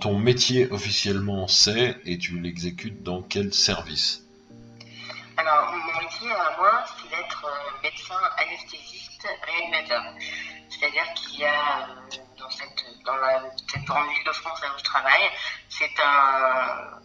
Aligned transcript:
Ton 0.00 0.16
métier 0.16 0.70
officiellement 0.70 1.48
c'est 1.48 2.00
et 2.04 2.18
tu 2.18 2.38
l'exécutes 2.38 3.02
dans 3.02 3.22
quel 3.22 3.52
service? 3.52 4.22
Alors, 5.36 5.72
mon 5.72 6.02
métier 6.02 6.30
à 6.30 6.56
moi, 6.56 6.84
c'est 6.96 7.08
d'être 7.08 7.44
euh, 7.44 7.82
médecin 7.82 8.20
anesthésiste 8.36 9.26
réanimateur. 9.44 10.02
C'est-à-dire 10.68 11.04
qu'il 11.14 11.40
y 11.40 11.44
a 11.44 11.80
euh, 11.80 12.16
dans 12.38 12.50
cette, 12.50 12.84
grande 13.02 14.08
ville 14.10 14.24
de 14.24 14.32
France 14.32 14.60
là 14.62 14.68
où 14.74 14.78
je 14.78 14.84
travaille, 14.84 15.30
c'est 15.68 16.00
un, 16.00 17.00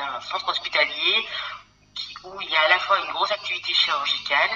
un, 0.00 0.20
centre 0.20 0.48
hospitalier 0.48 1.26
où 2.24 2.40
il 2.40 2.48
y 2.50 2.56
a 2.56 2.62
à 2.62 2.68
la 2.68 2.78
fois 2.78 2.98
une 3.04 3.12
grosse 3.12 3.32
activité 3.32 3.74
chirurgicale 3.74 4.50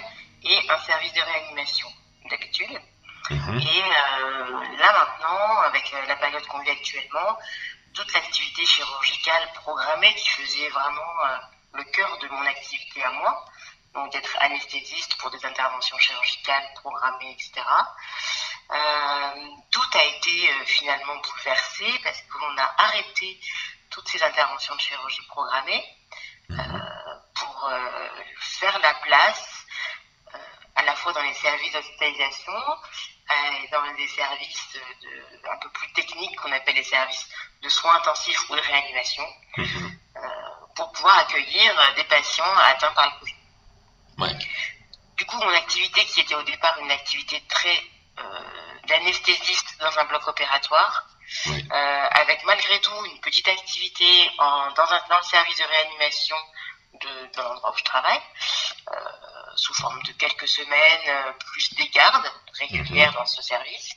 et 0.45 0.71
un 0.71 0.79
service 0.79 1.13
de 1.13 1.21
réanimation 1.21 1.89
d'habitude. 2.31 2.81
Mhm. 3.31 3.61
Et 3.61 3.83
euh, 3.83 4.77
là 4.79 4.93
maintenant, 4.93 5.59
avec 5.63 5.93
euh, 5.95 6.07
la 6.07 6.17
période 6.17 6.47
qu'on 6.47 6.59
vit 6.61 6.71
actuellement, 6.71 7.39
toute 7.95 8.13
l'activité 8.13 8.65
chirurgicale 8.65 9.53
programmée 9.55 10.15
qui 10.15 10.29
faisait 10.31 10.69
vraiment 10.71 11.25
euh, 11.25 11.39
le 11.75 11.85
cœur 11.85 12.19
de 12.19 12.29
mon 12.29 12.45
activité 12.47 13.03
à 13.05 13.11
moi, 13.11 13.45
donc 13.95 14.11
d'être 14.13 14.37
anesthésiste 14.41 15.15
pour 15.17 15.31
des 15.31 15.45
interventions 15.45 15.99
chirurgicales 15.99 16.69
programmées, 16.75 17.33
etc. 17.33 17.53
Euh, 18.71 19.49
tout 19.71 19.99
a 19.99 20.05
été 20.05 20.51
euh, 20.51 20.65
finalement 20.65 21.17
bouleversé 21.17 21.87
parce 22.03 22.21
qu'on 22.23 22.59
a 22.59 22.75
arrêté 22.79 23.39
toutes 23.91 24.09
ces 24.09 24.23
interventions 24.23 24.75
de 24.75 24.81
chirurgie 24.81 25.27
programmées 25.29 25.85
euh, 26.51 26.55
pour 27.35 27.71
faire 28.41 28.79
la 28.79 28.95
place 28.95 29.67
à 30.75 30.83
la 30.83 30.95
fois 30.97 31.13
dans 31.13 31.23
les 31.23 31.35
services 31.35 31.73
d'hospitalisation 31.73 32.53
et 33.63 33.69
dans 33.69 33.83
des 33.95 34.09
services 34.09 34.77
de, 35.03 35.49
un 35.51 35.57
peu 35.59 35.69
plus 35.71 35.93
techniques 35.93 36.37
qu'on 36.41 36.53
appelle 36.53 36.75
les 36.75 36.85
services 36.85 37.29
de 37.63 37.69
soins 37.69 37.95
intensifs 37.97 38.49
ou 38.51 38.57
de 38.57 38.61
réanimation 38.61 39.25
Mhm. 39.57 39.99
euh, 40.17 40.21
pour 40.75 40.91
pouvoir 40.93 41.19
accueillir 41.19 41.95
des 41.97 42.05
patients 42.05 42.57
atteints 42.57 42.93
par 42.93 43.07
le 43.07 43.19
Covid. 43.21 43.35
Ouais. 44.19 44.39
Du 45.17 45.27
coup, 45.27 45.37
mon 45.37 45.55
activité 45.55 46.05
qui 46.07 46.21
était 46.21 46.35
au 46.35 46.43
départ 46.43 46.79
une 46.81 46.91
activité 46.91 47.43
très 47.49 47.83
euh, 48.19 48.23
d'anesthésiste 48.87 49.79
dans 49.81 49.97
un 49.99 50.05
bloc 50.05 50.27
opératoire, 50.27 51.07
Oui. 51.47 51.65
euh, 51.73 52.07
avec 52.11 52.45
malgré 52.45 52.81
tout 52.81 53.05
une 53.07 53.21
petite 53.21 53.49
activité 53.49 54.31
en, 54.39 54.71
dans, 54.73 54.91
un, 54.93 55.01
dans 55.09 55.19
le 55.19 55.23
service 55.25 55.57
de 55.59 55.65
réanimation 55.65 56.37
de, 56.95 57.37
de 57.37 57.43
l'endroit 57.43 57.73
où 57.73 57.79
je 57.79 57.85
travaille, 57.85 58.21
euh, 58.91 58.95
sous 59.57 59.75
forme 59.75 60.03
de 60.05 60.13
quelques 60.13 60.49
semaines, 60.49 61.09
euh, 61.09 61.33
plus 61.53 61.75
des 61.75 61.89
gardes 61.89 62.31
régulières 62.59 63.13
dans 63.15 63.27
ce 63.27 63.43
service, 63.43 63.91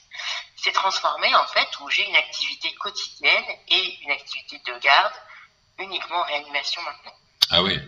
s'est 0.55 0.71
transformé 0.71 1.33
en 1.35 1.45
fait 1.47 1.67
où 1.81 1.89
j'ai 1.89 2.07
une 2.07 2.15
activité 2.15 2.73
quotidienne 2.75 3.43
et 3.67 3.97
une 4.03 4.11
activité 4.11 4.61
de 4.65 4.77
garde 4.79 5.13
uniquement 5.79 6.17
en 6.17 6.23
réanimation 6.23 6.81
maintenant. 6.83 7.11
Ah 7.52 7.63
ouais, 7.63 7.79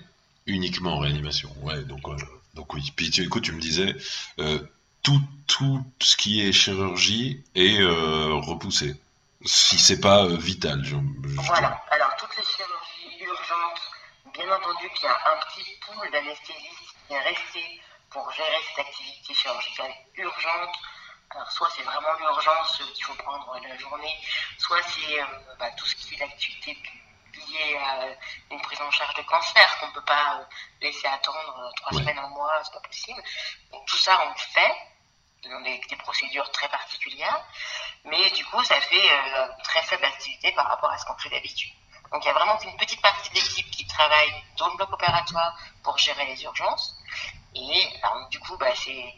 uniquement 0.45 0.95
en 0.97 0.99
réanimation. 0.99 1.49
Ouais, 1.61 1.81
donc, 1.83 2.07
euh, 2.07 2.15
donc 2.53 2.73
oui. 2.73 2.91
Puis 2.95 3.09
tu, 3.09 3.23
écoute, 3.23 3.43
tu 3.43 3.53
me 3.53 3.61
disais, 3.61 3.95
euh, 4.39 4.59
tout, 5.03 5.21
tout 5.47 5.83
ce 6.01 6.17
qui 6.17 6.41
est 6.45 6.51
chirurgie 6.51 7.43
est 7.55 7.79
repoussé. 7.81 8.95
Si 9.45 9.77
c'est 9.77 10.01
pas 10.01 10.25
vital. 10.27 10.81
Je, 10.83 10.95
je- 10.95 11.35
Voilà. 11.41 11.81
Alors, 11.91 12.13
toutes 12.17 12.35
les 12.37 12.43
chirurgies 12.43 13.23
urgentes, 13.23 13.81
bien 14.33 14.51
entendu 14.51 14.89
qu'il 14.91 15.05
y 15.05 15.07
a 15.07 15.31
un 15.31 15.37
petit 15.37 15.79
pool 15.85 16.11
d'anesthésistes 16.11 16.95
qui 17.07 17.13
est 17.13 17.19
resté 17.19 17.81
pour 18.09 18.31
gérer 18.31 18.57
cette 18.69 18.85
activité 18.85 19.33
chirurgicale 19.33 19.93
urgente. 20.15 20.75
Alors, 21.29 21.51
soit 21.51 21.69
c'est 21.75 21.83
vraiment 21.83 22.13
l'urgence 22.13 22.81
euh, 22.81 22.93
qu'il 22.93 23.03
faut 23.03 23.15
prendre 23.15 23.59
la 23.61 23.77
journée, 23.77 24.15
soit 24.57 24.81
c'est 24.83 25.21
euh, 25.21 25.25
bah, 25.59 25.69
tout 25.71 25.85
ce 25.85 25.95
qui 25.95 26.15
est 26.15 26.19
l'activité 26.19 26.77
liée 27.33 27.77
à 27.77 28.07
une 28.49 28.61
prise 28.61 28.81
en 28.81 28.91
charge 28.91 29.13
de 29.15 29.21
cancer 29.23 29.79
qu'on 29.79 29.87
ne 29.87 29.91
peut 29.91 30.05
pas 30.05 30.39
euh, 30.39 30.45
laisser 30.81 31.07
attendre 31.07 31.59
euh, 31.59 31.71
trois 31.75 31.91
semaines, 31.93 32.17
un 32.17 32.29
mois, 32.29 32.61
c'est 32.63 32.73
pas 32.73 32.79
possible. 32.79 33.21
Donc, 33.71 33.85
tout 33.87 33.97
ça, 33.97 34.19
on 34.25 34.29
le 34.29 34.39
fait 34.39 34.75
dans 35.49 35.61
des, 35.61 35.77
des 35.79 35.95
procédures 35.97 36.49
très 36.51 36.69
particulières, 36.69 37.43
mais 38.05 38.29
du 38.31 38.43
coup, 38.45 38.63
ça 38.63 38.79
fait 38.81 39.11
euh, 39.11 39.47
très 39.63 39.81
faible 39.83 40.05
activité 40.05 40.51
par 40.53 40.67
rapport 40.67 40.91
à 40.91 40.97
ce 40.97 41.05
qu'on 41.05 41.17
fait 41.17 41.29
d'habitude. 41.29 41.73
Donc, 42.11 42.23
il 42.23 42.27
y 42.27 42.31
a 42.31 42.33
vraiment 42.33 42.57
qu'une 42.57 42.75
petite 42.77 43.01
partie 43.01 43.29
de 43.29 43.35
l'équipe 43.35 43.69
qui 43.71 43.85
travaille 43.87 44.31
dans 44.57 44.69
le 44.69 44.75
bloc 44.77 44.91
opératoire 44.93 45.57
pour 45.83 45.97
gérer 45.97 46.25
les 46.25 46.43
urgences. 46.43 46.95
Et 47.55 47.89
alors, 48.03 48.27
du 48.29 48.39
coup, 48.39 48.55
bah, 48.57 48.73
c'est 48.75 49.13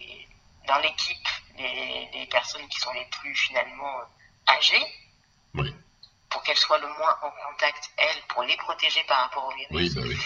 dans 0.67 0.77
l'équipe 0.79 1.27
les, 1.57 2.09
les 2.13 2.25
personnes 2.27 2.67
qui 2.69 2.79
sont 2.79 2.91
les 2.93 3.05
plus 3.05 3.35
finalement 3.35 3.99
euh, 3.99 4.53
âgées, 4.53 4.85
Oui. 5.55 5.73
pour 6.29 6.41
qu'elles 6.43 6.57
soient 6.57 6.77
le 6.77 6.87
moins 6.87 7.17
en 7.21 7.31
contact, 7.31 7.89
elles, 7.97 8.21
pour 8.29 8.43
les 8.43 8.55
protéger 8.57 9.03
par 9.05 9.21
rapport 9.23 9.45
au 9.45 9.51
virus 9.51 9.69
Oui, 9.71 9.89
bah 9.95 10.01
oui. 10.05 10.17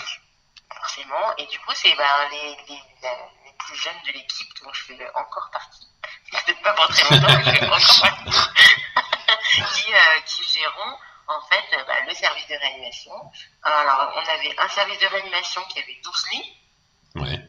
forcément. 0.75 1.35
Et 1.37 1.45
du 1.47 1.57
coup, 1.59 1.71
c'est 1.73 1.95
ben, 1.95 2.29
les, 2.31 2.55
les, 2.67 2.81
les 3.45 3.53
plus 3.57 3.75
jeunes 3.77 4.01
de 4.05 4.11
l'équipe, 4.11 4.49
dont 4.63 4.71
je 4.73 4.83
fais 4.83 5.11
encore 5.15 5.49
partie, 5.51 5.87
peut-être 6.31 6.61
pas 6.61 6.73
pour 6.73 6.87
très 6.87 7.15
longtemps, 7.15 7.27
mais 7.37 7.43
je 7.45 7.59
fais 7.59 7.65
encore 7.65 8.01
partie, 8.01 8.49
qui, 9.83 9.93
euh, 9.93 10.21
qui 10.25 10.43
gérons 10.43 10.97
en 11.27 11.41
fait 11.47 11.77
euh, 11.77 11.83
bah, 11.85 12.01
le 12.07 12.13
service 12.13 12.47
de 12.47 12.55
réanimation. 12.55 13.11
Alors, 13.63 14.13
on 14.15 14.29
avait 14.29 14.59
un 14.59 14.67
service 14.69 14.99
de 14.99 15.07
réanimation 15.07 15.61
qui 15.65 15.79
avait 15.79 15.99
12 16.03 16.25
lits. 16.31 16.57
Ouais. 17.15 17.39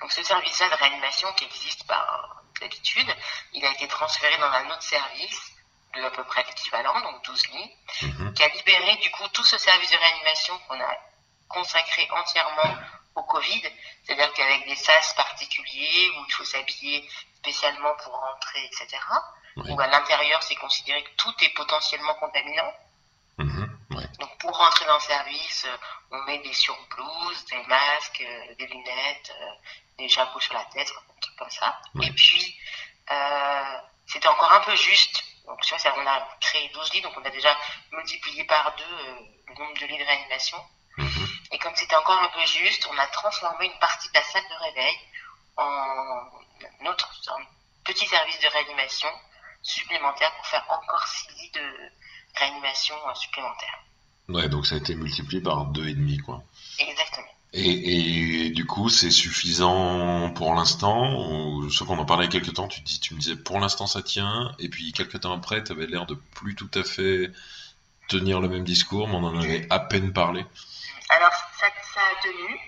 Donc, 0.00 0.12
ce 0.12 0.22
service-là 0.22 0.68
de 0.68 0.74
réanimation 0.74 1.32
qui 1.32 1.44
existe 1.44 1.86
par 1.86 2.42
d'habitude, 2.60 3.08
il 3.52 3.64
a 3.64 3.70
été 3.72 3.86
transféré 3.88 4.36
dans 4.38 4.50
un 4.50 4.66
autre 4.70 4.82
service 4.82 5.52
de 5.94 6.02
à 6.02 6.10
peu 6.10 6.24
près 6.24 6.44
l'équivalent, 6.44 7.00
donc 7.00 7.24
12 7.24 7.46
lits 7.48 7.70
Mhm. 8.02 8.34
qui 8.34 8.42
a 8.42 8.48
libéré 8.48 8.96
du 8.96 9.10
coup 9.12 9.26
tout 9.28 9.44
ce 9.44 9.56
service 9.58 9.90
de 9.90 9.96
réanimation 9.96 10.58
qu'on 10.68 10.80
a 10.80 10.96
consacré 11.48 12.08
entièrement 12.10 12.76
au 13.14 13.22
Covid, 13.22 13.62
c'est-à-dire 14.04 14.32
qu'avec 14.34 14.66
des 14.66 14.76
sas 14.76 15.14
particuliers 15.14 16.10
où 16.16 16.24
il 16.28 16.32
faut 16.32 16.44
s'habiller 16.44 17.08
spécialement 17.38 17.94
pour 18.02 18.12
rentrer, 18.12 18.64
etc. 18.66 18.98
Ouais. 19.56 19.70
Où 19.70 19.80
à 19.80 19.86
l'intérieur 19.86 20.42
c'est 20.42 20.56
considéré 20.56 21.02
que 21.02 21.10
tout 21.16 21.34
est 21.42 21.48
potentiellement 21.54 22.14
contaminant. 22.14 22.72
Donc 24.18 24.36
pour 24.38 24.56
rentrer 24.56 24.84
dans 24.86 24.94
le 24.94 25.00
service, 25.00 25.64
euh, 25.66 25.76
on 26.10 26.18
met 26.22 26.38
des 26.38 26.52
surblouses, 26.52 27.44
des 27.46 27.62
masques, 27.64 28.20
euh, 28.20 28.54
des 28.54 28.66
lunettes, 28.66 29.32
euh, 29.40 29.50
des 29.98 30.08
chapeaux 30.08 30.40
sur 30.40 30.54
la 30.54 30.64
tête, 30.66 30.90
un 30.90 31.20
truc 31.20 31.36
comme 31.36 31.50
ça. 31.50 31.80
Ouais. 31.94 32.06
Et 32.06 32.12
puis 32.12 32.58
euh, 33.10 33.78
c'était 34.06 34.28
encore 34.28 34.52
un 34.52 34.60
peu 34.60 34.74
juste. 34.76 35.24
Donc 35.46 35.60
tu 35.62 35.70
vois, 35.70 35.78
ça, 35.78 35.94
on 35.96 36.06
a 36.06 36.28
créé 36.40 36.68
12 36.68 36.92
lits, 36.94 37.00
donc 37.02 37.12
on 37.16 37.24
a 37.24 37.30
déjà 37.30 37.56
multiplié 37.92 38.44
par 38.44 38.74
deux 38.76 38.84
euh, 38.84 39.20
le 39.48 39.54
nombre 39.54 39.78
de 39.78 39.86
lits 39.86 39.98
de 39.98 40.04
réanimation. 40.04 40.58
Mhm. 40.96 41.28
Et 41.52 41.58
comme 41.58 41.74
c'était 41.76 41.96
encore 41.96 42.18
un 42.18 42.28
peu 42.28 42.44
juste, 42.44 42.86
on 42.90 42.98
a 42.98 43.06
transformé 43.06 43.66
une 43.66 43.78
partie 43.78 44.08
de 44.08 44.14
la 44.14 44.22
salle 44.22 44.48
de 44.48 44.64
réveil 44.64 44.98
en 45.56 46.30
notre 46.80 47.08
petit 47.84 48.06
service 48.06 48.38
de 48.40 48.48
réanimation 48.48 49.08
supplémentaire 49.62 50.34
pour 50.36 50.46
faire 50.46 50.64
encore 50.68 51.06
6 51.06 51.28
lits 51.36 51.50
de 51.52 51.92
réanimation 52.36 52.96
supplémentaires. 53.14 53.80
Ouais, 54.28 54.48
donc 54.48 54.66
ça 54.66 54.74
a 54.74 54.78
été 54.78 54.94
multiplié 54.94 55.40
par 55.42 55.66
deux 55.66 55.88
et 55.88 55.94
demi, 55.94 56.18
quoi. 56.18 56.42
Exactement. 56.78 57.26
Et, 57.54 58.46
et 58.46 58.50
du 58.50 58.66
coup, 58.66 58.90
c'est 58.90 59.10
suffisant 59.10 60.30
pour 60.32 60.54
l'instant. 60.54 61.66
Sauf 61.70 61.88
qu'on 61.88 61.98
en 61.98 62.04
parlait 62.04 62.26
il 62.26 62.34
y 62.34 62.36
a 62.36 62.40
quelques 62.40 62.54
temps, 62.54 62.68
tu, 62.68 62.80
dis, 62.82 63.00
tu 63.00 63.14
me 63.14 63.18
disais 63.20 63.36
pour 63.36 63.58
l'instant 63.58 63.86
ça 63.86 64.02
tient, 64.02 64.54
et 64.58 64.68
puis 64.68 64.92
quelques 64.92 65.20
temps 65.20 65.32
après, 65.32 65.64
tu 65.64 65.72
avais 65.72 65.86
l'air 65.86 66.04
de 66.04 66.14
plus 66.34 66.54
tout 66.54 66.70
à 66.74 66.82
fait 66.84 67.30
tenir 68.08 68.40
le 68.40 68.48
même 68.48 68.64
discours, 68.64 69.08
mais 69.08 69.14
on 69.14 69.24
en 69.24 69.38
avait 69.40 69.66
à 69.70 69.80
peine 69.80 70.12
parlé. 70.12 70.44
Alors, 71.08 71.32
ça, 71.58 71.66
ça 71.94 72.00
a 72.00 72.22
tenu. 72.22 72.58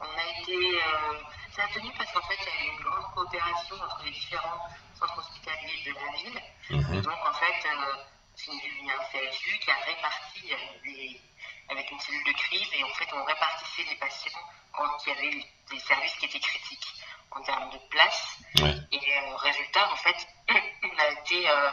On 0.00 0.04
a 0.04 0.40
été. 0.40 0.56
euh, 0.56 1.18
ça 1.54 1.62
a 1.64 1.74
tenu 1.74 1.90
parce 1.98 2.10
qu'en 2.12 2.22
fait, 2.22 2.36
il 2.40 2.46
y 2.46 2.68
a 2.68 2.72
eu 2.72 2.76
une 2.78 2.84
grande 2.84 3.14
coopération 3.14 3.76
entre 3.76 4.02
les 4.06 4.10
différents 4.10 4.60
centres 4.98 5.18
hospitaliers 5.18 5.84
de 5.84 5.92
la 5.92 6.16
ville. 6.16 6.40
Et 6.70 6.76
Mhm. 6.96 7.02
donc, 7.02 7.14
en 7.28 7.34
fait, 7.34 7.68
euh, 7.68 7.94
c'est 8.36 8.52
une- 8.52 8.84
CSU 9.12 9.58
qui 9.58 9.70
a 9.70 9.76
réparti 9.76 10.52
euh, 10.52 10.56
les- 10.84 11.20
avec 11.68 11.90
une 11.90 12.00
cellule 12.00 12.24
de 12.24 12.32
crise 12.32 12.68
et 12.72 12.84
en 12.84 12.88
fait, 12.94 13.08
on 13.12 13.24
répartissait 13.24 13.84
les 13.88 13.96
patients 13.96 14.38
quand 14.72 15.06
il 15.06 15.08
y 15.08 15.12
avait 15.12 15.46
des 15.70 15.78
services 15.80 16.14
qui 16.16 16.26
étaient 16.26 16.40
critiques 16.40 16.94
en 17.30 17.42
termes 17.42 17.70
de 17.70 17.78
place. 17.90 18.36
Ouais. 18.60 18.74
Et 18.92 19.18
euh, 19.18 19.36
résultat, 19.36 19.90
en 19.90 19.96
fait, 19.96 20.26
on 20.50 20.98
a 20.98 21.08
été 21.20 21.48
euh, 21.48 21.70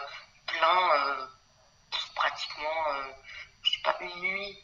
plein 0.47 0.93
euh, 0.95 1.27
pratiquement, 2.15 2.85
je 3.63 3.71
sais 3.71 3.81
pas, 3.83 3.97
une 4.01 4.21
nuit 4.21 4.57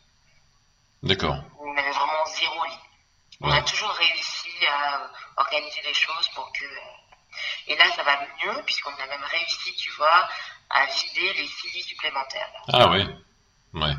D'accord. 1.04 1.36
on 1.60 1.78
avait 1.78 1.92
vraiment 1.92 2.26
zéro 2.26 2.64
lit. 2.66 2.80
On 3.42 3.52
a 3.52 3.62
toujours 3.62 3.92
réussi 3.92 4.66
à 4.66 5.10
organiser 5.38 5.82
les 5.84 5.94
choses 5.94 6.28
pour 6.30 6.52
que. 6.54 6.66
Et 7.68 7.75
là, 7.75 7.86
ça 7.95 8.04
va 8.04 8.19
mieux, 8.44 8.62
puisqu'on 8.66 8.92
a 8.94 9.07
même 9.07 9.24
réussi, 9.24 9.74
tu 9.75 9.92
vois, 9.94 10.28
à 10.69 10.86
vider 10.86 11.34
les 11.34 11.48
six 11.48 11.72
lits 11.74 11.84
supplémentaires. 11.84 12.48
là. 12.68 12.74
Ah 12.74 12.89
ouais. 12.92 13.07
Ouais. 13.74 13.94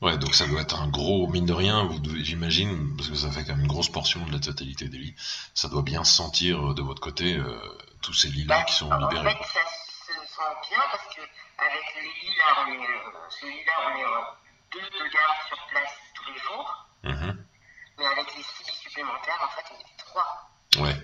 Ouais, 0.00 0.18
donc 0.18 0.34
ça 0.34 0.46
doit 0.46 0.60
être 0.60 0.78
un 0.80 0.88
gros, 0.88 1.26
mine 1.28 1.46
de 1.46 1.52
rien, 1.54 1.88
j'imagine, 2.22 2.94
parce 2.96 3.08
que 3.08 3.14
ça 3.14 3.30
fait 3.30 3.42
quand 3.44 3.52
même 3.54 3.62
une 3.62 3.68
grosse 3.68 3.88
portion 3.88 4.24
de 4.26 4.32
la 4.32 4.38
totalité 4.38 4.88
des 4.88 4.98
lits, 4.98 5.14
ça 5.54 5.68
doit 5.68 5.82
bien 5.82 6.04
sentir 6.04 6.70
euh, 6.70 6.74
de 6.74 6.82
votre 6.82 7.00
côté 7.00 7.36
euh, 7.36 7.78
tous 8.02 8.12
ces 8.12 8.28
lits-là 8.28 8.58
Bah, 8.58 8.64
qui 8.64 8.74
sont 8.74 8.90
en 8.90 8.98
libérés. 8.98 9.30
fait, 9.34 9.44
ça 9.44 9.60
se 9.64 10.12
sent 10.12 10.68
bien 10.68 10.82
parce 10.90 11.14
que 11.14 11.22
avec 11.22 11.84
les 11.94 12.02
lits 12.02 12.36
là, 12.36 12.64
on 12.66 12.72
est, 12.72 12.86
euh, 12.86 13.28
ce 13.30 13.46
on 13.46 13.96
est 13.96 14.04
euh, 14.04 14.20
deux 14.72 14.80
de 14.90 15.10
garde 15.12 15.36
sur 15.48 15.66
place 15.70 15.90
tous 16.14 16.32
les 16.32 16.38
jours. 16.38 16.86
Mhm. 17.04 17.44
Mais 17.98 18.06
avec 18.06 18.26
les 18.36 18.42
six 18.42 18.64
lits 18.68 18.76
supplémentaires, 18.82 19.40
en 19.42 19.48
fait, 19.56 19.64
on 19.74 19.80
était 19.80 19.96
trois. 20.04 20.50
Ouais. 20.80 20.96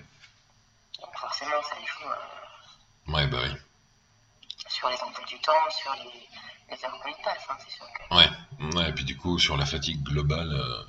Donc 1.01 1.17
forcément, 1.17 1.61
ça 1.63 1.75
joue 1.75 2.09
euh, 2.09 3.13
Ouais, 3.13 3.27
bah 3.27 3.39
oui. 3.43 3.55
sur 4.67 4.89
les 4.89 4.97
emplois 5.01 5.25
du 5.25 5.39
temps, 5.41 5.69
sur 5.69 5.93
les, 5.95 6.27
les 6.75 6.85
heures 6.85 6.99
qu'on 7.01 7.09
y 7.09 7.21
passe, 7.23 7.45
hein, 7.49 7.57
c'est 7.59 7.71
sûr 7.71 7.85
que. 7.93 8.15
Ouais. 8.15 8.29
Ouais, 8.75 8.89
et 8.89 8.93
puis 8.93 9.03
du 9.03 9.17
coup, 9.17 9.39
sur 9.39 9.57
la 9.57 9.65
fatigue 9.65 10.01
globale 10.03 10.51
euh, 10.53 10.83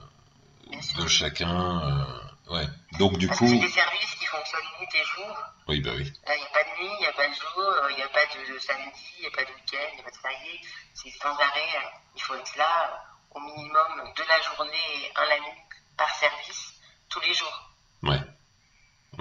de 1.03 1.07
chacun. 1.09 1.81
euh, 1.81 2.53
ouais. 2.55 2.67
Donc 2.99 3.17
du 3.19 3.27
Parce 3.27 3.39
coup. 3.39 3.47
c'est 3.49 3.59
des 3.59 3.69
services 3.71 4.15
qui 4.17 4.27
fonctionnent 4.27 4.61
nuit 4.79 4.89
et 4.95 5.05
jour. 5.05 5.37
Oui, 5.69 5.81
bah 5.81 5.91
oui. 5.97 6.13
Il 6.29 6.37
n'y 6.37 6.43
a 6.45 6.51
pas 6.53 6.65
de 6.65 6.69
nuit, 6.83 6.91
il 6.99 7.01
n'y 7.01 7.07
a 7.07 7.13
pas 7.13 7.29
de 7.29 7.35
jour, 7.35 7.59
euh, 7.59 7.91
il 7.91 7.97
n'y 7.97 8.03
a 8.03 8.09
pas 8.09 8.27
de, 8.27 8.53
de 8.53 8.59
samedi, 8.59 9.15
il 9.19 9.21
n'y 9.23 9.27
a 9.27 9.31
pas 9.31 9.45
de 9.45 9.51
week-end, 9.55 9.89
il 9.93 9.95
n'y 9.97 10.01
a 10.01 10.05
pas 10.05 10.11
de 10.11 10.17
férié. 10.17 10.61
C'est 10.95 11.11
sans 11.11 11.35
arrêt. 11.35 11.91
Il 12.15 12.23
faut 12.23 12.35
être 12.35 12.57
là 12.57 13.03
au 13.31 13.41
minimum 13.41 14.13
de 14.15 14.23
la 14.29 14.41
journée 14.43 14.87
et 14.97 15.13
un 15.17 15.25
la 15.25 15.41
nuit 15.41 15.59
par 15.97 16.11
service 16.17 16.75
tous 17.09 17.21
les 17.21 17.33
jours. 17.33 17.71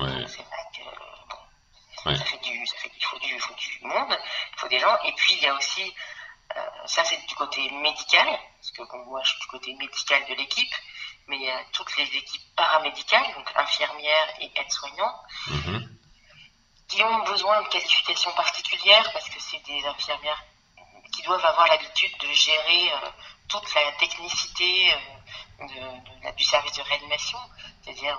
Ouais. 0.01 0.25
C'est 0.27 0.42
vrai 0.44 0.63
que 0.75 0.81
euh, 0.81 0.92
bon, 1.30 2.12
Ouais. 2.12 2.18
ça 2.18 2.25
fait 2.25 2.38
du, 2.39 2.65
ça 2.68 2.77
fait, 2.77 2.92
il 2.95 3.03
faut 3.06 3.19
du, 3.19 3.33
il 3.36 3.39
faut 3.39 3.53
du 3.53 3.80
monde, 3.83 4.18
il 4.53 4.59
faut 4.59 4.68
des 4.68 4.80
gens. 4.80 4.98
Et 5.03 5.12
puis 5.13 5.36
il 5.36 5.44
y 5.44 5.48
a 5.48 5.53
aussi, 5.53 5.94
euh, 6.57 6.62
ça 6.86 7.03
c'est 7.03 7.24
du 7.27 7.36
côté 7.36 7.69
médical, 7.69 8.27
parce 8.27 8.71
que 8.71 8.81
bon, 8.92 9.06
moi 9.06 9.21
je 9.24 9.30
suis 9.31 9.39
du 9.39 9.48
côté 9.48 9.74
médical 9.75 10.25
de 10.27 10.33
l'équipe, 10.36 10.74
mais 11.27 11.36
il 11.38 11.44
y 11.44 11.50
a 11.50 11.63
toutes 11.71 11.95
les 11.98 12.06
équipes 12.15 12.56
paramédicales, 12.56 13.31
donc 13.36 13.48
infirmières 13.56 14.33
et 14.39 14.51
aides-soignants, 14.56 15.15
Mhm. 15.48 15.98
qui 16.88 17.04
ont 17.04 17.19
besoin 17.24 17.62
de 17.62 17.68
qualifications 17.69 18.31
particulières 18.33 19.12
parce 19.13 19.30
que 19.30 19.39
c'est 19.39 19.63
des 19.65 19.86
infirmières 19.86 20.44
qui 21.13 21.21
doivent 21.24 21.45
avoir 21.45 21.68
l'habitude 21.68 22.18
de 22.19 22.27
gérer 22.33 22.92
euh, 22.94 23.09
toute 23.47 23.74
la 23.75 23.92
technicité 23.94 24.94
euh, 24.94 25.68
de, 25.68 25.74
de 25.75 26.24
la- 26.24 26.31
du 26.31 26.44
service 26.44 26.74
de 26.74 26.81
réanimation, 26.81 27.38
c'est-à-dire 27.83 28.18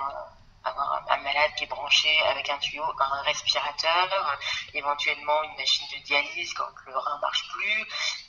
avoir 0.65 0.93
un, 0.95 1.15
un 1.15 1.17
malade 1.19 1.55
qui 1.57 1.65
est 1.65 1.67
branché 1.67 2.21
avec 2.23 2.49
un 2.51 2.59
tuyau, 2.59 2.85
un 2.99 3.23
respirateur, 3.23 4.09
euh, 4.13 4.37
éventuellement 4.75 5.43
une 5.43 5.57
machine 5.57 5.87
de 5.95 5.99
dialyse 6.05 6.55
quand 6.55 6.69
le 6.87 6.97
rein 6.97 7.19
marche 7.21 7.49
plus, 7.49 7.87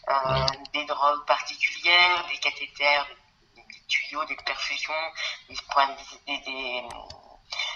euh, 0.09 0.45
des 0.73 0.85
drogues 0.85 1.25
particulières, 1.25 2.25
des 2.27 2.37
cathéters, 2.37 3.07
des, 3.55 3.63
tuyaux, 3.87 4.25
des 4.25 4.35
perfusions, 4.37 4.93
des, 5.49 5.55
des- 5.55 6.37
des- 6.37 6.43
des- 6.45 6.87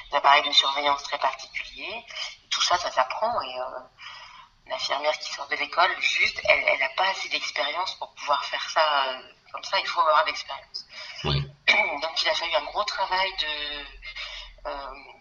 des 0.09 0.15
appareils 0.17 0.47
de 0.47 0.51
surveillance 0.51 1.03
très 1.03 1.17
particuliers. 1.19 2.05
Tout 2.49 2.61
ça, 2.61 2.77
ça 2.77 2.91
s'apprend 2.91 3.41
et 3.41 3.59
euh, 3.59 3.79
l'infirmière 4.67 5.17
qui 5.19 5.31
sort 5.33 5.47
de 5.47 5.55
l'école, 5.55 5.95
juste, 6.01 6.41
elle 6.49 6.79
n'a 6.79 6.89
pas 6.89 7.09
assez 7.09 7.29
d'expérience 7.29 7.95
pour 7.95 8.13
pouvoir 8.15 8.43
faire 8.45 8.69
ça 8.69 9.05
euh, 9.09 9.21
comme 9.51 9.63
ça. 9.63 9.79
Il 9.79 9.87
faut 9.87 10.01
avoir 10.01 10.23
de 10.23 10.27
l'expérience. 10.29 10.85
Oui. 11.25 11.41
Donc 12.01 12.21
il 12.21 12.29
a 12.29 12.33
fallu 12.35 12.55
un 12.55 12.63
gros 12.63 12.83
travail 12.83 13.29
de 13.37 13.45
euh, 13.45 13.83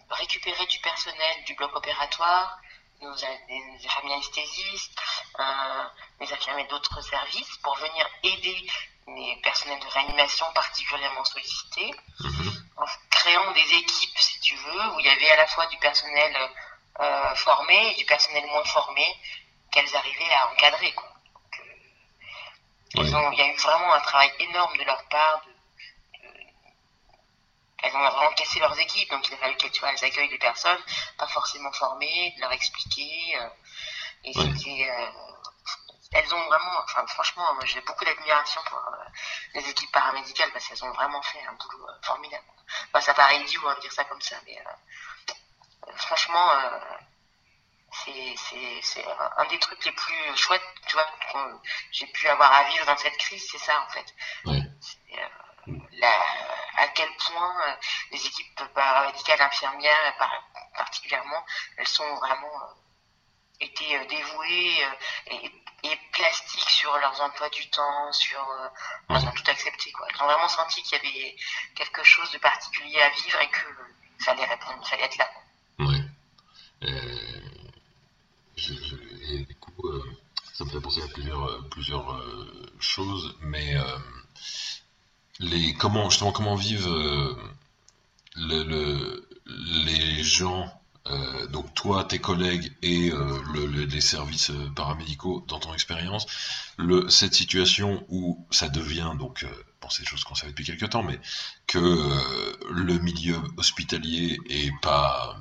récupérer 0.09 0.65
du 0.67 0.79
personnel 0.79 1.43
du 1.45 1.53
bloc 1.55 1.75
opératoire, 1.75 2.59
nos, 3.01 3.13
des 3.15 3.85
infirmiers 3.85 4.13
anesthésistes, 4.13 4.99
euh, 5.39 5.83
les 6.19 6.33
infirmiers 6.33 6.65
d'autres 6.65 7.01
services 7.01 7.57
pour 7.57 7.75
venir 7.75 8.07
aider 8.23 8.67
les 9.07 9.35
personnels 9.43 9.79
de 9.79 9.87
réanimation 9.87 10.45
particulièrement 10.53 11.23
sollicités 11.23 11.93
Mhm. 12.19 12.65
en 12.77 12.85
créant 13.11 13.51
des 13.51 13.73
équipes, 13.75 14.17
si 14.19 14.39
tu 14.41 14.55
veux, 14.55 14.85
où 14.93 14.99
il 14.99 15.05
y 15.05 15.09
avait 15.09 15.29
à 15.31 15.37
la 15.37 15.47
fois 15.47 15.65
du 15.67 15.77
personnel 15.77 16.35
euh, 16.99 17.35
formé 17.35 17.91
et 17.91 17.95
du 17.95 18.05
personnel 18.05 18.43
moins 18.47 18.63
formé 18.65 19.05
qu'elles 19.71 19.95
arrivaient 19.95 20.33
à 20.33 20.47
encadrer. 20.51 20.91
Quoi. 20.93 21.07
Donc, 21.33 21.59
euh, 21.59 21.73
elles 22.95 23.03
Oui. 23.05 23.13
ont- 23.15 23.31
il 23.33 23.37
y 23.37 23.41
a 23.43 23.47
eu 23.53 23.55
vraiment 23.57 23.93
un 23.93 23.99
travail 23.99 24.31
énorme 24.39 24.75
de 24.77 24.83
leur 24.83 25.03
part. 25.09 25.41
Elles 27.83 27.95
ont 27.95 27.99
vraiment 28.09 28.33
cassé 28.33 28.59
leurs 28.59 28.77
équipes, 28.79 29.09
donc 29.11 29.27
il 29.27 29.33
a 29.35 29.37
fallu 29.37 29.55
qu'elles 29.57 29.71
tu 29.71 29.79
vois, 29.81 29.91
elles 29.91 30.03
accueillent 30.03 30.29
des 30.29 30.37
personnes 30.39 30.79
pas 31.17 31.27
forcément 31.27 31.71
formées, 31.73 32.33
de 32.35 32.41
leur 32.41 32.51
expliquer. 32.51 33.37
euh, 33.39 33.49
et 34.23 34.33
c'était. 34.33 34.89
euh, 34.89 35.11
elles 36.13 36.33
ont 36.33 36.45
vraiment, 36.45 36.79
enfin 36.83 37.05
franchement, 37.07 37.53
moi 37.55 37.65
j'ai 37.65 37.81
beaucoup 37.81 38.05
d'admiration 38.05 38.61
pour 38.65 38.77
euh, 38.79 39.05
les 39.55 39.69
équipes 39.69 39.91
paramédicales 39.91 40.51
parce 40.53 40.67
qu'elles 40.67 40.83
ont 40.85 40.91
vraiment 40.93 41.21
fait 41.21 41.43
un 41.45 41.53
boulot 41.53 41.87
euh, 41.89 42.01
formidable. 42.01 42.45
Enfin, 42.87 43.01
ça 43.01 43.13
paraît 43.13 43.39
idiot 43.41 43.61
hein, 43.67 43.75
de 43.75 43.81
dire 43.81 43.91
ça 43.91 44.05
comme 44.05 44.21
ça, 44.21 44.37
mais 44.45 44.57
euh, 44.57 45.91
franchement, 45.97 46.49
euh, 46.51 46.79
c'est 47.91 48.35
c'est- 48.37 48.81
c'est 48.81 49.05
un- 49.37 49.45
des 49.45 49.59
trucs 49.59 49.83
les 49.85 49.91
plus 49.91 50.35
chouettes, 50.37 50.61
tu 50.87 50.93
vois, 50.95 51.05
qu'on- 51.31 51.61
j'ai 51.91 52.07
pu 52.07 52.27
avoir 52.27 52.51
à 52.53 52.63
vivre 52.65 52.85
dans 52.85 52.97
cette 52.97 53.17
crise, 53.17 53.45
c'est 53.51 53.57
ça 53.59 53.81
en 53.81 53.89
fait. 53.89 54.05
Ouais. 54.45 54.61
C'est, 54.81 55.19
euh, 55.19 55.73
la- 55.93 56.25
à 56.77 56.87
quel 56.89 57.09
point 57.17 57.55
euh, 57.67 57.73
les 58.11 58.25
équipes 58.25 58.61
paramédicales 58.73 59.41
infirmières, 59.41 60.15
par- 60.17 60.43
particulièrement, 60.75 61.43
elles 61.77 61.87
sont 61.87 62.15
vraiment 62.17 62.61
euh, 62.61 62.73
été 63.61 63.97
euh, 63.97 64.05
dévouées 64.05 64.85
et, 65.27 65.51
et 65.83 65.99
plastiques 66.11 66.69
sur 66.69 66.95
leurs 66.97 67.19
emplois 67.21 67.49
du 67.49 67.67
temps, 67.69 68.11
sur 68.11 68.39
elles 69.09 69.15
ont 69.27 69.31
tout 69.31 69.49
accepté 69.51 69.91
quoi. 69.91 70.07
Elles 70.09 70.21
ont 70.21 70.25
vraiment 70.25 70.47
senti 70.49 70.81
qu'il 70.83 70.97
y 70.97 70.99
avait 70.99 71.35
quelque 71.75 72.03
chose 72.03 72.31
de 72.31 72.37
particulier 72.39 73.01
à 73.01 73.09
vivre 73.09 73.39
et 73.41 73.49
que 73.49 73.65
il 74.19 74.23
fallait 74.25 74.45
répondre, 74.45 74.79
il 74.81 74.87
fallait 74.89 75.03
être 75.03 75.17
là. 75.17 75.29
Ouais. 75.79 76.01
Euh, 76.83 77.41
je- 78.55 78.73
je- 78.73 79.33
et 79.33 79.39
du 79.45 79.55
coup, 79.55 79.87
euh, 79.87 80.03
ça 80.53 80.63
me 80.65 80.69
fait 80.71 80.81
penser 80.81 81.01
à 81.03 81.07
plusieurs, 81.07 81.69
plusieurs 81.69 82.11
euh, 82.13 82.75
choses, 82.79 83.35
mais 83.41 83.75
les, 85.39 85.73
comment, 85.73 86.09
justement, 86.09 86.31
comment 86.31 86.55
vivent 86.55 86.87
euh, 86.87 87.35
le, 88.35 88.63
le- 88.63 89.29
les 89.85 90.23
gens, 90.23 90.69
euh, 91.07 91.47
donc 91.47 91.73
toi, 91.73 92.03
tes 92.03 92.19
collègues 92.19 92.73
et 92.81 93.11
euh, 93.11 93.39
le- 93.53 93.65
le- 93.65 93.85
les 93.85 94.01
services 94.01 94.49
euh, 94.51 94.69
paramédicaux 94.75 95.43
dans 95.47 95.59
ton 95.59 95.73
expérience, 95.73 96.25
cette 97.09 97.33
situation 97.33 98.05
où 98.09 98.45
ça 98.51 98.69
devient, 98.69 99.13
donc, 99.17 99.43
euh, 99.43 99.47
bon, 99.81 99.89
c'est 99.89 100.03
des 100.03 100.09
choses 100.09 100.23
qu'on 100.23 100.35
savait 100.35 100.51
depuis 100.51 100.65
quelques 100.65 100.89
temps, 100.89 101.03
mais 101.03 101.19
que 101.65 101.77
euh, 101.79 102.53
le 102.71 102.97
milieu 102.99 103.37
hospitalier 103.57 104.37
est 104.49 104.71
pas 104.81 105.37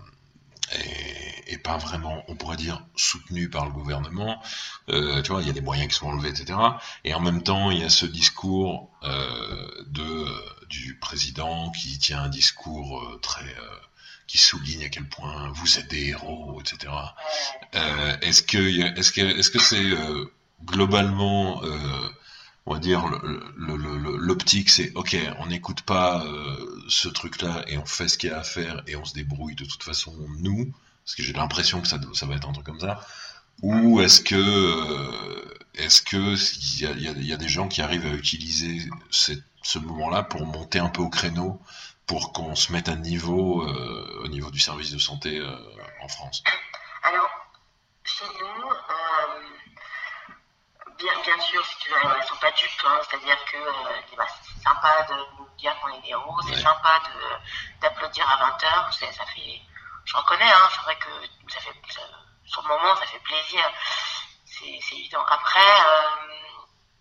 est 1.47 1.59
pas 1.59 1.77
vraiment, 1.77 2.25
on 2.29 2.37
pourrait 2.37 2.57
dire, 2.57 2.83
soutenu 2.97 3.49
par 3.49 3.65
le 3.67 3.73
gouvernement. 3.73 4.43
Euh, 4.89 5.23
tu 5.23 5.33
vois, 5.33 5.41
il 5.43 5.47
y 5.47 5.51
a 5.51 5.53
des 5.53 5.61
moyens 5.61 5.89
qui 5.89 5.95
sont 5.95 6.09
enlevés, 6.09 6.31
etc. 6.31 6.59
Et 7.05 7.15
en 7.15 7.21
même 7.21 7.43
temps, 7.43 7.71
il 7.71 7.81
y 7.81 7.85
a 7.85 7.89
ce 7.89 8.07
discours 8.07 8.91
euh, 9.05 9.85
de 9.87 10.27
du 10.69 10.99
président 10.99 11.71
qui 11.71 11.97
tient 11.99 12.23
un 12.23 12.29
discours 12.29 13.01
euh, 13.01 13.19
très 13.19 13.45
euh, 13.45 13.77
qui 14.27 14.39
souligne 14.39 14.85
à 14.85 14.89
quel 14.89 15.09
point 15.09 15.51
vous 15.53 15.79
êtes 15.79 15.89
des 15.89 16.09
héros, 16.09 16.61
etc. 16.61 16.93
Euh, 17.75 18.17
est-ce 18.23 18.43
que 18.43 18.59
est-ce 18.99 19.13
que 19.13 19.21
est-ce 19.21 19.51
que 19.51 19.61
c'est 19.61 19.85
euh, 19.85 20.25
globalement 20.65 21.63
on 22.67 22.75
va 22.75 22.81
dire 22.81 23.05
l'optique 23.57 24.71
c'est 24.71 24.93
ok 24.95 25.17
on 25.39 25.47
n'écoute 25.47 25.83
pas 25.83 26.25
euh, 26.25 26.85
ce 26.89 27.09
truc 27.09 27.41
là 27.43 27.65
et 27.69 27.79
on 27.79 27.87
fait 27.87 28.09
ce 28.09 28.19
qu'il 28.19 28.31
y 28.31 28.33
a 28.33 28.41
à 28.41 28.45
faire 28.45 28.83
et 28.87 28.97
on 28.97 29.05
se 29.05 29.15
débrouille 29.15 29.55
de 29.55 29.65
toute 29.65 29.83
façon 29.83 30.15
nous 30.41 30.73
parce 31.05 31.15
que 31.15 31.23
j'ai 31.23 31.33
l'impression 31.33 31.81
que 31.81 31.87
ça 31.87 31.99
va 32.27 32.35
être 32.35 32.49
un 32.49 32.53
truc 32.53 32.67
comme 32.67 32.81
ça. 32.81 33.01
Ou 33.63 34.01
est-ce 34.01 34.21
que 34.21 34.35
euh, 34.35 35.55
est-ce 35.75 36.03
que 36.03 36.35
il 36.81 37.25
y 37.25 37.33
a, 37.33 37.37
des 37.37 37.49
gens 37.49 37.69
qui 37.69 37.81
arrivent 37.81 38.05
à 38.05 38.11
utiliser 38.11 38.81
ce 39.11 39.79
moment-là 39.79 40.25
pour 40.25 40.45
monter 40.45 40.81
un 40.81 40.89
peu 40.89 41.03
au 41.03 41.09
créneau 41.09 41.61
pour 42.07 42.33
qu'on 42.33 42.57
se 42.57 42.73
mette 42.73 42.89
à 42.89 42.97
niveau 42.97 43.63
euh, 43.63 44.23
au 44.25 44.29
niveau 44.29 44.51
du 44.51 44.59
service 44.59 44.91
de 44.91 44.99
santé 44.99 45.41
en 46.03 46.09
France 46.09 46.43
chez 48.07 48.25
nous, 48.41 48.71
euh, 48.71 49.41
bien, 51.37 51.45
sûr, 51.47 51.65
si 51.67 51.77
tu 51.79 51.91
veux, 51.91 51.97
elles 52.03 52.21
ne 52.21 52.27
sont 52.27 52.37
pas 52.37 52.51
dupes, 52.53 52.85
hein, 52.85 53.01
c'est-à-dire 53.09 53.45
que 53.45 53.57
euh, 53.57 54.01
bah, 54.17 54.27
c'est 54.43 54.63
sympa 54.63 55.03
de 55.05 55.15
nous 55.39 55.49
dire 55.57 55.75
qu'on 55.81 55.89
est 55.95 56.01
des 56.01 56.11
héros, 56.11 56.41
c'est 56.43 56.55
Ouais. 56.55 56.63
sympa 56.63 57.01
d'applaudir 57.81 58.29
à 58.31 58.37
20h, 58.51 58.93
ça 59.13 59.27
fait, 59.27 59.61
je 60.05 60.17
reconnais, 60.17 60.51
hein, 60.51 60.69
c'est 60.71 60.83
vrai 60.83 60.97
que 60.99 61.09
ça 61.53 61.61
fait, 61.61 61.75
ça- 61.91 62.01
sur 62.45 62.63
le 62.63 62.69
moment, 62.69 62.95
ça 62.97 63.07
fait 63.07 63.19
plaisir, 63.21 63.63
c'est 64.45 64.97
évident. 64.97 65.25
Après, 65.27 65.81
euh, 65.87 66.33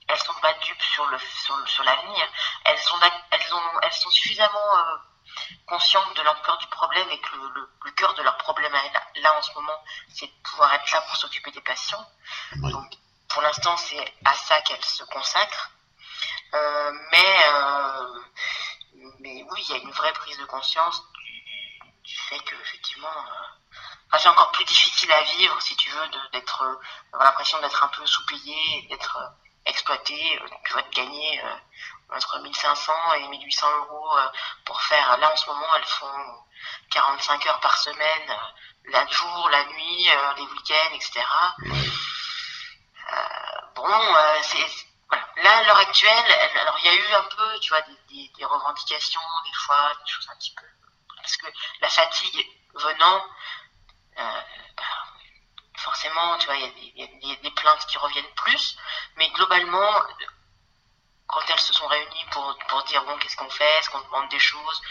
elles 0.07 0.19
sont 0.19 0.33
pas 0.35 0.53
dupes 0.53 0.81
sur 0.81 1.05
le 1.07 1.17
sur, 1.19 1.83
l'avenir. 1.83 2.27
Elles 2.65 2.77
sont 2.79 2.97
d'ac- 2.99 3.23
elles 3.31 3.53
ont 3.53 3.79
elles 3.81 3.93
sont 3.93 4.09
suffisamment 4.09 4.77
euh, 4.77 4.95
conscientes 5.65 6.15
de 6.15 6.21
l'ampleur 6.21 6.57
du 6.57 6.67
problème 6.67 7.09
et 7.09 7.19
que 7.19 7.35
le, 7.35 7.49
le- 7.55 7.69
le 7.85 7.91
cœur 7.91 8.13
de 8.13 8.21
leur 8.21 8.37
problème 8.37 8.73
là 9.15 9.37
en 9.37 9.41
ce 9.41 9.51
moment, 9.53 9.83
c'est 10.09 10.27
de 10.27 10.41
pouvoir 10.43 10.73
être 10.73 10.91
là 10.91 11.01
pour 11.01 11.15
s'occuper 11.15 11.51
des 11.51 11.61
patients. 11.61 12.05
Oui. 12.61 12.71
Donc 12.71 12.91
pour 13.35 13.43
l'instant, 13.43 13.75
c'est 13.75 14.13
à 14.23 14.33
ça 14.33 14.61
qu'elles 14.61 14.85
se 14.85 15.03
consacrent. 15.03 15.71
Euh, 16.53 16.91
mais 17.11 17.37
euh, 17.49 18.19
mais 19.19 19.43
oui, 19.51 19.65
il 19.67 19.71
y 19.71 19.73
a 19.73 19.81
une 19.81 19.91
vraie 19.91 20.13
prise 20.13 20.37
de 20.37 20.45
conscience 20.45 21.03
du, 22.05 22.15
fait 22.29 22.39
que 22.39 22.55
effectivement, 22.55 23.09
euh, 23.09 24.17
c'est 24.17 24.29
encore 24.29 24.53
plus 24.53 24.63
difficile 24.63 25.11
à 25.11 25.21
vivre, 25.21 25.61
si 25.61 25.75
tu 25.75 25.89
veux, 25.89 26.07
d'avoir 26.07 26.79
l'impression 27.11 27.59
d'être 27.59 27.83
un 27.83 27.89
peu 27.89 28.05
sous-payé, 28.05 28.87
d'être 28.89 29.19
exploité, 29.65 30.39
tu 30.63 30.73
gagner 30.93 31.41
entre 32.09 32.39
1500 32.39 32.93
et 33.15 33.27
1800 33.27 33.67
euros 33.79 34.17
pour 34.63 34.81
faire, 34.81 35.17
là 35.17 35.29
en 35.29 35.35
ce 35.35 35.47
moment, 35.47 35.75
elles 35.75 35.85
font 35.85 36.45
45 36.91 37.47
heures 37.47 37.59
par 37.59 37.77
semaine, 37.79 38.37
la 38.85 39.05
jour, 39.07 39.49
la 39.49 39.65
nuit, 39.65 40.07
les 40.37 40.43
week-ends, 40.43 40.93
etc. 40.93 41.21
bon, 43.75 44.15
c'est 44.41 44.85
Là, 45.37 45.57
à 45.57 45.63
l'heure 45.63 45.77
actuelle, 45.77 46.31
alors 46.61 46.77
il 46.79 46.85
y 46.85 46.89
a 46.89 46.93
eu 46.93 47.13
un 47.13 47.23
peu, 47.23 47.59
tu 47.59 47.69
vois, 47.69 47.81
des, 47.81 48.31
des, 48.35 48.45
revendications, 48.45 49.21
des 49.45 49.53
fois, 49.65 49.91
des 50.03 50.11
choses 50.11 50.27
un 50.31 50.35
petit 50.37 50.53
peu. 50.55 50.65
Parce 51.17 51.37
que 51.37 51.47
la 51.81 51.89
fatigue 51.89 52.47
venant, 52.73 53.25
euh, 54.17 54.41
bah, 54.77 54.83
forcément, 55.77 56.37
tu 56.37 56.47
vois, 56.47 56.55
il 56.55 56.93
y, 56.95 57.31
a 57.31 57.35
des 57.35 57.51
plaintes 57.51 57.85
qui 57.85 57.97
reviennent 57.97 58.33
plus, 58.35 58.77
mais 59.17 59.29
globalement, 59.31 60.01
quand 61.27 61.41
elles 61.49 61.59
se 61.59 61.73
sont 61.73 61.87
réunies 61.87 62.25
pour, 62.31 62.57
pour 62.67 62.83
dire, 62.85 63.03
bon, 63.03 63.17
qu'est-ce 63.17 63.37
qu'on 63.37 63.49
fait, 63.49 63.77
est-ce 63.79 63.89
qu'on 63.89 64.01
demande 64.01 64.29
des 64.29 64.39
choses, 64.39 64.81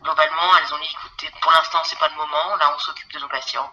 globalement, 0.00 0.56
elles 0.58 0.74
ont 0.74 0.78
dit, 0.78 0.90
écoutez, 0.90 1.30
pour 1.40 1.52
l'instant, 1.52 1.82
c'est 1.84 1.98
pas 1.98 2.08
le 2.08 2.16
moment, 2.16 2.56
là, 2.56 2.74
on 2.74 2.78
s'occupe 2.78 3.12
de 3.12 3.20
nos 3.20 3.28
patients. 3.28 3.72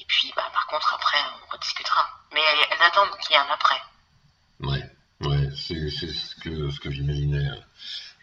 Et 0.00 0.04
puis, 0.06 0.32
bah, 0.36 0.48
par 0.52 0.66
contre, 0.66 0.94
après, 0.94 1.18
on 1.42 1.52
rediscutera. 1.52 2.08
Mais 2.32 2.40
elles, 2.40 2.66
elles 2.70 2.86
attendent 2.86 3.16
qu'il 3.20 3.32
y 3.32 3.38
ait 3.38 3.42
un 3.42 3.52
après. 3.52 3.82
Ouais, 4.60 5.28
ouais, 5.28 5.48
c'est 5.56 5.90
ce 5.90 6.34
que, 6.36 6.70
ce 6.70 6.80
que 6.80 6.90
j'imaginais. 6.90 7.48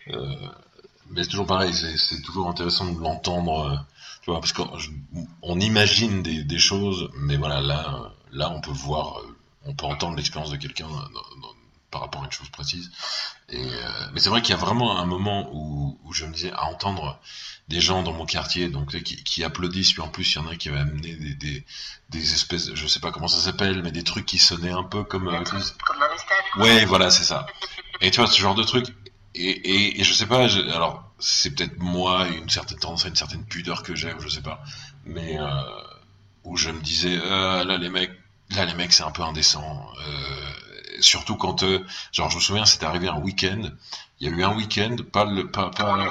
Euh, 0.10 0.50
mais 1.10 1.24
c'est 1.24 1.30
toujours 1.30 1.48
pareil, 1.48 1.74
c'est 1.74 2.22
toujours 2.22 2.50
intéressant 2.50 2.92
de 2.92 3.00
l'entendre, 3.00 3.70
euh, 3.70 3.78
tu 4.22 4.32
vois, 4.32 4.40
parce 4.40 4.54
qu'on 4.54 5.60
imagine 5.60 6.24
des, 6.24 6.44
des, 6.44 6.60
choses, 6.60 7.10
mais 7.16 7.38
voilà, 7.38 7.62
là, 7.62 8.12
là, 8.32 8.50
on 8.50 8.62
peut 8.62 8.72
voir, 8.72 9.20
euh, 9.20 9.38
on 9.66 9.76
peut 9.76 9.86
entendre 9.86 10.16
l'expérience 10.16 10.52
de 10.52 10.58
quelqu'un 10.58 10.88
par 11.96 12.02
rapport 12.02 12.24
à 12.24 12.26
une 12.26 12.32
chose 12.32 12.50
précise. 12.50 12.92
Et, 13.48 13.58
euh, 13.58 13.90
mais 14.12 14.20
c'est 14.20 14.28
vrai 14.28 14.42
qu'il 14.42 14.50
y 14.50 14.58
a 14.58 14.60
vraiment 14.60 15.00
un 15.00 15.06
moment 15.06 15.50
où, 15.54 15.98
où, 16.04 16.12
je 16.12 16.26
me 16.26 16.34
disais 16.34 16.52
à 16.52 16.66
entendre 16.66 17.18
des 17.70 17.80
gens 17.80 18.04
dans 18.04 18.12
mon 18.12 18.26
quartier 18.26 18.68
donc 18.68 19.02
qui, 19.02 19.24
qui 19.24 19.46
applaudissent 19.46 19.94
puis 19.94 20.02
en 20.02 20.10
plus 20.10 20.30
il 20.34 20.36
y 20.36 20.40
en 20.40 20.48
a 20.48 20.58
qui 20.58 20.68
avaient 20.68 20.80
amené 20.80 21.16
des, 21.16 21.36
des, 21.36 21.66
des, 22.10 22.34
espèces 22.34 22.76
je 22.76 22.86
sais 22.86 23.00
pas 23.00 23.12
comment 23.12 23.30
ça 23.30 23.40
s'appelle 23.40 23.82
mais 23.82 23.92
des 23.92 24.04
trucs 24.04 24.26
qui 24.26 24.38
sonnaient 24.38 24.72
un 24.72 24.84
peu 24.84 25.04
comme 25.04 25.30
euh, 25.30 25.42
comme 25.44 25.62
stades 25.62 25.76
ouais 26.58 26.84
voilà 26.84 27.10
c'est 27.10 27.24
ça. 27.24 27.48
Et 28.02 28.12
tu 28.12 28.20
vois 28.20 28.30
ce 28.30 28.40
genre 28.40 28.56
de 28.56 28.64
truc. 28.64 28.88
Et, 29.36 29.50
et, 29.50 30.02
et 30.02 30.04
je 30.04 30.14
sais 30.14 30.26
pas 30.26 30.44
alors 30.74 31.10
c'est 31.18 31.56
peut-être 31.56 31.80
moi 31.80 32.28
une 32.28 32.50
certaine 32.50 32.80
tendance 32.80 33.06
à 33.06 33.08
une 33.08 33.16
certaine 33.16 33.46
pudeur 33.46 33.84
que 33.84 33.96
j'ai 33.96 34.14
ou 34.14 34.20
je 34.20 34.28
sais 34.28 34.42
pas. 34.42 34.62
Mais 35.06 35.40
euh, 35.40 35.48
où 36.44 36.58
je 36.58 36.72
me 36.72 36.82
disais 36.82 37.18
euh, 37.18 37.64
là 37.64 37.78
les 37.78 37.90
mecs 37.90 38.12
là 38.50 38.66
les 38.66 38.74
mecs 38.74 38.92
c'est 38.92 39.04
un 39.04 39.12
peu 39.12 39.24
indécent 39.24 39.90
euh, 40.08 40.65
surtout 41.02 41.36
quand, 41.36 41.64
euh, 41.64 41.86
genre, 42.12 42.30
je 42.30 42.38
me 42.38 42.42
souviens, 42.42 42.66
c'était 42.66 42.86
arrivé 42.86 43.08
un 43.08 43.20
week-end. 43.20 43.62
Il 44.20 44.30
y 44.30 44.34
a 44.34 44.36
eu 44.36 44.44
un 44.44 44.56
week-end, 44.56 44.96
pas 45.12 45.26
le, 45.26 45.50
pas, 45.50 45.70
pas. 45.70 46.10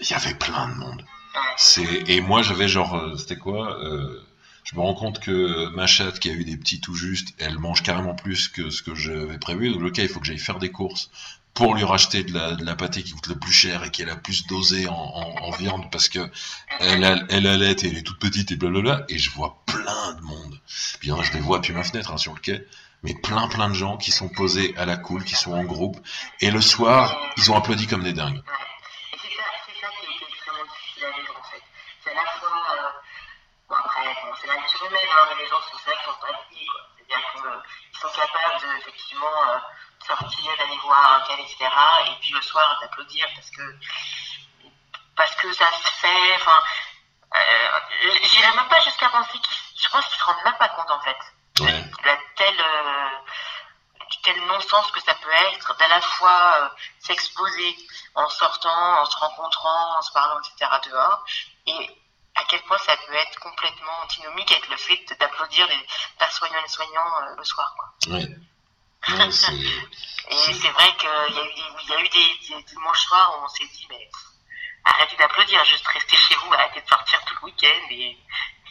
Il 0.00 0.08
y 0.08 0.14
avait 0.14 0.34
plein 0.34 0.68
de 0.68 0.74
monde. 0.74 1.04
C'est 1.56 2.08
et 2.08 2.20
moi 2.20 2.42
j'avais 2.42 2.68
genre, 2.68 2.96
euh, 2.96 3.16
c'était 3.16 3.36
quoi 3.36 3.78
euh, 3.82 4.22
Je 4.64 4.74
me 4.76 4.80
rends 4.80 4.94
compte 4.94 5.20
que 5.20 5.68
ma 5.74 5.86
chatte 5.86 6.18
qui 6.18 6.30
a 6.30 6.32
eu 6.32 6.44
des 6.44 6.56
petits 6.56 6.80
tout 6.80 6.94
juste, 6.94 7.34
elle 7.38 7.58
mange 7.58 7.82
carrément 7.82 8.14
plus 8.14 8.48
que 8.48 8.70
ce 8.70 8.82
que 8.82 8.94
j'avais 8.94 9.38
prévu. 9.38 9.72
Donc 9.72 9.82
ok, 9.82 9.98
il 9.98 10.08
faut 10.08 10.20
que 10.20 10.26
j'aille 10.26 10.38
faire 10.38 10.58
des 10.58 10.70
courses 10.70 11.10
pour 11.56 11.74
lui 11.74 11.84
racheter 11.84 12.22
de 12.22 12.34
la, 12.34 12.54
de 12.54 12.64
la 12.64 12.76
pâtée 12.76 13.02
qui 13.02 13.12
coûte 13.12 13.28
le 13.28 13.34
plus 13.34 13.52
cher 13.52 13.82
et 13.82 13.90
qui 13.90 14.02
est 14.02 14.06
la 14.06 14.14
plus 14.14 14.46
dosée 14.46 14.88
en, 14.88 14.92
en, 14.94 15.50
viande 15.52 15.90
parce 15.90 16.10
que 16.10 16.30
elle, 16.80 17.02
a, 17.02 17.18
elle 17.30 17.46
allait 17.46 17.72
et 17.72 17.86
elle 17.86 17.96
est 17.96 18.02
toute 18.02 18.18
petite 18.18 18.52
et 18.52 18.56
blablabla 18.56 19.06
et 19.08 19.18
je 19.18 19.30
vois 19.30 19.62
plein 19.64 20.12
de 20.12 20.20
monde. 20.20 20.60
Puis 21.00 21.10
hein, 21.10 21.16
je 21.22 21.32
les 21.32 21.40
vois 21.40 21.58
depuis 21.58 21.72
ma 21.72 21.82
fenêtre 21.82 22.12
hein, 22.12 22.18
sur 22.18 22.34
le 22.34 22.40
quai 22.40 22.66
mais 23.06 23.14
plein 23.14 23.46
plein 23.46 23.68
de 23.68 23.74
gens 23.74 23.96
qui 23.96 24.10
sont 24.10 24.28
posés 24.28 24.74
à 24.76 24.84
la 24.84 24.96
cool, 24.96 25.22
qui 25.24 25.36
sont 25.36 25.52
en 25.52 25.62
groupe, 25.62 25.96
et 26.40 26.50
le 26.50 26.60
soir, 26.60 27.16
ils 27.36 27.52
ont 27.52 27.56
applaudi 27.56 27.86
comme 27.86 28.02
des 28.02 28.12
dingues. 28.12 28.42
Et 29.12 29.16
c'est 29.22 29.30
ça, 29.36 29.44
ça 29.80 29.88
qui 29.94 30.06
est 30.06 30.28
extrêmement 30.28 30.64
difficile 30.64 31.04
à 31.04 31.10
vivre 31.12 31.34
en 31.38 31.44
fait. 31.48 31.62
C'est 32.02 32.10
à 32.10 32.14
la 32.14 32.26
fois, 32.26 32.50
euh, 32.50 32.90
bon 33.68 33.76
après, 33.76 34.02
bon, 34.06 34.34
c'est 34.40 34.48
la 34.48 34.56
nature 34.56 34.84
humaine, 34.86 35.06
hein, 35.08 35.26
mais 35.30 35.44
les 35.44 35.48
gens 35.48 35.60
sont 35.70 35.78
ça 35.78 35.92
sont 36.04 36.18
pas 36.20 36.34
quoi. 36.34 36.82
C'est-à-dire 36.98 37.22
qu'ils 37.30 38.00
sont 38.00 38.08
capables 38.08 38.60
de, 38.60 38.78
effectivement, 38.80 39.38
euh, 39.50 39.58
sortir, 40.04 40.56
d'aller 40.58 40.78
voir 40.82 41.12
un 41.14 41.20
tel, 41.28 41.38
etc. 41.38 41.58
Et 42.10 42.20
puis 42.20 42.34
le 42.34 42.42
soir 42.42 42.76
d'applaudir 42.80 43.24
parce 43.36 43.50
que, 43.50 43.62
parce 45.14 45.34
que 45.36 45.52
ça 45.52 45.70
se 45.70 45.88
fait, 46.02 46.34
enfin, 46.34 46.60
euh, 47.36 48.18
j'irais 48.24 48.56
même 48.56 48.68
pas 48.68 48.80
jusqu'à 48.80 49.08
penser 49.10 49.38
qu'ils, 49.38 49.58
je 49.78 49.88
qu'ils 49.88 50.18
se 50.18 50.24
rendent 50.24 50.44
même 50.44 50.58
pas 50.58 50.70
compte 50.70 50.90
en 50.90 51.00
fait. 51.02 51.35
Ouais. 51.60 51.84
La 52.04 52.18
tel, 52.36 52.60
euh, 52.60 53.08
tel 54.22 54.46
non-sens 54.46 54.90
que 54.90 55.00
ça 55.00 55.14
peut 55.14 55.30
être 55.54 55.76
d'à 55.78 55.88
la 55.88 56.00
fois 56.00 56.56
euh, 56.60 56.68
s'exposer 57.00 57.76
en 58.14 58.28
sortant, 58.28 59.00
en 59.00 59.04
se 59.04 59.16
rencontrant, 59.16 59.98
en 59.98 60.02
se 60.02 60.12
parlant, 60.12 60.40
etc. 60.40 60.70
dehors, 60.86 61.24
et 61.66 61.90
à 62.34 62.44
quel 62.48 62.60
point 62.62 62.78
ça 62.78 62.96
peut 62.96 63.14
être 63.14 63.38
complètement 63.40 63.92
antinomique 64.04 64.50
avec 64.52 64.68
le 64.68 64.76
fait 64.76 65.16
d'applaudir 65.18 65.66
les 65.68 65.86
pas 66.18 66.30
soignants 66.30 66.64
et 66.64 66.68
soignants 66.68 67.22
euh, 67.22 67.36
le 67.36 67.44
soir. 67.44 67.74
Quoi. 67.76 68.14
Ouais. 68.14 68.26
et 69.08 70.52
c'est 70.54 70.70
vrai 70.70 70.96
qu'il 70.96 71.36
y 71.36 71.38
a 71.38 71.44
eu 71.44 71.54
des, 71.54 71.64
il 71.82 71.88
y 71.88 71.94
a 71.94 72.00
eu 72.00 72.08
des, 72.08 72.62
dimanches 72.64 73.06
soirs 73.06 73.38
où 73.38 73.44
on 73.44 73.48
s'est 73.48 73.66
dit 73.66 73.86
mais 73.88 74.10
arrêtez 74.84 75.16
d'applaudir, 75.16 75.64
juste 75.64 75.86
restez 75.86 76.16
chez 76.16 76.34
vous, 76.34 76.52
arrêtez 76.52 76.80
de 76.80 76.88
sortir 76.88 77.24
tout 77.24 77.34
le 77.40 77.44
week-end 77.44 77.86
et, 77.90 78.18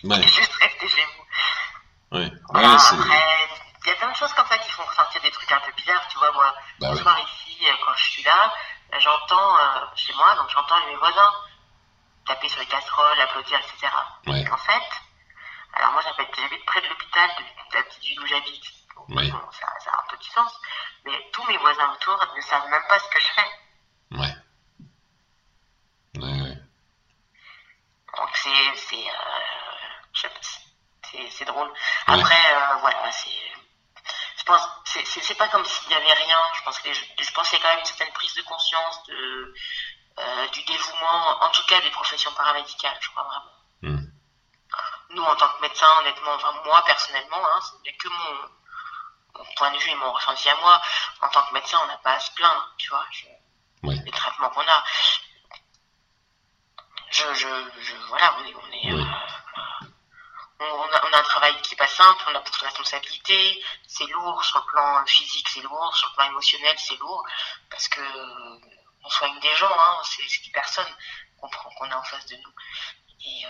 ouais. 0.04 0.20
et 0.20 0.28
juste 0.28 0.54
restez 0.54 0.90
chez 0.90 1.06
vous. 1.06 2.18
Ouais. 2.18 2.32
Voilà, 2.56 2.76
après, 2.76 3.50
il 3.84 3.88
y 3.88 3.92
a 3.92 3.96
plein 3.96 4.12
de 4.12 4.16
choses 4.16 4.32
comme 4.34 4.48
ça 4.48 4.58
qui 4.58 4.72
font 4.72 4.84
ressentir 4.84 5.22
des 5.22 5.32
trucs 5.32 5.52
un 5.52 5.60
peu 5.60 5.74
bizarres. 5.74 6.08
Tu 6.08 6.18
vois, 6.18 6.32
moi, 6.32 6.56
bah 6.80 6.96
ce 6.96 7.02
soir 7.02 7.20
ici, 7.20 7.58
euh, 7.68 7.74
quand 7.86 7.94
je 7.96 8.04
suis 8.12 8.24
là, 8.24 8.54
euh, 8.94 9.00
j'entends 9.00 9.58
euh, 9.58 9.86
chez 9.96 10.14
moi, 10.14 10.34
donc 10.36 10.50
j'entends 10.50 10.80
mes 10.88 10.96
voisins 10.96 11.32
taper 12.26 12.48
sur 12.48 12.62
les 12.62 12.66
casseroles, 12.66 13.20
applaudir, 13.20 13.60
etc. 13.60 13.92
Ouais. 14.28 14.42
Et 14.42 14.50
en 14.50 14.58
fait, 14.58 14.90
alors 15.74 15.92
moi 15.92 16.02
j'habite 16.02 16.66
près 16.66 16.82
de 16.82 16.88
l'hôpital 16.88 17.30
de 17.38 17.76
la 17.76 17.84
petite 17.84 18.04
ville 18.04 18.20
où 18.22 18.26
j'habite. 18.26 18.64
Bon, 19.10 19.52
ça, 19.52 19.68
ça, 19.84 19.92
a 19.92 20.00
un 20.00 20.06
peu 20.10 20.18
du 20.18 20.30
sens. 20.30 20.52
Mais 21.06 21.30
tous 21.34 21.44
mes 21.46 21.58
voisins 21.58 21.92
autour 21.92 22.18
ne 22.36 22.42
savent 22.42 22.70
même 22.70 22.88
pas 22.88 23.00
ce 23.00 23.10
que 23.10 23.20
je 23.20 23.28
fais. 23.28 23.52
Ouais. 24.12 24.36
Ouais, 26.16 26.42
ouais. 26.42 26.58
Donc 28.18 28.30
c'est. 28.34 28.76
c'est 28.76 29.08
euh, 29.10 29.26
c'est 31.30 31.46
drôle. 31.46 31.72
Après, 32.08 32.56
euh, 32.56 32.76
voilà, 32.82 33.12
c'est. 33.12 33.30
Je 34.38 34.44
pense, 34.44 34.62
c'est 34.86 35.38
pas 35.38 35.48
comme 35.48 35.66
s'il 35.66 35.92
y 35.92 35.96
avait 35.96 36.14
rien. 36.14 36.40
Je 36.56 36.62
pense 36.64 36.80
que 36.80 36.94
je 36.94 37.32
pense 37.34 37.50
qu'il 37.50 37.58
y 37.58 37.62
a 37.62 37.64
quand 37.64 37.70
même 37.70 37.80
une 37.80 37.86
certaine 37.86 38.14
prise 38.14 38.36
de 38.36 38.44
conscience 38.44 39.04
de 39.08 39.54
euh, 40.18 40.48
du 40.50 40.64
dévouement, 40.64 41.44
en 41.44 41.50
tout 41.50 41.66
cas 41.68 41.82
des 41.82 41.90
professions 41.90 42.32
paramédicales, 42.34 42.98
je 43.02 43.10
crois 43.10 43.24
vraiment. 43.24 43.52
Hmm. 43.82 44.06
Nous, 45.10 45.24
en 45.24 45.36
tant 45.36 45.50
que 45.50 45.62
médecin, 45.62 45.88
honnêtement, 46.00 46.34
enfin 46.36 46.54
moi 46.64 46.82
personnellement, 46.86 47.46
hein, 47.46 47.60
c'est 47.84 47.94
que 47.94 48.08
mon, 48.08 48.50
mon, 49.36 49.46
point 49.58 49.72
de 49.72 49.78
vue 49.78 49.90
et 49.90 49.96
mon 49.96 50.12
ressenti 50.14 50.48
à 50.50 50.56
moi. 50.56 50.82
En 51.22 51.28
tant 51.30 51.42
que 51.44 51.54
médecin, 51.54 51.80
on 51.84 51.88
n'a 51.88 51.98
pas 51.98 52.14
à 52.14 52.20
se 52.20 52.32
plaindre, 52.32 52.74
tu 52.78 52.90
vois. 52.90 53.06
Je. 53.12 53.26
Les 53.84 54.12
traitements 54.12 54.50
qu'on 54.50 54.62
a. 54.62 54.84
Je, 57.12 57.34
je, 57.34 57.48
je, 57.80 57.96
voilà, 58.08 58.36
on 58.40 58.46
est, 58.46 58.56
on 58.56 58.72
est 58.72 58.94
oui. 58.94 59.02
euh, 59.02 59.86
on 60.60 60.64
a, 60.64 61.06
on 61.06 61.14
a, 61.14 61.20
un 61.20 61.24
travail 61.24 61.62
qui 61.62 61.72
n'est 61.72 61.78
pas 61.78 61.88
simple, 61.88 62.24
on 62.28 62.36
a 62.36 62.40
beaucoup 62.40 62.60
de 62.60 62.66
responsabilités, 62.66 63.64
c'est 63.88 64.08
lourd 64.08 64.44
sur 64.44 64.60
le 64.60 64.66
plan 64.72 65.06
physique, 65.06 65.50
c'est 65.50 65.62
lourd, 65.62 65.96
sur 65.96 66.10
le 66.10 66.16
plan 66.16 66.26
émotionnel, 66.26 66.76
c'est 66.78 66.98
lourd, 66.98 67.24
parce 67.70 67.88
que 67.88 68.02
on 69.04 69.10
soigne 69.10 69.40
des 69.40 69.56
gens, 69.56 69.72
hein, 69.72 70.02
c'est 70.04 70.24
des 70.24 70.52
personnes 70.52 70.96
qu'on 71.40 71.50
qu'on 71.50 71.92
a 71.92 71.98
en 71.98 72.04
face 72.04 72.26
de 72.28 72.36
nous, 72.38 72.54
et 73.26 73.46
euh, 73.46 73.50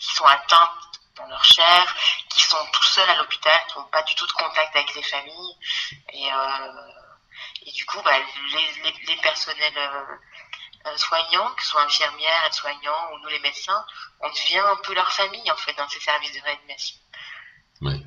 qui 0.00 0.14
sont 0.14 0.26
atteintes 0.26 1.00
dans 1.16 1.26
leur 1.26 1.44
chair, 1.44 1.96
qui 2.28 2.40
sont 2.40 2.64
tout 2.72 2.82
seuls 2.84 3.10
à 3.10 3.16
l'hôpital, 3.16 3.60
qui 3.68 3.78
n'ont 3.78 3.84
pas 3.84 4.02
du 4.02 4.14
tout 4.14 4.26
de 4.26 4.32
contact 4.32 4.74
avec 4.74 4.94
les 4.94 5.02
familles, 5.02 5.56
et, 6.12 6.32
euh, 6.32 6.92
et 7.66 7.72
du 7.72 7.84
coup, 7.86 8.00
bah, 8.02 8.18
les, 8.18 8.82
les, 8.82 8.92
les 9.06 9.16
personnels 9.16 9.76
euh, 9.76 10.02
euh, 10.02 10.16
soignants, 10.96 11.50
que 11.54 11.62
ce 11.62 11.68
soit 11.68 11.82
infirmières, 11.82 12.44
aides-soignants 12.46 13.12
ou 13.12 13.18
nous 13.18 13.28
les 13.28 13.40
médecins, 13.40 13.84
on 14.20 14.28
devient 14.28 14.58
un 14.58 14.76
peu 14.82 14.94
leur 14.94 15.10
famille 15.12 15.50
en 15.50 15.56
fait 15.56 15.74
dans 15.74 15.88
ces 15.88 16.00
services 16.00 16.32
de 16.32 16.40
réanimation. 16.40 16.96
Oui. 17.82 18.06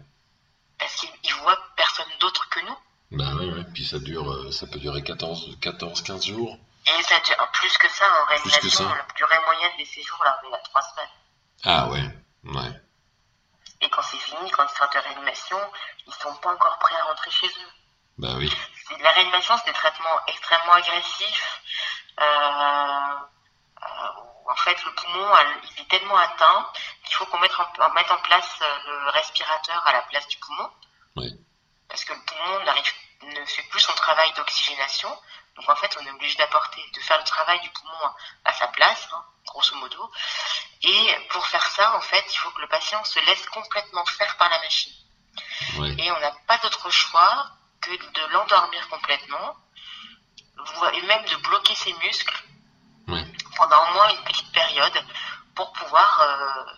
Parce 0.77 0.95
qu'ils 0.95 1.33
voient 1.35 1.57
personne 1.75 2.11
d'autre 2.19 2.49
que 2.49 2.59
nous. 2.61 2.77
Bah 3.11 3.31
oui, 3.39 3.51
oui. 3.53 3.63
Puis 3.73 3.85
ça 3.85 3.99
dure, 3.99 4.29
euh, 4.31 4.51
ça 4.51 4.67
peut 4.67 4.79
durer 4.79 5.03
14, 5.03 5.57
14 5.61 6.01
15 6.01 6.25
jours. 6.25 6.57
Et 6.85 7.03
ça 7.03 7.19
dure 7.19 7.49
plus 7.53 7.77
que 7.77 7.89
ça 7.89 8.05
en 8.21 8.25
réanimation. 8.25 8.89
La 8.89 9.05
durée 9.15 9.39
moyenne 9.45 9.71
des 9.77 9.85
séjours 9.85 10.21
là, 10.23 10.39
on 10.43 10.51
est 10.51 10.55
à 10.55 10.59
3 10.59 10.81
semaines. 10.81 11.09
Ah 11.63 11.87
ouais, 11.87 12.03
ouais. 12.43 12.81
Et 13.81 13.89
quand 13.89 14.01
c'est 14.01 14.17
fini, 14.17 14.49
quand 14.51 14.65
ils 14.65 14.77
sortent 14.77 14.93
de 14.93 14.99
réanimation, 14.99 15.57
ils 16.07 16.13
sont 16.13 16.35
pas 16.35 16.53
encore 16.53 16.77
prêts 16.79 16.95
à 16.95 17.03
rentrer 17.03 17.31
chez 17.31 17.47
eux. 17.47 17.71
Bah 18.17 18.33
oui. 18.37 18.51
La 19.01 19.11
réanimation, 19.11 19.55
c'est 19.57 19.71
des 19.71 19.77
traitements 19.77 20.25
extrêmement 20.27 20.73
agressifs. 20.73 21.61
Euh, 22.19 22.23
euh, 22.23 24.07
en 24.49 24.55
fait, 24.55 24.83
le 24.85 24.93
poumon 24.93 25.31
il 25.75 25.81
est 25.81 25.89
tellement 25.89 26.17
atteint 26.17 26.69
qu'il 27.03 27.15
faut 27.15 27.25
qu'on 27.25 27.39
mette 27.39 27.53
en, 27.59 27.93
mette 27.93 28.11
en 28.11 28.17
place 28.17 28.59
le 28.85 29.09
respirateur 29.09 29.85
à 29.87 29.93
la 29.93 30.01
place 30.03 30.27
du 30.27 30.37
poumon. 30.37 30.69
Parce 31.89 32.05
que 32.05 32.13
le 32.13 32.19
poumon 32.21 32.59
ne 33.21 33.45
fait 33.45 33.63
plus 33.63 33.79
son 33.79 33.93
travail 33.93 34.31
d'oxygénation. 34.33 35.09
Donc 35.55 35.69
en 35.69 35.75
fait, 35.75 35.95
on 35.99 36.05
est 36.05 36.11
obligé 36.11 36.35
d'apporter, 36.37 36.81
de 36.93 36.99
faire 37.01 37.17
le 37.17 37.23
travail 37.23 37.59
du 37.61 37.69
poumon 37.69 38.09
à 38.45 38.53
sa 38.53 38.67
place, 38.67 39.07
hein, 39.13 39.23
grosso 39.45 39.75
modo. 39.75 40.11
Et 40.81 41.27
pour 41.29 41.45
faire 41.47 41.65
ça, 41.67 41.95
en 41.95 42.01
fait, 42.01 42.25
il 42.27 42.37
faut 42.37 42.49
que 42.51 42.61
le 42.61 42.67
patient 42.67 43.03
se 43.03 43.19
laisse 43.19 43.45
complètement 43.47 44.05
faire 44.05 44.35
par 44.37 44.49
la 44.49 44.59
machine. 44.59 44.93
Et 45.97 46.11
on 46.11 46.19
n'a 46.19 46.31
pas 46.47 46.57
d'autre 46.57 46.89
choix 46.89 47.51
que 47.81 47.91
de 47.91 48.25
l'endormir 48.33 48.87
complètement, 48.89 49.55
et 50.93 51.01
même 51.01 51.25
de 51.25 51.35
bloquer 51.47 51.75
ses 51.75 51.93
muscles 51.93 52.43
pendant 53.57 53.89
au 53.89 53.93
moins 53.93 54.09
une 54.09 54.23
petite 54.23 54.51
période 54.51 54.93
pour 55.55 55.71
pouvoir 55.73 56.21
euh, 56.21 56.71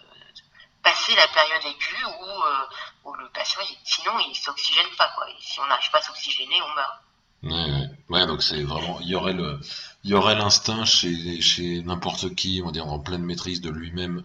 passer 0.84 1.16
la 1.16 1.28
période 1.28 1.62
aiguë 1.66 2.06
où, 2.06 2.26
euh, 2.26 2.66
où 3.06 3.14
le 3.16 3.30
patient, 3.30 3.62
sinon, 3.84 4.12
il 4.30 4.36
s'oxygène 4.36 4.90
pas. 4.98 5.12
Quoi. 5.16 5.28
si 5.40 5.60
on 5.60 5.68
n'arrive 5.68 5.90
pas 5.92 6.00
à 6.00 6.02
s'oxygéner, 6.02 6.62
on 6.62 6.76
meurt. 6.76 7.02
Ouais, 7.44 7.90
ouais. 8.10 8.26
donc 8.26 8.42
c'est 8.42 8.64
vraiment, 8.64 9.00
il 9.02 9.10
y 9.10 9.16
aurait 9.16 9.34
le, 9.34 9.60
il 10.04 10.10
y 10.10 10.14
aurait 10.16 10.36
l'instinct 10.36 10.84
chez, 10.84 11.42
chez 11.42 11.82
n'importe 11.84 12.34
qui, 12.34 12.60
on 12.64 12.68
va 12.68 12.72
dire 12.72 12.88
en 12.88 13.00
pleine 13.00 13.24
maîtrise 13.24 13.62
de 13.62 13.70
lui-même, 13.70 14.24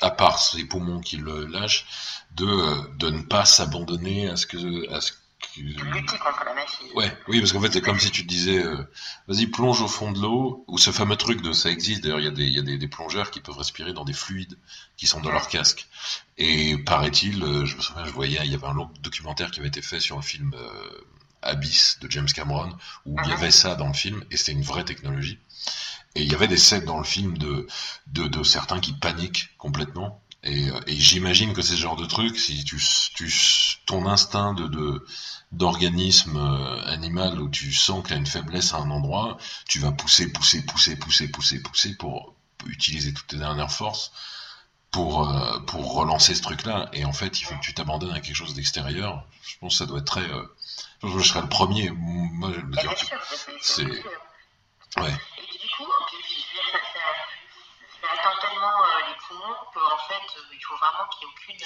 à 0.00 0.10
part 0.10 0.38
ses 0.38 0.64
poumons 0.64 1.00
qui 1.00 1.18
le 1.18 1.44
lâchent, 1.46 1.84
de, 2.34 2.96
de 2.96 3.10
ne 3.10 3.22
pas 3.22 3.44
s'abandonner 3.44 4.28
à 4.28 4.36
ce 4.36 4.46
que, 4.46 4.90
à 4.90 5.00
ce 5.02 5.12
lutter 5.56 6.18
contre 6.18 6.44
la 6.44 6.54
machine. 6.54 6.86
Ouais, 6.94 7.16
oui, 7.28 7.40
parce 7.40 7.52
qu'en 7.52 7.60
fait, 7.60 7.72
c'est 7.72 7.80
comme 7.80 7.98
si 7.98 8.10
tu 8.10 8.24
disais, 8.24 8.62
euh, 8.62 8.88
vas-y, 9.28 9.46
plonge 9.46 9.80
au 9.80 9.88
fond 9.88 10.12
de 10.12 10.20
l'eau, 10.20 10.64
ou 10.68 10.78
ce 10.78 10.90
fameux 10.90 11.16
truc 11.16 11.42
de 11.42 11.52
ça 11.52 11.70
existe. 11.70 12.02
D'ailleurs, 12.02 12.20
il 12.20 12.24
y 12.24 12.28
a, 12.28 12.30
des, 12.30 12.48
y 12.48 12.58
a 12.58 12.62
des, 12.62 12.78
des, 12.78 12.88
plongeurs 12.88 13.30
qui 13.30 13.40
peuvent 13.40 13.58
respirer 13.58 13.92
dans 13.92 14.04
des 14.04 14.12
fluides 14.12 14.56
qui 14.96 15.06
sont 15.06 15.20
dans 15.20 15.30
leur 15.30 15.48
casque. 15.48 15.88
Et 16.38 16.76
paraît-il, 16.78 17.42
euh, 17.42 17.66
je 17.66 17.76
me 17.76 17.82
souviens, 17.82 18.04
je 18.04 18.12
voyais, 18.12 18.40
il 18.44 18.50
y 18.50 18.54
avait 18.54 18.66
un 18.66 18.74
long 18.74 18.90
documentaire 19.00 19.50
qui 19.50 19.60
avait 19.60 19.68
été 19.68 19.82
fait 19.82 20.00
sur 20.00 20.18
un 20.18 20.22
film 20.22 20.52
euh, 20.54 20.90
Abyss 21.42 21.98
de 22.00 22.10
James 22.10 22.26
Cameron, 22.26 22.72
où 23.06 23.16
il 23.22 23.26
y 23.26 23.28
mhm. 23.28 23.36
avait 23.36 23.50
ça 23.50 23.74
dans 23.74 23.88
le 23.88 23.94
film, 23.94 24.24
et 24.30 24.36
c'était 24.36 24.52
une 24.52 24.62
vraie 24.62 24.84
technologie. 24.84 25.38
Et 26.14 26.22
il 26.22 26.30
y 26.30 26.34
avait 26.34 26.48
des 26.48 26.58
scènes 26.58 26.84
dans 26.84 26.98
le 26.98 27.04
film 27.04 27.38
de, 27.38 27.66
de, 28.08 28.28
de 28.28 28.42
certains 28.42 28.80
qui 28.80 28.92
paniquent 28.92 29.50
complètement. 29.56 30.21
Et, 30.44 30.68
et 30.86 30.96
j'imagine 30.96 31.52
que 31.52 31.62
c'est 31.62 31.76
ce 31.76 31.80
genre 31.80 31.96
de 31.96 32.06
truc, 32.06 32.36
si 32.38 32.64
tu, 32.64 32.82
tu 33.14 33.32
ton 33.86 34.06
instinct 34.06 34.54
de, 34.54 34.66
de 34.66 35.06
d'organisme 35.52 36.36
euh, 36.36 36.82
animal 36.86 37.38
où 37.38 37.48
tu 37.48 37.72
sens 37.72 38.02
qu'il 38.02 38.12
y 38.12 38.14
a 38.14 38.18
une 38.18 38.26
faiblesse 38.26 38.72
à 38.72 38.78
un 38.78 38.90
endroit, 38.90 39.36
tu 39.68 39.78
vas 39.78 39.92
pousser, 39.92 40.32
pousser, 40.32 40.64
pousser, 40.64 40.96
pousser, 40.96 41.30
pousser, 41.30 41.62
pousser 41.62 41.94
pour 41.96 42.34
utiliser 42.66 43.12
toutes 43.12 43.26
tes 43.26 43.36
dernières 43.36 43.70
forces 43.70 44.12
pour, 44.90 45.28
euh, 45.28 45.58
pour 45.60 45.94
relancer 45.94 46.34
ce 46.34 46.42
truc-là. 46.42 46.88
Et 46.94 47.04
en 47.04 47.12
fait, 47.12 47.40
il 47.40 47.44
faut 47.44 47.54
que 47.54 47.60
tu 47.60 47.74
t'abandonnes 47.74 48.12
à 48.14 48.20
quelque 48.20 48.34
chose 48.34 48.54
d'extérieur. 48.54 49.26
Je 49.42 49.58
pense 49.58 49.74
que 49.74 49.78
ça 49.78 49.86
doit 49.86 49.98
être 49.98 50.06
très... 50.06 50.22
Euh, 50.22 50.42
je, 51.02 51.08
je 51.18 51.28
serais 51.28 51.42
le 51.42 51.48
premier. 51.48 51.90
Moi, 51.90 52.50
je 52.54 52.60
dire... 52.80 52.94
C'est... 53.60 53.84
Ouais. 53.84 55.14
Et 55.38 55.58
du 55.58 55.68
coup, 55.76 55.90
ça 58.00 58.08
atteint 58.22 58.40
tellement 58.40 58.84
les 59.08 59.14
poumons 59.26 59.56
qu'en 59.74 59.98
fait, 59.98 60.22
il 60.52 60.64
faut 60.64 60.76
vraiment 60.76 61.06
qu'il 61.08 61.26
n'y 61.26 61.32
ait 61.32 61.36
aucune 61.36 61.58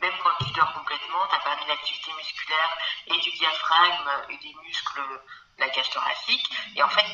même 0.00 0.12
quand 0.22 0.44
tu 0.44 0.52
dors 0.52 0.72
complètement, 0.74 1.26
tu 1.28 1.34
as 1.34 1.40
permis 1.40 1.66
l'activité 1.66 2.12
musculaire 2.12 2.76
et 3.06 3.18
du 3.18 3.30
diaphragme 3.32 4.10
et 4.30 4.36
des 4.36 4.54
muscles 4.62 5.00
la 5.58 5.68
cage 5.70 5.90
thoracique. 5.90 6.48
Et 6.76 6.82
en 6.82 6.88
fait, 6.88 7.04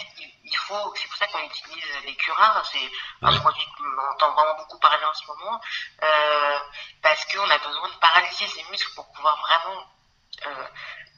il 0.44 0.56
faut, 0.58 0.94
c'est 0.96 1.08
pour 1.08 1.16
ça 1.16 1.26
qu'on 1.28 1.42
utilise 1.44 1.84
les 2.04 2.14
curars, 2.16 2.64
c'est 2.66 2.90
un 3.22 3.38
produit 3.38 3.66
qu'on 3.78 4.12
entend 4.12 4.32
vraiment 4.32 4.56
beaucoup 4.58 4.78
parler 4.78 5.04
en 5.04 5.14
ce 5.14 5.26
moment, 5.26 5.60
euh, 6.02 6.58
parce 7.02 7.24
qu'on 7.26 7.48
a 7.48 7.58
besoin 7.58 7.88
de 7.88 7.94
paralyser 7.94 8.46
ces 8.48 8.62
muscles 8.64 8.94
pour 8.94 9.10
pouvoir 9.12 9.40
vraiment 9.40 9.86
euh, 10.46 10.66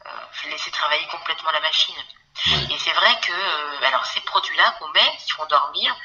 euh, 0.07 0.51
laisser 0.51 0.71
travailler 0.71 1.07
complètement 1.09 1.51
la 1.51 1.61
machine. 1.61 1.97
Et 2.71 2.79
c'est 2.79 2.93
vrai 2.93 3.19
que 3.23 3.85
alors 3.85 4.05
ces 4.07 4.21
produits-là 4.21 4.77
qu'on 4.79 4.89
met, 4.91 5.17
qui 5.19 5.31
font 5.31 5.47
dormir, 5.47 5.97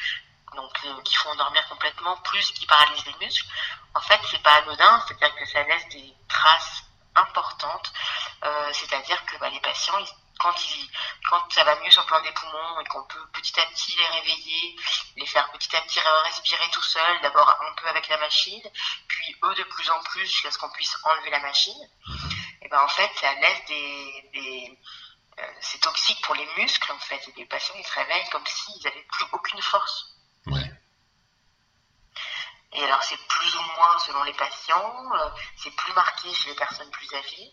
donc 0.55 0.71
qui 1.03 1.15
font 1.15 1.35
dormir 1.35 1.67
complètement, 1.69 2.17
plus 2.17 2.51
qui 2.51 2.65
paralysent 2.65 3.05
les 3.05 3.25
muscles, 3.25 3.47
en 3.93 4.01
fait, 4.01 4.19
c'est 4.29 4.41
pas 4.41 4.55
anodin, 4.55 5.03
c'est-à-dire 5.07 5.35
que 5.35 5.45
ça 5.45 5.63
laisse 5.63 5.87
des 5.89 6.13
traces 6.27 6.83
importantes. 7.15 7.91
Euh, 8.43 8.73
c'est-à-dire 8.73 9.23
que 9.25 9.37
bah, 9.37 9.49
les 9.49 9.59
patients, 9.59 9.97
quand, 10.39 10.53
ils, 10.65 10.89
quand 11.29 11.51
ça 11.51 11.63
va 11.63 11.75
mieux 11.81 11.91
sur 11.91 12.01
le 12.01 12.07
plan 12.07 12.21
des 12.21 12.31
poumons 12.31 12.79
et 12.79 12.85
qu'on 12.85 13.03
peut 13.03 13.25
petit 13.33 13.59
à 13.59 13.65
petit 13.67 13.95
les 13.95 14.07
réveiller, 14.07 14.75
les 15.17 15.25
faire 15.25 15.51
petit 15.51 15.75
à 15.75 15.81
petit 15.81 15.99
respirer 15.99 16.69
tout 16.71 16.81
seuls, 16.81 17.21
d'abord 17.21 17.49
un 17.49 17.73
peu 17.73 17.87
avec 17.87 18.07
la 18.07 18.17
machine, 18.17 18.63
puis 19.07 19.35
eux 19.43 19.55
de 19.55 19.63
plus 19.63 19.89
en 19.89 20.01
plus 20.03 20.25
jusqu'à 20.25 20.51
ce 20.51 20.57
qu'on 20.57 20.71
puisse 20.71 20.95
enlever 21.03 21.29
la 21.29 21.39
machine, 21.39 21.89
et 22.61 22.67
ben 22.69 22.81
en 22.81 22.87
fait, 22.87 23.11
ça 23.19 23.33
laisse 23.35 23.65
des, 23.65 24.29
des 24.33 24.79
euh, 25.39 25.53
c'est 25.61 25.79
toxique 25.79 26.21
pour 26.23 26.35
les 26.35 26.47
muscles 26.57 26.91
en 26.91 26.99
fait. 26.99 27.27
Et 27.27 27.33
les 27.37 27.45
patients 27.45 27.75
ils 27.77 27.85
se 27.85 27.93
réveillent 27.93 28.29
comme 28.29 28.45
s'ils 28.45 28.83
n'avaient 28.83 29.05
plus 29.11 29.25
aucune 29.31 29.61
force. 29.61 30.07
Et 32.73 32.83
alors 32.83 33.03
c'est 33.03 33.17
plus 33.27 33.55
ou 33.55 33.61
moins 33.61 33.99
selon 34.05 34.23
les 34.23 34.33
patients, 34.33 35.13
euh, 35.13 35.29
c'est 35.57 35.71
plus 35.71 35.93
marqué 35.93 36.33
chez 36.33 36.49
les 36.49 36.55
personnes 36.55 36.89
plus 36.91 37.13
âgées, 37.13 37.51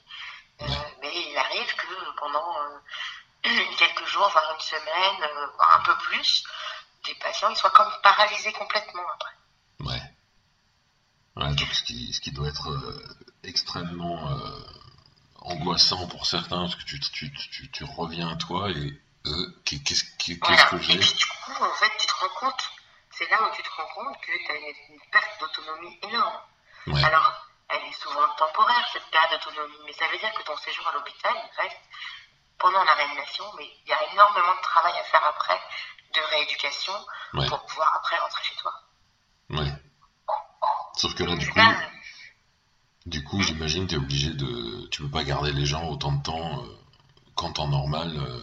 euh, 0.63 0.67
mais 1.01 1.13
il 1.13 1.37
arrive 1.37 1.75
que 1.75 2.17
pendant 2.19 2.57
euh, 2.59 2.79
quelques 3.79 4.07
jours, 4.07 4.29
voire 4.29 4.55
une 4.55 4.61
semaine, 4.61 5.29
un 5.59 5.81
peu 5.81 5.97
plus, 5.99 6.45
des 7.05 7.15
patients 7.17 7.51
ils 7.51 7.57
soient 7.57 7.71
comme 7.71 7.93
paralysés 8.03 8.53
complètement 8.53 9.03
après. 9.15 9.35
Ouais. 9.81 10.03
Ouais, 11.37 11.55
donc 11.55 11.73
ce 11.73 11.83
qui, 11.83 12.13
ce 12.13 12.21
qui 12.21 12.33
doit 12.33 12.49
être 12.49 12.69
extrêmement 13.45 14.29
angoissant 15.41 16.07
pour 16.09 16.27
certains, 16.27 16.63
parce 16.63 16.75
que 16.75 16.85
tu, 16.85 16.99
tu, 17.01 17.33
tu, 17.33 17.71
tu 17.71 17.85
reviens 17.85 18.29
à 18.29 18.37
toi 18.37 18.71
et 18.71 19.01
qu'est-ce 19.65 20.05
que 20.71 20.79
j'ai? 20.79 20.95
Et 20.95 20.99
puis 20.99 21.13
du 21.15 21.27
coup, 21.27 21.65
en 21.65 21.75
fait, 21.75 21.91
tu 21.99 22.07
te 22.07 22.15
rends 22.15 22.41
compte 22.41 22.78
c'est 23.19 23.29
là 23.31 23.43
où 23.43 23.55
tu 23.55 23.63
te 23.63 23.69
rends 23.77 23.89
compte 23.95 24.17
que 24.21 24.33
tu 24.47 24.53
as 24.53 24.57
une, 24.57 25.01
perte 25.11 25.41
d'autonomie 25.41 25.99
énorme. 26.03 26.41
Alors, 27.05 27.47
elle 27.69 27.83
est 27.83 28.01
souvent 28.01 28.29
temporaire, 28.37 28.89
cette 28.93 29.11
perte 29.11 29.33
d'autonomie, 29.33 29.79
mais 29.85 29.93
ça 29.93 30.07
veut 30.09 30.19
dire 30.19 30.33
que 30.33 30.43
ton 30.45 30.57
séjour 30.57 30.87
à 30.87 30.93
l'hôpital, 30.93 31.35
reste 31.59 31.81
pendant 32.59 32.83
la 32.85 32.95
réanimation, 32.95 33.45
mais 33.59 33.69
il 33.85 33.91
y 33.91 33.93
a 33.93 34.13
énormément 34.13 34.55
de 34.55 34.61
travail 34.63 34.93
à 34.99 35.05
faire 35.05 35.25
après, 35.27 35.61
de 36.15 36.21
rééducation, 36.31 36.95
pour 37.33 37.67
pouvoir 37.67 37.95
après 37.97 38.19
rentrer 38.19 38.45
chez 38.45 38.57
toi. 38.57 38.73
Ouais. 39.51 39.73
Sauf 40.95 41.15
que 41.15 41.25
là, 41.25 41.37
du 41.37 41.51
coup, 41.51 41.61
du 43.07 43.25
coup, 43.25 43.43
j'imagine, 43.43 43.87
tu 43.87 43.95
es 43.95 43.99
obligé 43.99 44.33
de. 44.35 44.87
Tu 44.89 45.03
peux 45.03 45.11
pas 45.11 45.25
garder 45.25 45.53
les 45.53 45.65
gens 45.65 45.89
autant 45.89 46.13
de 46.13 46.23
temps 46.23 46.63
euh, 46.63 46.79
qu'en 47.35 47.53
temps 47.53 47.69
normal. 47.69 48.17
Euh, 48.17 48.43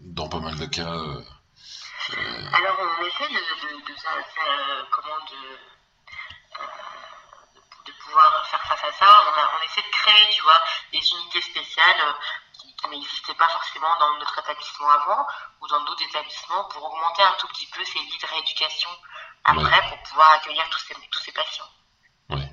dans 0.00 0.28
pas 0.28 0.40
mal 0.40 0.56
de 0.58 0.66
cas, 0.66 0.92
euh, 0.92 1.24
alors, 2.12 2.78
on 2.80 3.04
essaie 3.04 3.28
de, 3.28 3.34
de, 3.34 3.80
de, 3.86 4.90
comment 4.90 5.18
de, 5.30 5.58
de, 7.86 7.92
pouvoir 7.92 8.46
faire 8.46 8.62
face 8.66 8.84
à 8.84 8.92
ça. 8.92 9.24
On, 9.58 9.64
essaie 9.64 9.82
de 9.82 9.90
créer, 9.90 10.28
tu 10.30 10.42
vois, 10.42 10.60
des 10.92 10.98
unités 10.98 11.40
spéciales 11.40 12.00
euh, 12.00 12.12
qui, 12.52 12.88
n'existaient 12.90 13.34
pas 13.34 13.48
forcément 13.48 13.98
dans 13.98 14.18
notre 14.18 14.38
établissement 14.38 14.90
avant 14.90 15.26
ou 15.60 15.68
dans 15.68 15.80
d'autres 15.84 16.02
établissements 16.02 16.64
pour 16.64 16.84
augmenter 16.84 17.22
un 17.22 17.32
tout 17.38 17.48
petit 17.48 17.66
peu 17.68 17.82
ces 17.82 17.98
lits 17.98 18.18
de 18.18 18.26
rééducation 18.26 18.90
après 19.44 19.88
pour 19.88 20.02
pouvoir 20.02 20.32
accueillir 20.32 20.68
tous 20.68 20.80
ces, 20.80 20.94
tous 20.94 21.20
ces 21.20 21.32
patients. 21.32 21.70
Ouais. 22.28 22.50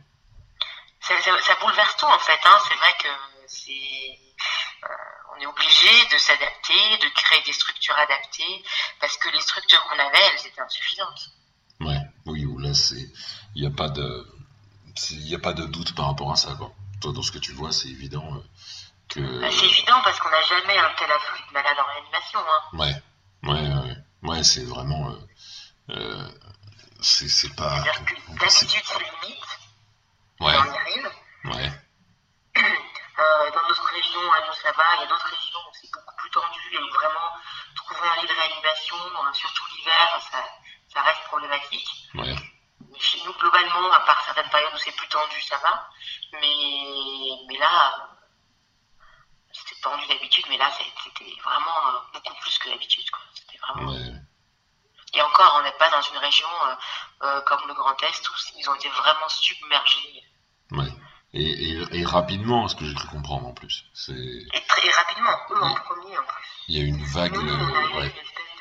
Ça, 1.02 1.22
ça, 1.22 1.56
bouleverse 1.56 1.98
tout 1.98 2.06
en 2.06 2.20
fait. 2.20 2.40
Hein. 2.46 2.58
C'est 2.68 2.76
vrai 2.76 2.94
que 2.94 3.10
c'est 3.48 4.20
euh, 4.86 5.21
on 5.42 5.44
est 5.44 5.48
obligé 5.48 5.90
de 6.12 6.18
s'adapter, 6.18 6.98
de 7.02 7.10
créer 7.14 7.42
des 7.46 7.54
structures 7.54 7.98
adaptées, 7.98 8.64
parce 9.00 9.18
que 9.18 9.30
les 9.30 9.42
structures 9.42 9.84
qu'on 9.86 10.00
avait, 10.00 10.20
elles 10.34 10.48
étaient 10.48 10.62
insuffisantes. 10.62 11.32
Ouais, 11.80 12.00
oui, 12.26 12.46
là, 12.60 12.74
c'est, 12.74 13.10
il 13.56 13.62
n'y 13.62 13.68
a 13.68 13.72
pas 13.72 13.90
de, 13.90 14.28
il 15.12 15.26
n'y 15.26 15.36
a 15.36 15.40
pas 15.40 15.54
de 15.54 15.66
doute 15.66 15.96
par 15.96 16.08
rapport 16.08 16.32
à 16.32 16.36
ça, 16.36 16.54
quoi. 16.56 16.72
Toi, 17.02 17.14
dans 17.14 17.24
ce 17.24 17.32
que 17.32 17.40
tu 17.40 17.54
vois, 17.54 17.72
c'est 17.72 17.88
évident 17.88 18.36
euh, 18.36 18.44
que. 19.10 19.42
Bah, 19.42 19.48
c'est 19.52 19.66
évident 19.66 20.00
parce 20.04 20.20
qu'on 20.20 20.30
n'a 20.30 20.42
jamais 20.44 20.78
un 20.78 20.94
tel 20.98 21.12
afflux 21.12 21.42
de 21.48 21.54
malades 21.54 21.78
en 21.80 21.94
réanimation, 21.94 22.40
hein. 22.40 22.78
Ouais, 22.78 23.50
ouais, 23.50 23.74
ouais, 23.74 24.30
ouais, 24.30 24.44
c'est 24.44 24.64
vraiment, 24.64 25.10
euh, 25.10 25.18
euh 25.90 26.30
c'est, 27.02 27.56
pas. 27.56 27.82
D'habitude, 27.82 28.20
c'est 28.48 28.68
limite. 28.68 29.44
Ouais. 30.40 30.56
on 30.56 30.66
y 30.66 30.78
arrive. 30.78 31.10
Ouais. 31.46 31.72
Euh, 33.22 33.52
dans 33.52 33.68
notre 33.68 33.86
région, 33.86 34.32
à 34.32 34.48
nous, 34.48 34.54
ça 34.54 34.72
va. 34.72 34.84
Il 34.96 35.02
y 35.02 35.04
a 35.04 35.08
d'autres 35.08 35.28
régions 35.30 35.60
où 35.60 35.74
c'est 35.74 35.92
beaucoup 35.92 36.16
plus 36.16 36.30
tendu 36.32 36.60
et 36.74 36.90
vraiment 36.90 37.30
trouver 37.76 38.10
un 38.10 38.16
lit 38.22 38.28
de 38.28 38.34
réanimation, 38.34 38.98
euh, 38.98 39.34
surtout 39.34 39.64
l'hiver, 39.76 40.20
ça, 40.32 40.44
ça, 40.92 41.02
reste 41.02 41.24
problématique. 41.26 41.88
Ouais. 42.16 42.36
Mais 42.90 43.00
chez 43.00 43.22
nous, 43.24 43.34
globalement, 43.34 43.92
à 43.92 44.00
part 44.02 44.24
certaines 44.26 44.50
périodes 44.50 44.74
où 44.74 44.78
c'est 44.78 44.96
plus 44.96 45.08
tendu, 45.10 45.40
ça 45.42 45.58
va. 45.58 45.88
Mais, 46.34 47.38
mais 47.48 47.58
là, 47.58 48.10
c'était 49.52 49.80
tendu 49.82 50.08
d'habitude, 50.08 50.46
mais 50.50 50.58
là, 50.58 50.72
c'était 50.72 51.42
vraiment 51.44 51.88
euh, 51.90 52.00
beaucoup 52.14 52.34
plus 52.42 52.58
que 52.58 52.70
d'habitude. 52.70 53.06
C'était 53.36 53.60
vraiment. 53.60 53.92
Ouais. 53.92 54.14
Et 55.14 55.22
encore, 55.22 55.46
encore, 55.46 55.60
on 55.60 55.64
n'est 55.64 55.78
pas 55.78 55.90
dans 55.90 56.02
une 56.02 56.18
région 56.18 56.48
comme 57.46 57.68
le 57.68 57.74
Grand 57.74 58.02
Est 58.02 58.30
où 58.30 58.34
ils 58.56 58.70
ont 58.70 58.76
été 58.76 58.88
vraiment 58.88 59.28
submergés. 59.28 60.24
Et, 61.34 62.06
rapidement, 62.06 62.68
ce 62.68 62.76
que 62.76 62.86
j'ai 62.86 62.94
cru 62.94 63.08
comprendre 63.08 63.48
en 63.48 63.54
plus. 63.54 63.86
C'est... 63.94 64.12
Et, 64.12 64.64
très 64.68 64.90
rapidement, 64.92 65.38
eux 65.52 65.64
en 65.64 65.76
premier 65.76 66.18
en 66.18 66.24
plus. 66.24 66.48
Il 66.68 66.78
y 66.78 66.82
a 66.82 66.86
une 66.86 67.04
vague. 67.06 67.34
Nous, 67.34 67.42
on 67.42 68.00
a 68.00 68.04
eu 68.04 68.04
une 68.04 68.08
espèce 68.08 68.52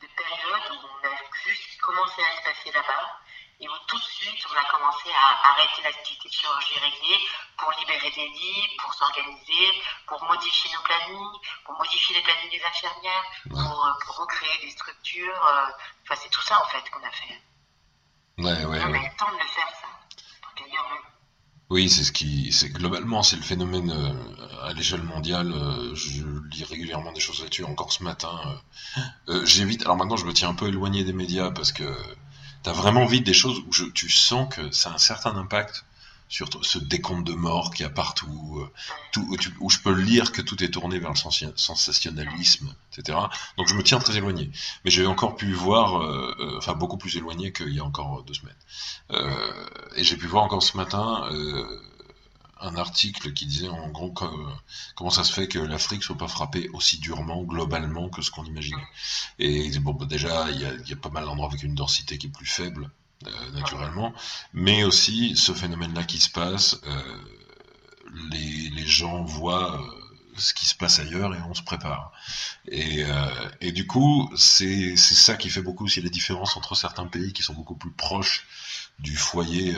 de, 0.00 0.06
période 0.16 0.62
où 0.70 0.86
on 0.86 1.06
a 1.06 1.16
juste 1.44 1.80
commencé 1.80 2.22
à 2.22 2.36
se 2.36 2.44
passer 2.44 2.72
là-bas 2.72 3.20
et 3.58 3.68
où 3.68 3.72
tout 3.88 3.98
de 3.98 4.02
suite 4.02 4.44
on 4.52 4.56
a 4.56 4.64
commencé 4.70 5.08
à 5.10 5.50
arrêter 5.50 5.82
l'activité 5.82 6.28
de 6.28 6.32
chirurgie 6.32 6.78
réglée 6.78 7.18
pour 7.56 7.72
libérer 7.80 8.10
des 8.10 8.28
lits, 8.28 8.76
pour 8.78 8.94
s'organiser, 8.94 9.82
pour 10.06 10.22
modifier 10.24 10.70
nos 10.74 10.82
plannings, 10.82 11.40
pour 11.64 11.74
modifier 11.78 12.16
les 12.16 12.22
plannings 12.22 12.50
des 12.50 12.62
infirmières, 12.62 13.24
pour, 13.50 13.86
euh, 13.86 13.92
pour, 14.04 14.16
recréer 14.18 14.58
des 14.60 14.70
structures. 14.70 15.46
Euh, 15.46 15.70
enfin, 16.04 16.20
c'est 16.22 16.30
tout 16.30 16.42
ça 16.42 16.62
en 16.62 16.66
fait 16.66 16.88
qu'on 16.90 17.02
a 17.02 17.10
fait. 17.10 17.40
Ouais, 18.38 18.64
ouais, 18.66 18.80
on 18.84 18.92
a 18.92 18.98
eu 18.98 19.08
le 19.08 19.16
temps 19.16 19.32
de 19.32 19.38
le 19.38 19.48
faire 19.48 19.70
ça. 19.80 19.85
Oui, 21.68 21.90
c'est 21.90 22.04
ce 22.04 22.12
qui, 22.12 22.52
c'est 22.52 22.68
globalement, 22.68 23.24
c'est 23.24 23.34
le 23.34 23.42
phénomène 23.42 23.90
euh, 23.90 24.68
à 24.68 24.72
l'échelle 24.72 25.02
mondiale. 25.02 25.52
Euh, 25.52 25.94
je 25.96 26.22
lis 26.52 26.62
régulièrement 26.62 27.12
des 27.12 27.18
choses 27.18 27.42
là-dessus. 27.42 27.64
Encore 27.64 27.92
ce 27.92 28.04
matin, 28.04 28.60
euh, 29.28 29.44
j'évite. 29.44 29.82
Alors 29.82 29.96
maintenant, 29.96 30.16
je 30.16 30.26
me 30.26 30.32
tiens 30.32 30.50
un 30.50 30.54
peu 30.54 30.68
éloigné 30.68 31.02
des 31.02 31.12
médias 31.12 31.50
parce 31.50 31.72
que 31.72 31.84
t'as 32.62 32.72
vraiment 32.72 33.04
vite 33.04 33.24
des 33.24 33.34
choses 33.34 33.58
où 33.66 33.90
tu 33.90 34.08
sens 34.08 34.54
que 34.54 34.70
ça 34.70 34.90
a 34.90 34.94
un 34.94 34.98
certain 34.98 35.36
impact 35.36 35.84
sur 36.28 36.48
ce 36.64 36.78
décompte 36.78 37.26
de 37.26 37.32
morts 37.32 37.72
qu'il 37.72 37.84
y 37.84 37.86
a 37.86 37.90
partout, 37.90 38.58
euh, 38.60 38.72
tout, 39.12 39.26
où, 39.60 39.70
je 39.70 39.78
peux 39.78 39.92
lire 39.92 40.32
que 40.32 40.42
tout 40.42 40.62
est 40.62 40.70
tourné 40.70 40.98
vers 40.98 41.10
le 41.10 41.16
sensationnalisme, 41.56 42.74
etc. 42.92 43.18
Donc 43.56 43.68
je 43.68 43.74
me 43.74 43.82
tiens 43.82 43.98
très 43.98 44.16
éloigné. 44.16 44.50
Mais 44.84 44.90
j'ai 44.90 45.06
encore 45.06 45.36
pu 45.36 45.52
voir, 45.52 46.02
euh, 46.02 46.34
euh, 46.38 46.58
enfin 46.58 46.74
beaucoup 46.74 46.98
plus 46.98 47.16
éloigné 47.16 47.52
qu'il 47.52 47.72
y 47.72 47.80
a 47.80 47.84
encore 47.84 48.24
deux 48.24 48.34
semaines. 48.34 48.54
et 49.96 50.04
j'ai 50.04 50.16
pu 50.16 50.26
voir 50.26 50.44
encore 50.44 50.62
ce 50.62 50.76
matin 50.76 51.28
un 52.60 52.76
article 52.76 53.32
qui 53.32 53.46
disait 53.46 53.68
en 53.68 53.88
gros 53.90 54.12
comment 54.94 55.10
ça 55.10 55.24
se 55.24 55.32
fait 55.32 55.46
que 55.46 55.58
l'Afrique 55.58 56.02
soit 56.02 56.16
pas 56.16 56.28
frappée 56.28 56.68
aussi 56.70 56.98
durement 56.98 57.42
globalement 57.42 58.08
que 58.08 58.22
ce 58.22 58.30
qu'on 58.30 58.44
imaginait. 58.44 58.86
Et 59.38 59.70
bon, 59.78 59.92
bah, 59.92 60.06
déjà 60.06 60.50
il 60.50 60.60
y 60.60 60.92
a, 60.92 60.96
pas 60.96 61.10
mal 61.10 61.24
d'endroits 61.24 61.48
avec 61.48 61.62
une 61.62 61.74
densité 61.74 62.18
qui 62.18 62.26
est 62.26 62.30
plus 62.30 62.46
faible 62.46 62.90
naturellement, 63.54 64.12
mais 64.52 64.84
aussi 64.84 65.36
ce 65.36 65.52
phénomène-là 65.52 66.04
qui 66.04 66.18
se 66.18 66.30
passe, 66.30 66.78
euh, 66.86 67.18
les, 68.30 68.86
gens 68.86 69.24
voient 69.24 69.80
euh, 69.80 69.84
ce 70.36 70.54
qui 70.54 70.66
se 70.66 70.74
passe 70.74 71.00
ailleurs 71.00 71.34
et 71.34 71.40
on 71.48 71.54
se 71.54 71.62
prépare. 71.62 72.12
Et, 72.68 73.04
du 73.72 73.86
coup, 73.86 74.30
c'est 74.36 74.96
ça 74.96 75.36
qui 75.36 75.50
fait 75.50 75.62
beaucoup 75.62 75.84
aussi 75.84 76.00
la 76.00 76.08
différence 76.08 76.56
entre 76.56 76.74
certains 76.74 77.06
pays 77.06 77.32
qui 77.32 77.42
sont 77.42 77.54
beaucoup 77.54 77.74
plus 77.74 77.90
proches 77.90 78.46
du 78.98 79.16
foyer 79.16 79.74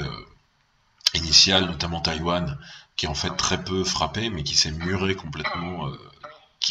initial, 1.14 1.64
notamment 1.64 2.00
Taïwan, 2.00 2.58
qui 2.96 3.06
est 3.06 3.08
en 3.08 3.14
fait 3.14 3.34
très 3.36 3.64
peu 3.64 3.82
frappé, 3.82 4.30
mais 4.30 4.42
qui 4.42 4.56
s'est 4.56 4.72
muré 4.72 5.14
complètement, 5.14 5.90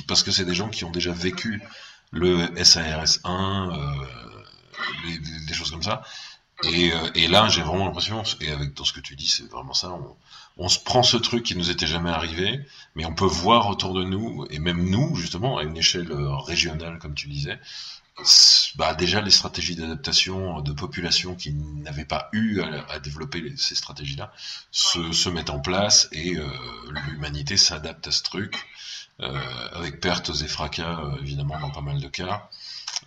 parce 0.07 0.21
que 0.21 0.31
c'est 0.31 0.45
des 0.45 0.53
gens 0.53 0.69
qui 0.69 0.85
ont 0.85 0.91
déjà 0.91 1.11
vécu 1.11 1.61
le 2.11 2.63
SARS 2.63 3.19
1, 3.23 3.71
des 5.47 5.53
choses 5.53 5.71
comme 5.71 5.83
ça, 5.83 6.03
et, 6.63 6.91
euh, 6.91 7.09
et 7.15 7.27
là, 7.27 7.47
j'ai 7.49 7.61
vraiment 7.61 7.85
l'impression, 7.85 8.23
et 8.41 8.51
avec 8.51 8.73
dans 8.73 8.83
ce 8.83 8.93
que 8.93 8.99
tu 8.99 9.15
dis, 9.15 9.27
c'est 9.27 9.49
vraiment 9.49 9.73
ça, 9.73 9.91
on, 9.91 10.15
on, 10.57 10.69
se 10.69 10.79
prend 10.79 11.03
ce 11.03 11.17
truc 11.17 11.43
qui 11.43 11.55
nous 11.55 11.69
était 11.69 11.87
jamais 11.87 12.09
arrivé, 12.09 12.59
mais 12.95 13.05
on 13.05 13.13
peut 13.13 13.25
voir 13.25 13.69
autour 13.69 13.93
de 13.93 14.03
nous, 14.03 14.47
et 14.49 14.59
même 14.59 14.89
nous, 14.89 15.15
justement, 15.15 15.57
à 15.57 15.63
une 15.63 15.77
échelle 15.77 16.11
euh, 16.11 16.35
régionale, 16.37 16.97
comme 16.99 17.13
tu 17.13 17.27
disais, 17.27 17.59
bah 18.75 18.95
déjà 18.95 19.21
les 19.21 19.29
stratégies 19.29 19.75
d'adaptation 19.75 20.61
de 20.61 20.71
populations 20.71 21.35
qui 21.35 21.53
n'avaient 21.53 22.05
pas 22.05 22.29
eu 22.31 22.61
à, 22.61 22.99
développer 22.99 23.55
ces 23.57 23.75
stratégies-là 23.75 24.33
se, 24.71 25.11
se, 25.11 25.29
mettent 25.29 25.51
en 25.51 25.59
place 25.59 26.09
et 26.11 26.35
euh, 26.35 26.47
l'humanité 27.07 27.57
s'adapte 27.57 28.07
à 28.07 28.11
ce 28.11 28.23
truc, 28.23 28.65
euh, 29.19 29.39
avec 29.73 29.99
pertes 29.99 30.31
et 30.41 30.47
fracas, 30.47 30.99
évidemment, 31.21 31.59
dans 31.59 31.69
pas 31.69 31.81
mal 31.81 32.01
de 32.01 32.07
cas. 32.07 32.49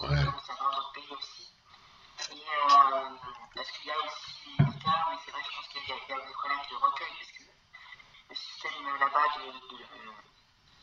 Ouais. 0.00 0.24
Dans 0.24 0.70
d'autres 0.70 0.92
pays 0.92 1.08
aussi. 1.10 1.52
Et 2.30 2.34
euh, 2.34 3.08
parce 3.54 3.70
qu'il 3.72 3.86
y 3.86 3.90
a 3.90 3.98
aussi 3.98 4.30
mais 4.58 5.16
c'est 5.24 5.30
vrai, 5.32 5.42
je 5.42 5.56
pense 5.56 5.68
qu'il 5.68 5.88
y, 5.88 5.92
a 5.92 5.96
des 5.96 6.32
problèmes 6.32 6.66
de 6.70 6.76
recueil 6.76 7.12
parce 7.18 7.32
que 7.32 7.42
le 8.28 8.34
système 8.34 8.98
là-bas 9.00 9.26
de, 9.36 9.44
de, 9.50 9.84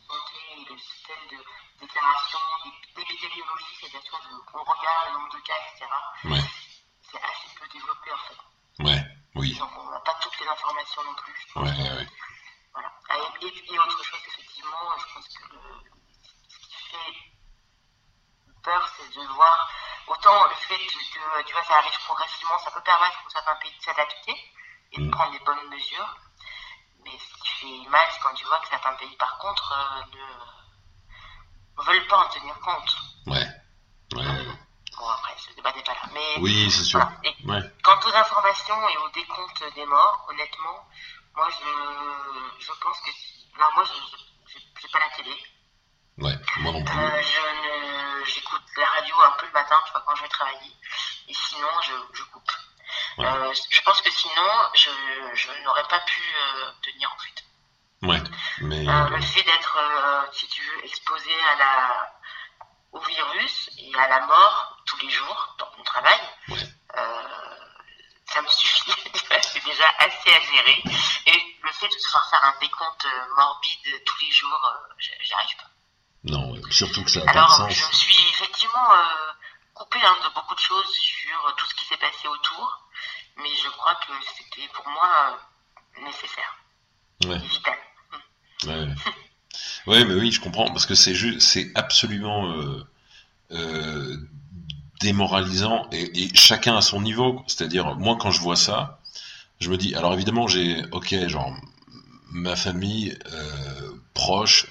santé 0.08 0.40
et 0.56 0.64
le 0.64 0.78
système 0.78 1.24
de 1.30 1.38
déclaration 1.80 2.38
d'épidémiologie, 2.96 3.74
c'est-à-dire 3.80 4.02
qu'on 4.46 4.58
regarde 4.58 5.06
le 5.06 5.12
nombre 5.18 5.32
de 5.34 5.40
cas, 5.40 5.54
etc. 5.66 5.86
Ouais. 6.24 6.44
C'est 7.02 7.22
assez 7.22 7.48
peu 7.58 7.68
développé 7.72 8.10
en 8.12 8.22
fait. 8.28 8.84
Ouais, 8.84 9.02
oui. 9.36 9.58
Donc 9.58 9.70
on 9.78 9.90
n'a 9.90 10.00
pas 10.00 10.14
toutes 10.20 10.38
les 10.40 10.48
informations 10.48 11.04
non 11.04 11.14
plus. 11.14 11.46
Ouais, 11.56 11.62
ouais, 11.62 11.96
ouais. 11.96 12.08
Et, 13.40 13.78
autre 13.78 14.04
chose, 14.04 14.20
effectivement, 14.26 14.98
je 14.98 15.14
pense 15.14 15.28
que 15.28 15.44
ce 16.48 16.58
qui 16.58 16.74
fait 16.90 17.14
c'est 18.98 19.20
de 19.20 19.26
voir 19.28 19.70
autant 20.06 20.44
le 20.44 20.54
fait 20.54 20.86
que 20.86 21.42
tu 21.44 21.52
vois, 21.52 21.64
ça 21.64 21.78
arrive 21.78 21.98
progressivement, 22.04 22.58
ça 22.58 22.70
peut 22.70 22.82
permettre 22.82 23.22
pour 23.22 23.30
certains 23.30 23.56
pays 23.56 23.76
de 23.76 23.82
s'adapter 23.82 24.36
et 24.92 25.00
de 25.00 25.06
mm. 25.06 25.10
prendre 25.10 25.32
les 25.32 25.38
bonnes 25.40 25.68
mesures. 25.70 26.16
Mais 27.04 27.16
ce 27.18 27.42
qui 27.42 27.48
fait 27.82 27.88
mal, 27.90 28.06
c'est 28.12 28.20
quand 28.20 28.34
tu 28.34 28.44
vois 28.46 28.58
que 28.58 28.68
certains 28.68 28.94
pays, 28.94 29.16
par 29.16 29.38
contre, 29.38 29.72
euh, 29.72 30.18
ne 31.78 31.84
veulent 31.84 32.06
pas 32.06 32.18
en 32.18 32.28
tenir 32.28 32.58
compte. 32.60 32.96
Ouais. 33.26 33.46
ouais. 34.14 34.46
Bon, 34.98 35.08
après, 35.08 35.34
ce 35.38 35.54
débat 35.54 35.72
n'est 35.72 35.82
pas 35.82 35.94
là. 35.94 36.02
Mais, 36.12 36.36
oui, 36.40 36.70
c'est 36.70 36.84
sûr. 36.84 37.00
ouais. 37.00 37.62
Quant 37.84 38.00
aux 38.00 38.14
informations 38.14 38.88
et 38.88 38.96
au 38.98 39.08
décompte 39.10 39.74
des 39.74 39.86
morts, 39.86 40.26
honnêtement, 40.28 40.88
moi, 41.36 41.48
je, 41.50 42.64
je 42.64 42.72
pense 42.80 43.00
que. 43.00 43.10
Non, 43.58 43.66
moi, 43.74 43.84
je 43.84 43.92
n'ai 44.52 44.90
pas 44.92 44.98
la 44.98 45.10
télé. 45.16 45.36
Ouais, 46.18 46.34
moi 46.58 46.72
non 46.72 46.84
plus. 46.84 46.98
Euh, 46.98 47.22
je 47.22 48.32
j'écoute 48.32 48.62
la 48.76 48.86
radio 48.86 49.14
un 49.24 49.30
peu 49.38 49.46
le 49.46 49.52
matin, 49.52 49.76
tu 49.86 49.92
vois, 49.92 50.02
quand 50.06 50.14
je 50.16 50.22
vais 50.22 50.28
travailler. 50.28 50.72
Et 51.28 51.34
sinon, 51.34 51.68
je, 51.82 51.92
je 52.12 52.22
coupe. 52.24 52.50
Euh, 53.20 53.52
je 53.70 53.80
pense 53.82 54.00
que 54.02 54.10
sinon, 54.10 54.50
je, 54.74 54.90
je 55.34 55.48
n'aurais 55.64 55.86
pas 55.88 56.00
pu 56.00 56.20
euh, 56.20 56.70
tenir 56.82 57.12
en 57.12 57.18
fait. 57.18 57.44
Ouais, 58.06 58.22
mais. 58.60 58.84
le 58.84 59.20
fait 59.22 59.42
d'être, 59.42 59.78
si 60.32 60.46
tu 60.48 60.62
veux, 60.62 60.84
exposé 60.84 61.30
à 61.52 61.56
la, 61.56 62.12
au 62.92 63.00
virus 63.00 63.70
et 63.78 63.94
à 63.96 64.08
la 64.08 64.26
mort 64.26 64.76
tous 64.86 64.98
les 64.98 65.10
jours 65.10 65.56
dans 65.58 65.70
mon 65.76 65.84
travail, 65.84 66.20
ouais 66.48 66.68
ça 68.28 68.42
me 68.42 68.48
suffit. 68.48 68.92
c'est 69.42 69.64
déjà 69.64 69.88
assez 69.98 70.30
à 70.30 70.40
gérer. 70.40 70.82
Et 71.26 71.56
le 71.62 71.72
fait 71.72 71.88
de 71.88 71.94
devoir 71.94 72.30
faire 72.30 72.44
un 72.44 72.54
décompte 72.60 73.06
morbide 73.36 74.04
tous 74.04 74.18
les 74.20 74.30
jours, 74.30 74.66
euh, 74.66 74.94
j'y 74.98 75.34
arrive 75.34 75.56
pas. 75.56 75.77
Surtout 76.70 77.04
que 77.04 77.10
ça 77.10 77.24
n'a 77.24 77.32
pas 77.32 77.46
de 77.46 77.50
sens. 77.50 77.72
Je 77.72 77.86
me 77.86 77.92
suis 77.92 78.16
effectivement 78.30 78.92
euh, 78.92 79.32
coupé 79.74 79.98
hein, 80.02 80.16
de 80.24 80.34
beaucoup 80.34 80.54
de 80.54 80.60
choses 80.60 80.90
sur 80.92 81.54
tout 81.56 81.66
ce 81.66 81.74
qui 81.74 81.84
s'est 81.86 81.96
passé 81.96 82.28
autour, 82.28 82.82
mais 83.36 83.50
je 83.62 83.68
crois 83.70 83.94
que 83.96 84.12
c'était 84.36 84.68
pour 84.72 84.88
moi 84.88 85.38
nécessaire. 86.02 86.58
Ouais. 87.26 87.38
Vital. 87.38 87.78
Ouais. 88.66 88.94
ouais, 89.86 90.04
mais 90.04 90.14
oui, 90.14 90.32
je 90.32 90.40
comprends, 90.40 90.68
parce 90.68 90.86
que 90.86 90.94
c'est 90.94 91.14
juste, 91.14 91.40
c'est 91.40 91.70
absolument 91.74 92.52
euh, 93.50 94.16
démoralisant 95.00 95.88
et, 95.92 96.28
chacun 96.34 96.76
à 96.76 96.82
son 96.82 97.00
niveau. 97.00 97.42
C'est-à-dire, 97.46 97.94
moi, 97.96 98.16
quand 98.20 98.30
je 98.30 98.40
vois 98.40 98.56
ça, 98.56 99.00
je 99.60 99.70
me 99.70 99.76
dis, 99.76 99.94
alors 99.94 100.14
évidemment, 100.14 100.46
j'ai, 100.46 100.84
ok, 100.92 101.28
genre, 101.28 101.54
ma 102.30 102.56
famille 102.56 103.16
euh, 103.32 103.92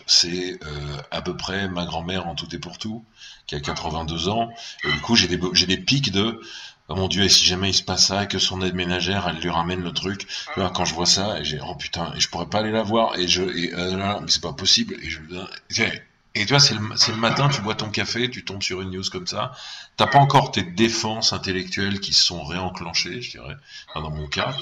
c'est 0.06 0.60
euh, 0.64 0.98
à 1.12 1.22
peu 1.22 1.36
près 1.36 1.68
ma 1.68 1.86
grand-mère 1.86 2.28
en 2.28 2.36
tout 2.36 2.54
et 2.56 2.60
pour 2.60 2.78
tout, 2.78 3.04
qui 3.46 3.56
a 3.56 3.60
82 3.60 4.30
ans. 4.30 4.50
Et 4.84 4.92
du 4.92 5.00
coup, 5.02 5.16
j'ai 5.16 5.28
des, 5.28 5.40
j'ai 5.54 5.66
des 5.66 5.78
pics 5.78 6.12
de, 6.12 6.40
oh 6.90 6.96
mon 6.96 7.08
Dieu, 7.08 7.24
et 7.24 7.30
si 7.30 7.46
jamais 7.46 7.70
il 7.70 7.74
se 7.74 7.84
passe 7.84 8.08
ça, 8.08 8.24
et 8.24 8.28
que 8.28 8.40
son 8.40 8.62
aide 8.62 8.76
ménagère, 8.76 9.28
elle 9.28 9.42
lui 9.42 9.50
ramène 9.50 9.82
le 9.82 9.92
truc, 9.92 10.28
quand 10.56 10.86
je 10.86 10.94
vois 10.94 11.06
ça, 11.06 11.42
j'ai, 11.44 11.60
oh 11.62 11.76
putain, 11.76 12.14
et 12.16 12.20
je 12.20 12.30
pourrais 12.30 12.48
pas 12.48 12.60
aller 12.60 12.72
la 12.72 12.84
voir, 12.84 13.18
et 13.18 13.28
je, 13.28 13.44
et, 13.44 13.74
euh, 13.74 14.20
c'est 14.28 14.42
pas 14.42 14.54
possible, 14.54 14.96
et 15.02 15.10
je, 15.10 15.20
et 16.36 16.46
tu 16.46 16.50
vois, 16.50 16.60
c'est 16.60 16.76
le, 16.76 16.82
le, 16.82 17.18
matin, 17.18 17.50
tu 17.50 17.62
bois 17.62 17.74
ton 17.74 17.90
café, 17.90 18.30
tu 18.30 18.46
tombes 18.46 18.62
sur 18.62 18.82
une 18.82 18.92
news 18.92 19.04
comme 19.12 19.26
ça. 19.26 19.54
T'as 19.96 20.06
pas 20.06 20.20
encore 20.20 20.52
tes 20.52 20.62
défenses 20.62 21.34
intellectuelles 21.34 22.00
qui 22.00 22.14
se 22.14 22.24
sont 22.24 22.44
réenclenchées, 22.44 23.24
je 23.24 23.32
dirais, 23.32 23.56
dans 23.96 24.12
mon 24.12 24.28
cas. 24.28 24.56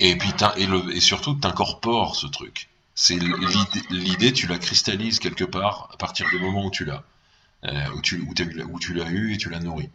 Et 0.00 0.16
puis, 0.16 0.32
et, 0.56 0.66
le, 0.66 0.94
et 0.94 1.00
surtout, 1.00 1.34
t'incorpores 1.34 2.16
ce 2.16 2.26
truc. 2.26 2.68
C'est 2.94 3.18
l'idée, 3.90 4.32
tu 4.32 4.46
la 4.46 4.58
cristallises 4.58 5.18
quelque 5.18 5.44
part 5.44 5.88
à 5.92 5.96
partir 5.96 6.28
du 6.30 6.38
moment 6.38 6.66
où 6.66 6.70
tu 6.70 6.84
l'as. 6.84 7.04
euh, 7.64 7.88
où 7.96 8.02
tu, 8.02 8.20
où, 8.20 8.34
tu 8.80 8.94
l'as 8.94 9.08
eu 9.10 9.34
et 9.34 9.38
tu 9.38 9.48
l'as 9.50 9.60
nourri. 9.60 9.90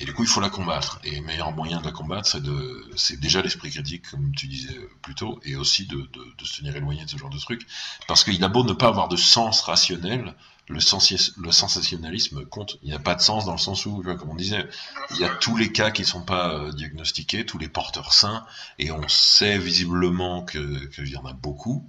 Et 0.00 0.04
du 0.06 0.14
coup, 0.14 0.22
il 0.24 0.28
faut 0.28 0.40
la 0.40 0.50
combattre. 0.50 1.00
Et 1.04 1.16
le 1.16 1.22
meilleur 1.22 1.52
moyen 1.52 1.80
de 1.80 1.84
la 1.86 1.92
combattre, 1.92 2.28
c'est 2.28 2.42
de, 2.42 2.90
c'est 2.96 3.20
déjà 3.20 3.42
l'esprit 3.42 3.70
critique, 3.70 4.10
comme 4.10 4.34
tu 4.34 4.48
disais 4.48 4.78
plus 5.02 5.14
tôt, 5.14 5.40
et 5.44 5.56
aussi 5.56 5.86
de, 5.86 5.96
de, 5.96 6.34
de 6.38 6.44
se 6.44 6.58
tenir 6.58 6.74
éloigné 6.76 7.04
de 7.04 7.10
ce 7.10 7.18
genre 7.18 7.30
de 7.30 7.38
truc. 7.38 7.66
Parce 8.08 8.24
qu'il 8.24 8.42
a 8.44 8.48
beau 8.48 8.64
ne 8.64 8.72
pas 8.72 8.88
avoir 8.88 9.08
de 9.08 9.16
sens 9.16 9.60
rationnel, 9.62 10.34
le, 10.68 10.80
sens, 10.80 11.36
le 11.36 11.52
sensationnalisme 11.52 12.44
compte. 12.46 12.78
Il 12.82 12.88
n'y 12.88 12.94
a 12.94 12.98
pas 12.98 13.14
de 13.14 13.20
sens 13.20 13.44
dans 13.44 13.52
le 13.52 13.58
sens 13.58 13.86
où, 13.86 14.02
comme 14.02 14.30
on 14.30 14.34
disait, 14.34 14.66
il 15.10 15.18
y 15.18 15.24
a 15.24 15.28
tous 15.28 15.56
les 15.56 15.72
cas 15.72 15.90
qui 15.90 16.04
sont 16.04 16.22
pas 16.22 16.54
euh, 16.54 16.72
diagnostiqués, 16.72 17.44
tous 17.44 17.58
les 17.58 17.68
porteurs 17.68 18.12
sains, 18.12 18.44
et 18.78 18.90
on 18.90 19.06
sait 19.08 19.58
visiblement 19.58 20.42
que 20.42 20.86
qu'il 20.86 21.08
y 21.08 21.16
en 21.16 21.26
a 21.26 21.32
beaucoup. 21.32 21.88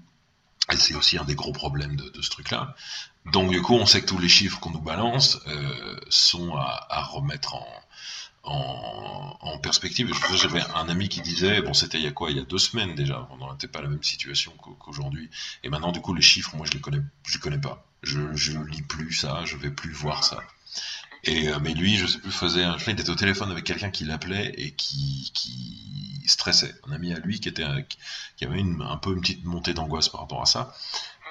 Et 0.71 0.77
c'est 0.77 0.95
aussi 0.95 1.17
un 1.17 1.25
des 1.25 1.35
gros 1.35 1.51
problèmes 1.51 1.95
de, 1.95 2.09
de 2.09 2.21
ce 2.21 2.29
truc-là. 2.29 2.75
Donc 3.31 3.51
du 3.51 3.61
coup, 3.61 3.73
on 3.73 3.85
sait 3.85 4.01
que 4.01 4.07
tous 4.07 4.17
les 4.17 4.29
chiffres 4.29 4.59
qu'on 4.59 4.71
nous 4.71 4.81
balance 4.81 5.39
euh, 5.47 5.99
sont 6.09 6.55
à, 6.55 6.87
à 6.89 7.03
remettre 7.03 7.55
en, 7.55 7.67
en, 8.43 9.57
perspective. 9.61 10.11
J'avais 10.35 10.61
un 10.75 10.89
ami 10.89 11.07
qui 11.07 11.21
disait, 11.21 11.61
bon, 11.61 11.73
c'était 11.73 11.97
il 11.97 12.03
y 12.03 12.07
a 12.07 12.11
quoi 12.11 12.31
Il 12.31 12.37
y 12.37 12.39
a 12.39 12.43
deux 12.43 12.57
semaines 12.57 12.95
déjà. 12.95 13.29
On 13.39 13.51
n'était 13.51 13.67
pas 13.67 13.81
la 13.81 13.87
même 13.87 14.03
situation 14.03 14.51
qu'aujourd'hui. 14.79 15.29
Et 15.63 15.69
maintenant, 15.69 15.91
du 15.93 16.01
coup, 16.01 16.13
les 16.13 16.21
chiffres, 16.21 16.55
moi, 16.55 16.65
je 16.65 16.73
les 16.73 16.81
connais, 16.81 17.01
je 17.25 17.35
les 17.35 17.39
connais 17.39 17.59
pas. 17.59 17.85
Je, 18.01 18.35
je 18.35 18.59
lis 18.59 18.81
plus 18.81 19.13
ça, 19.13 19.45
je 19.45 19.55
vais 19.55 19.69
plus 19.69 19.91
voir 19.91 20.23
ça. 20.23 20.39
Et 21.23 21.47
euh, 21.47 21.59
mais 21.61 21.73
lui, 21.73 21.95
je 21.95 22.05
sais 22.05 22.19
plus, 22.19 22.31
faisait, 22.31 22.63
un, 22.63 22.75
il 22.77 22.89
était 22.89 23.09
au 23.09 23.15
téléphone 23.15 23.49
avec 23.49 23.63
quelqu'un 23.63 23.89
qui 23.89 24.03
l'appelait 24.03 24.53
et 24.57 24.71
qui, 24.71 25.31
qui 25.33 26.21
stressait. 26.25 26.75
Un 26.85 26.91
ami 26.91 27.13
à 27.13 27.19
lui 27.19 27.39
qui 27.39 27.47
était, 27.47 27.65
qui 28.35 28.45
avait 28.45 28.59
une, 28.59 28.81
un 28.81 28.97
peu 28.97 29.13
une 29.13 29.21
petite 29.21 29.45
montée 29.45 29.73
d'angoisse 29.73 30.09
par 30.09 30.21
rapport 30.21 30.41
à 30.41 30.45
ça. 30.45 30.75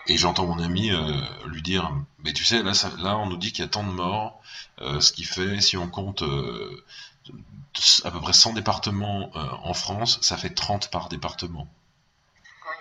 Et 0.09 0.17
j'entends 0.17 0.47
mon 0.47 0.59
ami 0.59 0.91
euh, 0.91 1.21
lui 1.47 1.63
dire, 1.63 1.93
mais 2.25 2.33
tu 2.33 2.45
sais, 2.45 2.63
là, 2.63 2.73
là, 2.99 3.17
on 3.19 3.27
nous 3.27 3.37
dit 3.37 3.53
qu'il 3.53 3.65
y 3.65 3.67
a 3.67 3.71
tant 3.71 3.85
de 3.85 3.93
morts, 3.93 4.41
euh, 4.81 5.01
ce 5.01 5.13
qui 5.13 5.25
fait, 5.25 5.61
si 5.61 5.77
on 5.77 5.89
compte 5.89 6.23
euh, 6.23 6.85
à 8.05 8.11
peu 8.11 8.21
près 8.21 8.33
100 8.33 8.55
départements 8.55 9.31
en 9.35 9.75
France, 9.75 10.19
ça 10.23 10.37
fait 10.37 10.51
30 10.51 10.91
par 10.91 11.09
département. 11.09 11.69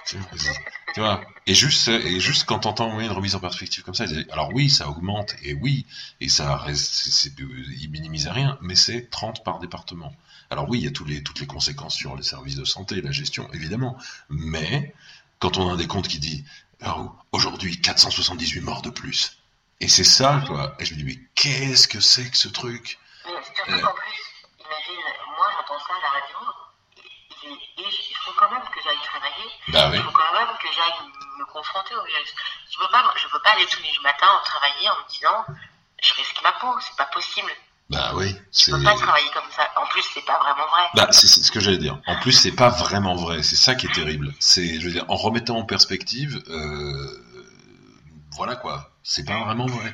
Tu 0.06 1.00
vois, 1.00 1.22
et 1.46 1.54
juste, 1.54 1.88
et 1.88 2.20
juste 2.20 2.44
quand 2.46 2.60
t'entends 2.60 3.00
une 3.00 3.12
remise 3.12 3.36
en 3.36 3.40
perspective 3.40 3.84
comme 3.84 3.94
ça, 3.94 4.06
alors 4.32 4.50
oui, 4.54 4.70
ça 4.70 4.90
augmente, 4.90 5.36
et 5.44 5.54
oui, 5.54 5.86
et 6.20 6.28
ça 6.28 6.58
reste, 6.58 7.30
il 7.38 7.90
minimise 7.90 8.28
rien, 8.28 8.58
mais 8.62 8.76
c'est 8.76 9.10
30 9.10 9.44
par 9.44 9.60
département. 9.60 10.14
Alors 10.50 10.68
oui, 10.70 10.80
il 10.80 10.84
y 10.84 10.88
a 10.88 10.92
tous 10.92 11.06
les, 11.06 11.24
toutes 11.24 11.40
les 11.40 11.46
conséquences 11.46 11.96
sur 11.96 12.18
les 12.18 12.24
services 12.24 12.56
de 12.56 12.66
santé, 12.66 13.00
la 13.02 13.12
gestion, 13.12 13.48
évidemment, 13.54 13.96
mais 14.30 14.94
quand 15.40 15.58
on 15.58 15.72
a 15.72 15.78
des 15.78 15.88
comptes 15.88 16.08
qui 16.08 16.44
oh, 16.86 17.12
aujourd'hui 17.32 17.80
478 17.82 18.62
morts 18.62 18.82
de 18.82 18.90
plus, 18.90 19.38
et 19.80 19.88
c'est 19.88 20.04
ça, 20.04 20.42
quoi, 20.48 20.74
et 20.80 20.86
je 20.86 20.94
me 20.94 21.00
dis 21.00 21.06
mais 21.06 21.20
qu'est-ce 21.36 21.88
que 21.88 22.00
c'est 22.00 22.30
que 22.30 22.38
ce 22.38 22.48
truc? 22.48 23.00
Mais 23.26 23.32
surtout 23.44 23.72
euh... 23.72 23.82
qu'en 23.82 23.94
plus, 23.94 24.22
imagine, 24.60 25.04
moi 25.38 25.48
j'entends 25.58 25.80
ça 25.80 25.94
à 25.94 26.02
la 26.02 26.20
radio, 26.20 26.38
et, 27.44 27.82
et, 27.82 27.88
il 27.88 28.18
faut 28.24 28.34
quand 28.38 28.52
même 28.52 28.64
que 28.74 28.80
j'aille 28.84 29.04
travailler, 29.04 29.50
bah 29.70 29.90
oui. 29.90 29.98
il 29.98 30.04
faut 30.04 30.12
quand 30.12 30.34
même 30.34 30.58
que 30.62 30.68
j'aille 30.72 31.08
me 31.40 31.46
confronter 31.46 31.96
au 31.96 32.04
virus. 32.06 32.34
Je 32.70 32.80
ne 32.80 32.86
peux, 32.86 32.92
pas, 32.92 33.14
je 33.16 33.28
peux 33.28 33.42
pas 33.42 33.52
aller 33.52 33.66
tous 33.66 33.82
les 33.82 33.92
matins 34.04 34.42
travailler 34.46 34.90
en 34.90 34.98
me 34.98 35.10
disant 35.10 35.46
je 36.02 36.14
risque 36.16 36.42
ma 36.44 36.52
peau, 36.54 36.80
c'est 36.82 36.96
pas 36.96 37.06
possible. 37.06 37.52
Bah 37.92 38.14
oui. 38.16 38.34
Je 38.54 38.72
peux 38.72 38.82
pas 38.82 38.96
travailler 38.96 39.30
comme 39.34 39.52
ça. 39.52 39.70
En 39.76 39.86
plus, 39.88 40.02
c'est 40.14 40.26
pas 40.26 40.40
vraiment 40.40 40.66
vrai. 40.68 40.84
Bah, 40.96 41.08
c'est 41.12 41.28
ce 41.28 41.52
que 41.52 41.60
j'allais 41.60 41.78
dire. 41.78 42.00
En 42.08 42.18
plus, 42.22 42.32
c'est 42.32 42.54
pas 42.54 42.70
vraiment 42.70 43.16
vrai. 43.16 43.44
C'est 43.44 43.58
ça 43.58 43.76
qui 43.76 43.88
est 43.88 43.94
terrible. 43.94 44.34
C'est, 44.40 44.80
je 44.80 44.86
veux 44.86 44.94
dire, 44.94 45.04
en 45.10 45.18
remettant 45.18 45.58
en 45.58 45.66
perspective, 45.66 46.42
euh, 46.48 47.52
voilà 48.38 48.56
quoi. 48.56 48.92
C'est 49.04 49.26
pas 49.26 49.44
vraiment 49.44 49.66
vrai. 49.66 49.94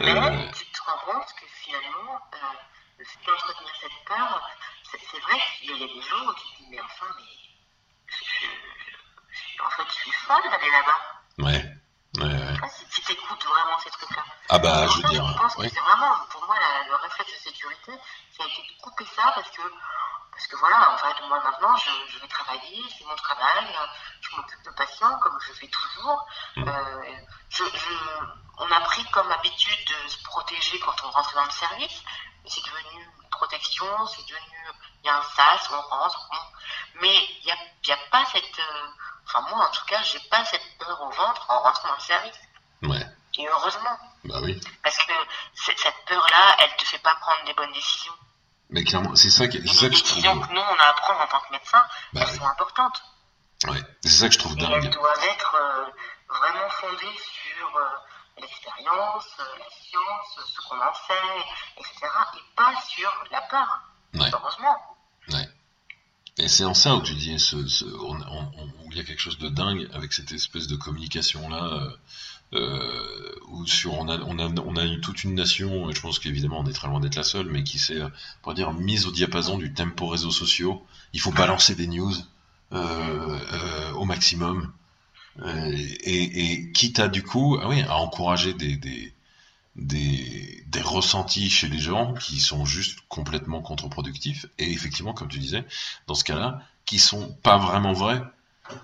Mais 0.00 0.10
euh... 0.10 0.50
tu 0.58 0.66
te 0.72 0.80
rends 0.84 1.12
compte 1.12 1.28
que 1.38 1.46
finalement, 1.62 2.18
euh, 2.34 3.04
d'entretenir 3.26 3.72
cette 3.80 4.06
peur, 4.08 4.50
c'est 4.90 5.20
vrai 5.20 5.38
qu'il 5.60 5.70
y 5.70 5.72
a 5.72 5.86
des 5.86 6.02
gens 6.02 6.32
qui 6.34 6.62
disent 6.62 6.68
mais 6.72 6.80
enfin, 6.80 7.14
mais 7.16 7.24
je, 8.08 8.46
je, 9.30 9.62
en 9.64 9.70
fait, 9.70 9.88
je 9.88 9.94
suis 9.94 10.12
folle 10.26 10.50
d'aller 10.50 10.70
là-bas. 10.72 11.46
Ouais. 11.46 11.79
Ouais, 12.16 12.24
ouais. 12.24 12.68
Si, 12.70 12.84
si 12.90 13.02
tu 13.02 13.12
écoutes 13.12 13.44
vraiment 13.44 13.78
ces 13.78 13.90
trucs-là. 13.90 14.24
Ah 14.48 14.58
bah, 14.58 14.86
je 14.88 14.96
veux 14.96 15.08
dire. 15.10 15.24
Je 15.26 15.38
pense 15.38 15.56
oui. 15.58 15.68
que 15.68 15.74
c'est 15.74 15.80
vraiment, 15.80 16.16
pour 16.30 16.44
moi, 16.44 16.56
la, 16.58 16.88
le 16.88 16.96
réflexe 16.96 17.32
de 17.32 17.50
sécurité, 17.50 17.92
c'est 18.36 18.42
de 18.42 18.82
couper 18.82 19.04
ça 19.14 19.30
parce 19.34 19.48
que, 19.50 19.62
parce 20.32 20.46
que 20.48 20.56
voilà, 20.56 20.92
en 20.92 20.98
fait, 20.98 21.28
moi 21.28 21.40
maintenant, 21.40 21.76
je, 21.76 21.90
je 22.08 22.18
vais 22.18 22.26
travailler, 22.26 22.82
c'est 22.98 23.04
mon 23.04 23.14
travail, 23.14 23.66
je 24.20 24.36
m'occupe 24.36 24.62
de 24.64 24.70
patients 24.70 25.18
comme 25.20 25.38
je 25.40 25.52
fais 25.52 25.68
toujours. 25.68 26.26
Mm. 26.56 26.68
Euh, 26.68 27.02
je, 27.48 27.64
je, 27.64 27.94
on 28.58 28.70
a 28.72 28.80
pris 28.80 29.04
comme 29.12 29.30
habitude 29.30 29.84
de 29.86 30.08
se 30.08 30.20
protéger 30.24 30.80
quand 30.80 30.96
on 31.04 31.10
rentre 31.10 31.34
dans 31.34 31.44
le 31.44 31.50
service, 31.50 32.02
mais 32.42 32.50
c'est 32.50 32.64
devenu 32.64 33.04
une 33.04 33.30
protection, 33.30 34.06
c'est 34.06 34.26
devenu, 34.26 34.66
il 35.04 35.06
y 35.06 35.10
a 35.10 35.16
un 35.16 35.22
sas, 35.22 35.70
on 35.70 35.80
rentre, 35.80 36.28
bon. 36.28 37.00
mais 37.02 37.14
il 37.14 37.44
n'y 37.44 37.52
a, 37.52 37.56
y 37.86 37.92
a 37.92 37.98
pas 38.10 38.24
cette. 38.26 38.58
Euh, 38.58 38.88
Enfin, 39.32 39.46
moi, 39.54 39.66
en 39.66 39.70
tout 39.70 39.84
cas, 39.86 40.02
j'ai 40.02 40.18
pas 40.30 40.44
cette 40.44 40.62
peur 40.78 41.00
au 41.02 41.10
ventre 41.10 41.46
en 41.48 41.60
rentrant 41.60 41.88
dans 41.88 41.94
le 41.94 42.00
service. 42.00 42.40
Ouais. 42.82 43.06
Et 43.38 43.46
heureusement. 43.48 43.96
Bah 44.24 44.40
oui. 44.42 44.60
Parce 44.82 44.96
que 44.98 45.12
cette 45.54 45.94
peur-là, 46.06 46.56
elle 46.58 46.76
te 46.76 46.84
fait 46.84 46.98
pas 46.98 47.14
prendre 47.16 47.44
des 47.46 47.54
bonnes 47.54 47.72
décisions. 47.72 48.12
Mais 48.70 48.82
clairement, 48.84 49.14
c'est 49.14 49.30
ça, 49.30 49.46
qui, 49.48 49.60
c'est 49.66 49.74
ça 49.74 49.82
les 49.86 49.90
que 49.90 49.96
je 49.96 50.02
trouve. 50.04 50.14
décisions 50.16 50.40
que 50.40 50.52
nous, 50.52 50.60
on 50.60 50.78
a 50.78 50.84
à 50.84 50.92
prendre 50.94 51.20
en 51.20 51.26
tant 51.26 51.40
que 51.40 51.52
médecin, 51.52 51.82
Bah 52.12 52.20
elles 52.22 52.30
oui. 52.32 52.38
sont 52.38 52.46
importantes. 52.46 53.02
Ouais. 53.68 53.80
C'est 54.02 54.10
ça 54.10 54.28
que 54.28 54.34
je 54.34 54.38
trouve 54.38 54.52
Et 54.52 54.60
dingue. 54.60 54.84
elles 54.84 54.90
doivent 54.90 55.24
être 55.24 55.54
euh, 55.54 55.84
vraiment 56.28 56.68
fondées 56.70 57.18
sur 57.18 57.76
euh, 57.76 58.40
l'expérience, 58.40 59.26
euh, 59.40 59.58
la 59.58 59.70
science, 59.70 60.48
ce 60.54 60.68
qu'on 60.68 60.80
en 60.80 60.94
sait, 60.94 61.46
etc. 61.78 62.06
Et 62.36 62.54
pas 62.56 62.72
sur 62.88 63.24
la 63.30 63.40
peur. 63.42 63.80
Ouais. 64.14 64.30
Heureusement. 64.32 64.76
Ouais. 65.32 65.48
Et 66.38 66.48
c'est 66.48 66.64
en 66.64 66.74
ça 66.74 66.94
où 66.94 67.02
tu 67.02 67.14
dis, 67.14 67.38
ce, 67.38 67.66
ce, 67.68 67.84
on, 67.84 68.20
on, 68.22 68.50
on, 68.56 68.79
il 68.90 68.98
y 68.98 69.00
a 69.00 69.04
quelque 69.04 69.20
chose 69.20 69.38
de 69.38 69.48
dingue 69.48 69.88
avec 69.92 70.12
cette 70.12 70.32
espèce 70.32 70.66
de 70.66 70.76
communication 70.76 71.48
là, 71.48 71.64
euh, 71.64 71.90
euh, 72.52 73.34
où 73.48 73.66
sur 73.66 73.94
on 73.94 74.08
a, 74.08 74.18
on 74.18 75.00
toute 75.00 75.24
une 75.24 75.34
nation, 75.34 75.90
et 75.90 75.94
je 75.94 76.00
pense 76.00 76.18
qu'évidemment 76.18 76.60
on 76.60 76.66
est 76.66 76.72
très 76.72 76.88
loin 76.88 77.00
d'être 77.00 77.16
la 77.16 77.22
seule, 77.22 77.46
mais 77.46 77.62
qui 77.62 77.78
s'est, 77.78 78.00
pour 78.42 78.54
dire, 78.54 78.72
mise 78.72 79.06
au 79.06 79.12
diapason 79.12 79.58
du 79.58 79.72
tempo 79.72 80.06
réseaux 80.06 80.32
sociaux. 80.32 80.84
Il 81.12 81.20
faut 81.20 81.32
balancer 81.32 81.74
des 81.74 81.86
news 81.86 82.14
euh, 82.72 83.92
au 83.92 84.04
maximum, 84.04 84.72
et, 85.44 86.52
et 86.52 86.72
quitte 86.72 86.98
à 86.98 87.08
du 87.08 87.22
coup, 87.22 87.58
ah 87.62 87.68
oui, 87.68 87.84
encourager 87.84 88.52
des, 88.52 88.76
des 88.76 89.14
des, 89.76 90.64
des 90.66 90.82
ressentis 90.82 91.48
chez 91.48 91.68
les 91.68 91.78
gens 91.78 92.14
qui 92.14 92.40
sont 92.40 92.64
juste 92.64 92.98
complètement 93.08 93.62
contre-productifs 93.62 94.46
et 94.58 94.70
effectivement 94.72 95.14
comme 95.14 95.28
tu 95.28 95.38
disais 95.38 95.64
dans 96.06 96.14
ce 96.14 96.24
cas-là 96.24 96.62
qui 96.84 96.98
sont 96.98 97.32
pas 97.42 97.56
vraiment 97.56 97.92
vrais 97.92 98.22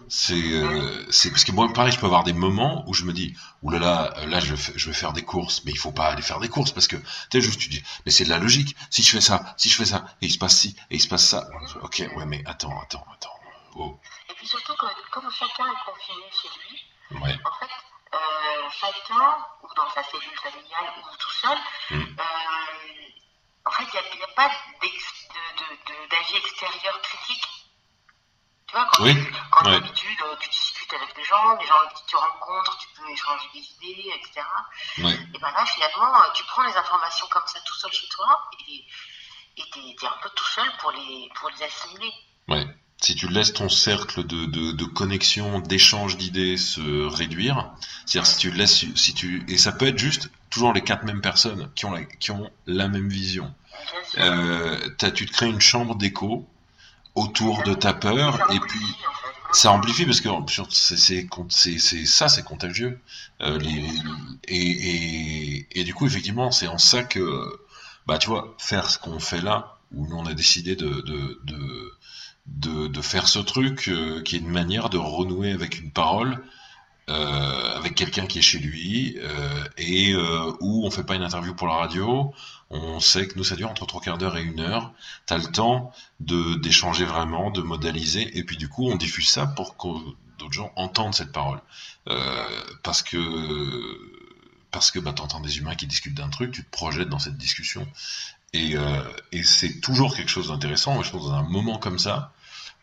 c'est 0.08 0.34
euh, 0.34 1.04
c'est 1.10 1.30
parce 1.30 1.44
que 1.44 1.52
moi 1.52 1.72
pareil 1.72 1.92
je 1.92 1.98
peux 1.98 2.06
avoir 2.06 2.24
des 2.24 2.32
moments 2.32 2.84
où 2.86 2.94
je 2.94 3.04
me 3.04 3.12
dis 3.12 3.34
oulala 3.62 3.86
là, 4.14 4.20
là, 4.20 4.26
là 4.26 4.40
je, 4.40 4.54
vais, 4.54 4.72
je 4.76 4.86
vais 4.88 4.94
faire 4.94 5.12
des 5.12 5.22
courses 5.24 5.62
mais 5.64 5.72
il 5.72 5.78
faut 5.78 5.92
pas 5.92 6.06
aller 6.06 6.22
faire 6.22 6.40
des 6.40 6.48
courses 6.48 6.72
parce 6.72 6.88
que 6.88 6.96
tu 6.96 7.02
sais 7.32 7.40
juste 7.40 7.60
tu 7.60 7.68
dis 7.68 7.82
mais 8.04 8.12
c'est 8.12 8.24
de 8.24 8.30
la 8.30 8.38
logique 8.38 8.76
si 8.90 9.02
je 9.02 9.10
fais 9.10 9.20
ça 9.20 9.54
si 9.56 9.68
je 9.68 9.76
fais 9.76 9.84
ça 9.84 10.04
et 10.22 10.26
il 10.26 10.32
se 10.32 10.38
passe 10.38 10.56
ci 10.56 10.76
et 10.90 10.96
il 10.96 11.00
se 11.00 11.08
passe 11.08 11.26
ça 11.26 11.48
ok 11.82 12.02
ouais 12.16 12.26
mais 12.26 12.42
attends 12.46 12.78
attends 12.80 13.06
attends 13.14 13.38
oh. 13.76 13.98
Et 14.30 14.34
puis 14.34 14.46
surtout 14.46 14.74
que 14.74 14.86
comme 15.10 15.30
chacun 15.30 15.64
est 15.66 15.84
confiné 15.84 16.26
chez 16.30 16.48
lui, 16.48 17.22
ouais 17.22 17.38
en 17.44 17.52
fait, 17.58 17.72
euh, 18.14 18.68
chacun, 18.80 19.36
ou 19.62 19.68
dans 19.76 19.88
sa 19.90 20.02
cellule 20.02 20.38
familiale, 20.42 20.92
ou 20.98 21.16
tout 21.18 21.30
seul, 21.30 21.58
Mm. 21.90 22.02
euh, 22.02 22.26
en 23.64 23.70
fait, 23.70 23.84
il 23.84 24.18
n'y 24.18 24.22
a, 24.22 24.26
a, 24.26 24.34
pas 24.34 24.50
d'avis 26.10 26.36
extérieur 26.36 27.00
critique. 27.02 27.65
Tu 28.66 28.74
vois, 28.74 28.88
quand, 28.92 29.04
Oui, 29.04 29.14
tu, 29.14 29.32
quand 29.52 29.64
ouais. 29.66 29.72
d'habitude, 29.80 30.18
euh, 30.24 30.34
tu 30.40 30.48
discutes 30.50 30.92
avec 30.92 31.16
les 31.16 31.24
gens, 31.24 31.56
les 31.60 31.66
gens 31.66 31.78
avec 31.84 31.94
qui 31.94 32.02
tu 32.08 32.16
rencontres, 32.16 32.78
tu 32.78 32.88
peux 32.96 33.10
échanger 33.10 33.46
des 33.54 33.60
idées, 33.60 34.10
etc. 34.16 34.46
ouais 34.98 35.14
Et 35.34 35.38
ben 35.38 35.50
là, 35.52 35.64
finalement, 35.66 36.14
euh, 36.20 36.32
tu 36.34 36.42
prends 36.44 36.64
les 36.64 36.76
informations 36.76 37.26
comme 37.30 37.46
ça 37.46 37.60
tout 37.64 37.74
seul 37.74 37.92
chez 37.92 38.08
toi, 38.08 38.50
et 38.68 38.84
t'es, 39.72 39.80
t'es 40.00 40.06
un 40.06 40.18
peu 40.22 40.28
tout 40.34 40.44
seul 40.46 40.68
pour 40.80 40.90
les, 40.92 41.28
pour 41.36 41.48
les 41.50 41.62
assimiler. 41.64 42.12
Ouais. 42.48 42.66
Si 42.98 43.14
tu 43.14 43.28
laisses 43.28 43.52
ton 43.52 43.68
cercle 43.68 44.24
de, 44.26 44.46
de, 44.46 44.72
de 44.72 44.84
connexion, 44.84 45.60
d'échange 45.60 46.16
d'idées 46.16 46.56
se 46.56 47.06
réduire, 47.06 47.70
c'est-à-dire 48.06 48.26
si 48.26 48.38
tu 48.38 48.50
laisses, 48.50 48.84
si 48.96 49.14
tu, 49.14 49.44
et 49.48 49.58
ça 49.58 49.70
peut 49.72 49.86
être 49.86 49.98
juste 49.98 50.30
toujours 50.50 50.72
les 50.72 50.80
quatre 50.82 51.04
mêmes 51.04 51.20
personnes 51.20 51.70
qui 51.74 51.84
ont 51.84 51.92
la, 51.92 52.04
qui 52.04 52.30
ont 52.30 52.50
la 52.66 52.88
même 52.88 53.08
vision. 53.08 53.54
Euh, 54.16 54.78
tu 55.14 55.26
te 55.26 55.32
crées 55.32 55.46
une 55.46 55.60
chambre 55.60 55.94
d'écho 55.94 56.48
autour 57.16 57.62
de 57.64 57.74
ta 57.74 57.94
peur 57.94 58.38
et 58.52 58.60
puis 58.60 58.80
ça 59.52 59.72
amplifie 59.72 60.04
parce 60.06 60.20
que 60.20 60.28
c'est- 61.78 62.06
ça 62.06 62.28
c'est 62.28 62.42
contagieux. 62.44 63.00
Euh, 63.42 63.58
les, 63.58 63.84
et, 64.48 64.60
et 64.60 65.80
et 65.80 65.84
du 65.84 65.94
coup 65.94 66.06
effectivement 66.06 66.50
c'est 66.52 66.68
en 66.68 66.78
ça 66.78 67.02
que 67.04 67.20
bah 68.06 68.18
tu 68.18 68.28
vois 68.28 68.54
faire 68.58 68.90
ce 68.90 68.98
qu'on 68.98 69.20
fait 69.20 69.40
là 69.40 69.78
où 69.94 70.06
nous 70.06 70.16
on 70.16 70.26
a 70.26 70.34
décidé 70.34 70.76
de 70.76 70.88
de 70.88 71.40
de 71.44 71.92
de, 72.46 72.86
de 72.88 73.00
faire 73.02 73.28
ce 73.28 73.40
truc 73.40 73.88
euh, 73.88 74.22
qui 74.22 74.36
est 74.36 74.38
une 74.40 74.48
manière 74.50 74.88
de 74.88 74.98
renouer 74.98 75.52
avec 75.52 75.80
une 75.80 75.90
parole 75.90 76.42
euh, 77.08 77.76
avec 77.76 77.94
quelqu'un 77.94 78.26
qui 78.26 78.40
est 78.40 78.42
chez 78.42 78.58
lui 78.58 79.16
euh, 79.18 79.64
et 79.76 80.12
euh, 80.12 80.52
où 80.58 80.84
on 80.84 80.90
fait 80.90 81.04
pas 81.04 81.14
une 81.14 81.22
interview 81.22 81.54
pour 81.54 81.68
la 81.68 81.74
radio. 81.74 82.34
On 82.70 82.98
sait 82.98 83.28
que 83.28 83.38
nous 83.38 83.44
ça 83.44 83.54
dure 83.54 83.70
entre 83.70 83.86
trois 83.86 84.00
quarts 84.00 84.18
d'heure 84.18 84.36
et 84.36 84.42
une 84.42 84.58
heure. 84.58 84.92
T'as 85.24 85.38
le 85.38 85.44
temps 85.44 85.92
de 86.18 86.56
d'échanger 86.56 87.04
vraiment, 87.04 87.52
de 87.52 87.62
modaliser 87.62 88.36
et 88.36 88.42
puis 88.42 88.56
du 88.56 88.68
coup 88.68 88.90
on 88.90 88.96
diffuse 88.96 89.28
ça 89.28 89.46
pour 89.46 89.76
que 89.76 89.86
d'autres 90.38 90.52
gens 90.52 90.72
entendent 90.74 91.14
cette 91.14 91.30
parole 91.30 91.60
parce 92.82 93.02
que 93.02 93.18
parce 94.72 94.90
que 94.90 94.98
bah, 94.98 95.12
t'entends 95.12 95.40
des 95.40 95.58
humains 95.58 95.76
qui 95.76 95.86
discutent 95.86 96.16
d'un 96.16 96.28
truc, 96.28 96.50
tu 96.50 96.64
te 96.64 96.70
projettes 96.70 97.08
dans 97.08 97.20
cette 97.20 97.36
discussion 97.36 97.86
et, 98.52 98.74
et 99.30 99.44
c'est 99.44 99.80
toujours 99.80 100.16
quelque 100.16 100.28
chose 100.28 100.48
d'intéressant. 100.48 101.00
Je 101.04 101.10
pense 101.12 101.22
dans 101.22 101.34
un 101.34 101.48
moment 101.48 101.78
comme 101.78 102.00
ça 102.00 102.32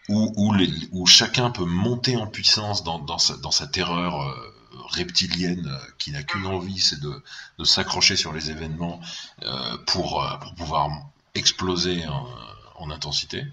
où, 0.10 0.54
les, 0.54 0.70
où, 0.92 1.06
chacun 1.08 1.50
peut 1.50 1.66
monter 1.66 2.18
en 2.18 2.28
puissance 2.28 2.84
dans, 2.84 3.00
dans, 3.00 3.18
sa, 3.18 3.38
dans 3.38 3.52
sa, 3.52 3.68
terreur 3.68 4.22
euh, 4.22 4.54
reptilienne 4.90 5.68
euh, 5.68 5.92
qui 5.98 6.12
n'a 6.12 6.24
qu'une 6.24 6.46
envie, 6.46 6.80
c'est 6.80 7.00
de, 7.00 7.24
de 7.60 7.64
s'accrocher 7.64 8.16
sur 8.16 8.34
les 8.34 8.52
événements 8.52 9.00
euh, 9.44 9.78
pour, 9.88 10.24
euh, 10.24 10.38
pour 10.38 10.56
pouvoir 10.56 10.90
exploser 11.36 12.06
en, 12.08 12.28
en 12.76 12.92
intensité. 12.92 13.46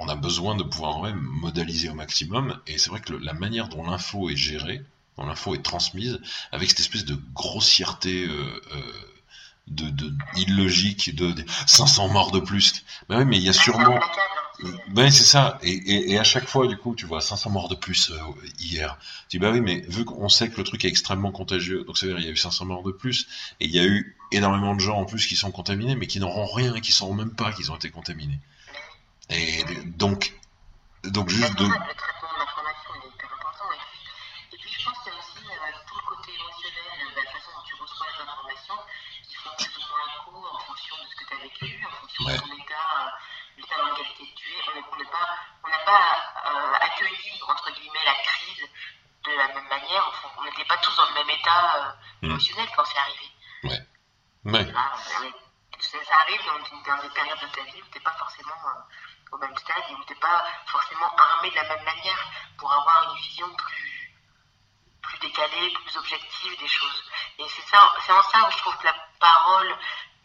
on 0.00 0.08
a 0.08 0.16
besoin 0.16 0.56
de 0.56 0.62
pouvoir 0.62 1.02
même 1.02 1.20
modaliser 1.20 1.88
au 1.88 1.94
maximum. 1.94 2.58
Et 2.66 2.78
c'est 2.78 2.90
vrai 2.90 3.00
que 3.00 3.12
la 3.12 3.32
manière 3.32 3.68
dont 3.68 3.84
l'info 3.84 4.28
est 4.28 4.36
gérée, 4.36 4.82
dont 5.16 5.26
l'info 5.26 5.54
est 5.54 5.62
transmise, 5.62 6.20
avec 6.50 6.70
cette 6.70 6.80
espèce 6.80 7.04
de 7.04 7.16
grossièreté 7.34 8.26
de, 9.68 9.90
de, 9.90 10.12
illogique 10.36 11.14
de, 11.14 11.30
de 11.30 11.44
500 11.66 12.08
morts 12.08 12.32
de 12.32 12.40
plus. 12.40 12.84
Ben 13.08 13.18
oui, 13.18 13.24
mais 13.24 13.36
il 13.36 13.44
y 13.44 13.48
a 13.48 13.52
sûrement 13.52 14.00
ben 14.88 15.10
c'est 15.10 15.24
ça. 15.24 15.58
Et, 15.62 15.70
et, 15.72 16.12
et, 16.12 16.18
à 16.18 16.24
chaque 16.24 16.48
fois, 16.48 16.66
du 16.66 16.76
coup, 16.76 16.94
tu 16.94 17.06
vois 17.06 17.20
500 17.20 17.50
morts 17.50 17.68
de 17.68 17.74
plus 17.74 18.10
euh, 18.10 18.18
hier. 18.58 18.98
Tu 19.28 19.38
dis 19.38 19.40
bah 19.40 19.50
oui, 19.50 19.60
mais 19.60 19.80
vu 19.88 20.04
qu'on 20.04 20.28
sait 20.28 20.48
que 20.48 20.56
le 20.56 20.64
truc 20.64 20.84
est 20.84 20.88
extrêmement 20.88 21.32
contagieux, 21.32 21.84
donc 21.84 21.98
c'est 21.98 22.08
vrai, 22.08 22.20
il 22.20 22.26
y 22.26 22.28
a 22.28 22.32
eu 22.32 22.36
500 22.36 22.64
morts 22.66 22.82
de 22.82 22.92
plus, 22.92 23.26
et 23.60 23.66
il 23.66 23.70
y 23.70 23.78
a 23.78 23.84
eu 23.84 24.16
énormément 24.32 24.74
de 24.74 24.80
gens 24.80 24.98
en 24.98 25.04
plus 25.04 25.26
qui 25.26 25.36
sont 25.36 25.50
contaminés, 25.50 25.94
mais 25.94 26.06
qui 26.06 26.20
n'auront 26.20 26.46
rien, 26.46 26.80
qui 26.80 26.90
ne 26.90 26.94
sauront 26.94 27.14
même 27.14 27.34
pas 27.34 27.52
qu'ils 27.52 27.70
ont 27.72 27.76
été 27.76 27.90
contaminés. 27.90 28.38
Et 29.30 29.64
donc, 29.86 30.34
donc 31.04 31.28
juste 31.30 31.56
de. 31.58 31.64
Ouais 42.26 42.36
l'état 43.60 43.76
dans 43.76 43.90
lequel 43.90 44.06
tu 44.16 44.48
es, 44.48 44.60
on 45.64 45.68
n'a 45.68 45.79
pas, 45.90 46.50
euh, 46.50 46.74
accueilli, 46.80 47.40
entre 47.48 47.70
guillemets, 47.72 48.04
la 48.04 48.14
crise 48.14 48.68
de 49.24 49.32
la 49.32 49.48
même 49.48 49.68
manière. 49.68 50.06
Enfin, 50.08 50.28
on 50.38 50.44
n'était 50.44 50.64
pas 50.64 50.76
tous 50.78 50.96
dans 50.96 51.06
le 51.06 51.14
même 51.14 51.30
état 51.30 51.76
euh, 51.76 51.92
mm. 52.22 52.30
émotionnel 52.30 52.68
quand 52.76 52.84
c'est 52.84 52.98
arrivé. 52.98 53.26
Ouais. 53.64 54.72
ça, 55.80 56.04
ça, 56.04 56.14
arrive 56.20 56.40
dans, 56.46 56.96
dans, 56.96 57.02
des 57.02 57.10
périodes 57.10 57.40
de 57.40 57.46
ta 57.46 57.62
vie 57.62 57.82
où 57.82 57.86
tu 57.90 57.98
n'es 57.98 58.04
pas 58.04 58.12
forcément 58.12 58.60
euh, 58.66 59.32
au 59.32 59.38
même 59.38 59.56
stade 59.56 59.84
et 59.90 59.94
où 59.94 60.04
tu 60.04 60.12
n'es 60.12 60.20
pas 60.20 60.44
forcément 60.66 61.10
armé 61.16 61.50
de 61.50 61.56
la 61.56 61.64
même 61.64 61.84
manière 61.84 62.26
pour 62.56 62.72
avoir 62.72 63.10
une 63.10 63.18
vision 63.18 63.48
plus, 63.54 64.18
plus 65.02 65.18
décalée, 65.18 65.72
plus 65.72 65.96
objective 65.96 66.58
des 66.58 66.68
choses. 66.68 67.10
Et 67.38 67.48
c'est 67.48 67.68
ça, 67.68 67.92
c'est 68.06 68.12
en 68.12 68.22
ça 68.22 68.46
où 68.46 68.50
je 68.50 68.58
trouve 68.58 68.76
que 68.78 68.86
la 68.86 68.96
parole 69.18 69.76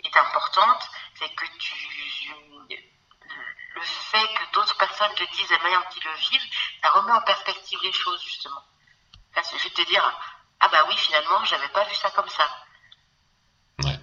est 0.03 0.17
importante, 0.17 0.89
c'est 1.15 1.29
que 1.33 1.45
tu 1.57 1.75
le 3.75 3.81
fait 3.81 4.27
que 4.33 4.53
d'autres 4.53 4.77
personnes 4.77 5.13
te 5.15 5.23
disent 5.35 5.51
la 5.51 5.59
manière 5.59 5.81
dont 5.81 5.95
ils 5.95 6.03
le 6.03 6.15
vivent, 6.31 6.51
ça 6.81 6.89
remet 6.91 7.11
en 7.11 7.21
perspective 7.21 7.79
les 7.83 7.91
choses, 7.91 8.21
justement. 8.23 8.63
Ça 9.33 9.43
suffit 9.43 9.69
de 9.69 9.75
te 9.75 9.87
dire, 9.87 10.03
ah 10.61 10.69
bah 10.71 10.85
oui, 10.87 10.95
finalement, 10.97 11.43
j'avais 11.45 11.67
pas 11.69 11.83
vu 11.83 11.95
ça 11.95 12.09
comme 12.11 12.29
ça. 12.29 12.47
Ouais. 13.83 13.99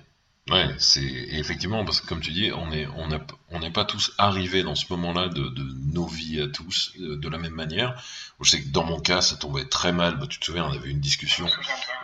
Ouais, 0.50 0.74
c'est 0.78 1.00
effectivement 1.04 1.84
parce 1.84 2.00
que 2.00 2.06
comme 2.08 2.20
tu 2.20 2.32
dis, 2.32 2.50
on 2.52 2.72
est 2.72 2.86
on 2.88 3.08
on 3.50 3.60
n'est 3.60 3.70
pas 3.70 3.84
tous 3.84 4.12
arrivés 4.18 4.64
dans 4.64 4.74
ce 4.74 4.86
moment-là 4.90 5.28
de, 5.28 5.48
de, 5.48 5.62
nos 5.92 6.06
vies 6.06 6.42
à 6.42 6.48
tous 6.48 6.92
euh, 6.98 7.16
de 7.16 7.28
la 7.28 7.38
même 7.38 7.54
manière. 7.54 8.02
Je 8.40 8.50
sais 8.50 8.60
que 8.60 8.68
dans 8.68 8.82
mon 8.82 8.98
cas, 9.00 9.20
ça 9.20 9.36
tombait 9.36 9.66
très 9.66 9.92
mal. 9.92 10.18
Bah, 10.18 10.26
tu 10.28 10.40
te 10.40 10.44
souviens, 10.44 10.64
on 10.64 10.72
avait 10.72 10.88
eu 10.88 10.90
une 10.90 11.00
discussion, 11.00 11.46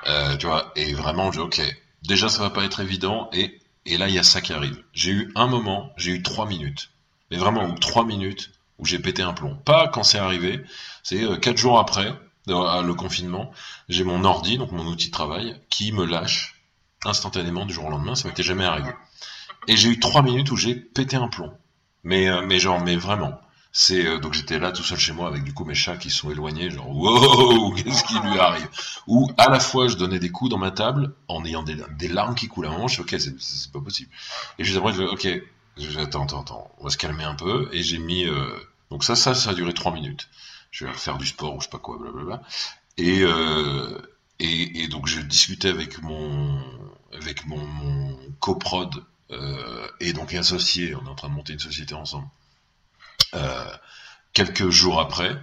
euh, 0.07 0.37
tu 0.37 0.47
vois, 0.47 0.71
et 0.77 0.95
vraiment, 0.95 1.33
je 1.33 1.41
dis 1.41 1.45
ok, 1.45 1.77
déjà 2.05 2.29
ça 2.29 2.41
va 2.41 2.51
pas 2.51 2.63
être 2.65 2.79
évident, 2.79 3.29
et 3.33 3.61
et 3.87 3.99
là 3.99 4.09
il 4.09 4.15
y 4.15 4.21
a 4.21 4.23
ça 4.23 4.41
qui 4.41 4.53
arrive. 4.53 4.85
J'ai 4.93 5.11
eu 5.11 5.33
un 5.35 5.49
moment, 5.49 5.93
j'ai 5.97 6.13
eu 6.13 6.23
trois 6.23 6.47
minutes 6.47 6.91
mais 7.31 7.37
vraiment, 7.37 7.75
trois 7.75 8.05
minutes 8.05 8.51
où 8.79 8.85
j'ai 8.85 8.99
pété 8.99 9.23
un 9.23 9.33
plomb. 9.33 9.57
Pas 9.65 9.89
quand 9.89 10.03
c'est 10.03 10.19
arrivé, 10.19 10.65
c'est 11.03 11.23
euh, 11.23 11.37
quatre 11.37 11.59
jours 11.59 11.79
après 11.79 12.15
le 12.47 12.93
confinement, 12.93 13.51
j'ai 13.91 14.05
mon 14.05 14.25
ordi, 14.25 14.57
donc 14.57 14.73
mon 14.73 14.87
outil 14.87 15.09
de 15.09 15.13
travail, 15.13 15.61
qui 15.69 15.93
me 15.93 16.07
lâche 16.07 16.63
instantanément 17.05 17.67
du 17.67 17.75
jour 17.75 17.87
au 17.87 17.91
lendemain, 17.91 18.15
ça 18.15 18.27
m'était 18.29 18.43
jamais 18.43 18.65
arrivé. 18.65 18.91
Et 19.67 19.77
j'ai 19.77 19.91
eu 19.91 20.01
trois 20.01 20.23
minutes 20.23 20.51
où 20.51 20.57
j'ai 20.57 20.75
pété 20.75 21.17
un 21.17 21.29
plomb. 21.29 21.53
Mais, 22.05 22.29
euh, 22.29 22.59
genre, 22.59 22.81
mais 22.81 22.97
vraiment. 22.97 23.39
C'est 23.71 24.07
euh, 24.07 24.19
donc 24.19 24.33
j'étais 24.33 24.59
là 24.59 24.73
tout 24.73 24.83
seul 24.83 24.99
chez 24.99 25.13
moi 25.13 25.29
avec 25.29 25.45
du 25.45 25.53
coup 25.53 25.65
mes 25.65 25.75
chats 25.75 25.99
qui 25.99 26.09
sont 26.11 26.31
éloignés, 26.31 26.71
genre 26.71 26.89
wow, 26.89 27.71
qu'est-ce 27.77 28.03
qui 28.03 28.19
lui 28.19 28.39
arrive? 28.39 28.67
Ou 29.07 29.31
à 29.37 29.51
la 29.51 29.61
fois 29.61 29.89
je 29.89 29.97
donnais 29.97 30.19
des 30.19 30.31
coups 30.31 30.51
dans 30.51 30.59
ma 30.59 30.71
table 30.71 31.15
en 31.29 31.45
ayant 31.45 31.63
des, 31.63 32.09
larmes 32.09 32.35
qui 32.35 32.49
coulent 32.49 32.67
à 32.67 32.71
mon 32.71 32.79
manche, 32.79 32.99
ok 32.99 33.15
c'est 33.19 33.71
pas 33.71 33.81
possible. 33.81 34.11
Et 34.59 34.65
je 34.65 34.77
après 34.79 34.99
ok 35.05 35.29
attends, 35.99 36.25
attends, 36.25 36.41
attends, 36.43 36.71
on 36.79 36.85
va 36.85 36.91
se 36.91 36.97
calmer 36.97 37.25
un 37.25 37.35
peu. 37.35 37.69
Et 37.73 37.83
j'ai 37.83 37.99
mis, 37.99 38.27
euh, 38.27 38.51
donc 38.91 39.05
ça, 39.05 39.17
ça, 39.17 39.35
ça 39.35 39.51
a 39.51 39.55
duré 39.55 39.75
trois 39.75 39.93
minutes. 39.93 40.29
Je 40.71 40.87
vais 40.87 40.93
faire 40.93 41.19
du 41.19 41.27
sport 41.27 41.55
ou 41.55 41.61
je 41.61 41.65
sais 41.65 41.71
pas 41.71 41.79
quoi, 41.79 41.99
blablabla. 41.99 42.43
Et, 42.97 43.21
euh, 43.23 43.99
et, 44.39 44.89
donc 44.89 45.07
je 45.07 45.21
discutais 45.21 45.69
avec 45.69 46.03
mon, 46.03 46.63
avec 47.13 47.47
mon, 47.47 47.67
coprod 48.41 49.05
euh, 49.31 49.89
et 50.01 50.13
donc 50.13 50.35
associé. 50.35 50.95
On 50.95 51.05
est 51.07 51.09
en 51.09 51.15
train 51.15 51.29
de 51.29 51.35
monter 51.35 51.53
une 51.55 51.59
société 51.59 51.95
ensemble. 51.95 52.29
Quelques 54.33 54.69
jours 54.71 55.01
après, 55.01 55.37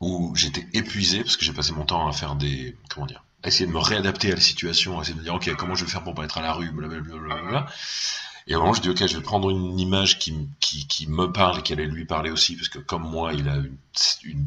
où 0.00 0.34
j'étais 0.34 0.66
épuisé 0.72 1.22
parce 1.22 1.36
que 1.36 1.44
j'ai 1.44 1.52
passé 1.52 1.72
mon 1.72 1.84
temps 1.84 2.06
à 2.08 2.12
faire 2.12 2.36
des, 2.36 2.76
comment 2.88 3.06
dire, 3.06 3.24
à 3.42 3.48
essayer 3.48 3.66
de 3.66 3.72
me 3.72 3.78
réadapter 3.78 4.32
à 4.32 4.34
la 4.34 4.40
situation, 4.40 4.98
à 4.98 5.02
essayer 5.02 5.14
de 5.14 5.18
me 5.18 5.24
dire 5.24 5.34
ok 5.34 5.54
comment 5.56 5.74
je 5.74 5.84
vais 5.84 5.90
faire 5.90 6.02
pour 6.02 6.14
pas 6.14 6.24
être 6.24 6.38
à 6.38 6.42
la 6.42 6.52
rue, 6.52 6.70
blablabla. 6.70 7.66
Et 8.46 8.54
moment, 8.54 8.74
je 8.74 8.82
dis, 8.82 8.90
ok, 8.90 9.06
je 9.06 9.16
vais 9.16 9.22
prendre 9.22 9.50
une 9.50 9.78
image 9.78 10.18
qui, 10.18 10.48
qui, 10.60 11.06
me 11.06 11.32
parle 11.32 11.60
et 11.60 11.62
qui 11.62 11.72
allait 11.72 11.86
lui 11.86 12.04
parler 12.04 12.30
aussi, 12.30 12.56
parce 12.56 12.68
que 12.68 12.78
comme 12.78 13.02
moi, 13.02 13.32
il 13.32 13.48
a 13.48 13.56
une, 13.56 14.46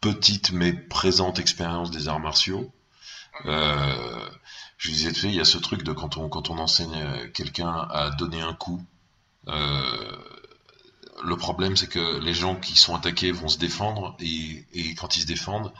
petite 0.00 0.52
mais 0.52 0.72
présente 0.72 1.40
expérience 1.40 1.90
des 1.90 2.06
arts 2.06 2.20
martiaux. 2.20 2.72
Euh, 3.46 4.28
je 4.78 4.90
disais, 4.90 5.12
tu 5.12 5.20
sais, 5.20 5.28
il 5.28 5.34
y 5.34 5.40
a 5.40 5.44
ce 5.44 5.58
truc 5.58 5.82
de 5.82 5.92
quand 5.92 6.16
on, 6.16 6.28
quand 6.28 6.50
on 6.50 6.58
enseigne 6.58 7.30
quelqu'un 7.32 7.88
à 7.90 8.10
donner 8.10 8.40
un 8.40 8.54
coup, 8.54 8.84
euh, 9.48 10.16
le 11.24 11.36
problème, 11.36 11.76
c'est 11.76 11.88
que 11.88 12.18
les 12.18 12.34
gens 12.34 12.56
qui 12.56 12.76
sont 12.76 12.94
attaqués 12.94 13.32
vont 13.32 13.48
se 13.48 13.58
défendre, 13.58 14.16
et, 14.20 14.64
et 14.74 14.94
quand 14.94 15.16
ils 15.16 15.22
se 15.22 15.26
défendent, 15.26 15.72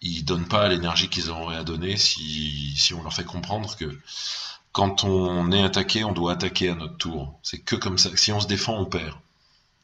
ils 0.00 0.24
donnent 0.24 0.48
pas 0.48 0.68
l'énergie 0.68 1.08
qu'ils 1.08 1.30
auraient 1.30 1.56
à 1.56 1.64
donner 1.64 1.96
si, 1.96 2.74
si 2.76 2.94
on 2.94 3.02
leur 3.02 3.12
fait 3.12 3.24
comprendre 3.24 3.76
que 3.76 3.98
quand 4.76 5.04
on 5.04 5.52
est 5.52 5.62
attaqué, 5.62 6.04
on 6.04 6.12
doit 6.12 6.32
attaquer 6.32 6.68
à 6.68 6.74
notre 6.74 6.98
tour. 6.98 7.40
C'est 7.42 7.60
que 7.60 7.76
comme 7.76 7.96
ça. 7.96 8.14
Si 8.14 8.30
on 8.30 8.40
se 8.40 8.46
défend, 8.46 8.74
on 8.74 8.84
perd. 8.84 9.16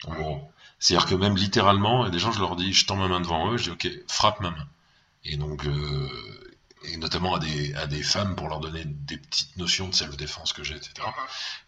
En 0.05 0.13
gros. 0.13 0.53
C'est-à-dire 0.79 1.09
que 1.09 1.15
même 1.15 1.35
littéralement, 1.35 2.05
il 2.05 2.09
y 2.09 2.09
a 2.09 2.11
des 2.11 2.19
gens, 2.19 2.31
je 2.31 2.41
leur 2.41 2.57
dis, 2.57 2.75
je 2.75 2.85
tends 2.85 2.97
ma 2.97 3.09
main 3.09 3.23
devant 3.23 3.51
eux, 3.51 3.57
je 3.57 3.71
dis, 3.71 3.71
ok, 3.71 3.89
frappe 4.07 4.41
ma 4.41 4.51
main. 4.51 4.67
Et 5.25 5.39
donc, 5.39 5.65
euh, 5.65 6.53
et 6.85 6.99
notamment 6.99 7.35
à 7.35 7.39
des, 7.39 7.75
à 7.75 7.87
des 7.87 8.03
femmes 8.03 8.37
pour 8.37 8.51
leur 8.51 8.61
donner 8.61 8.85
des 8.85 9.17
petites 9.17 9.57
notions 9.57 9.89
de 9.89 9.95
self-défense 9.95 10.53
que 10.53 10.63
j'ai, 10.63 10.77
etc. 10.77 11.09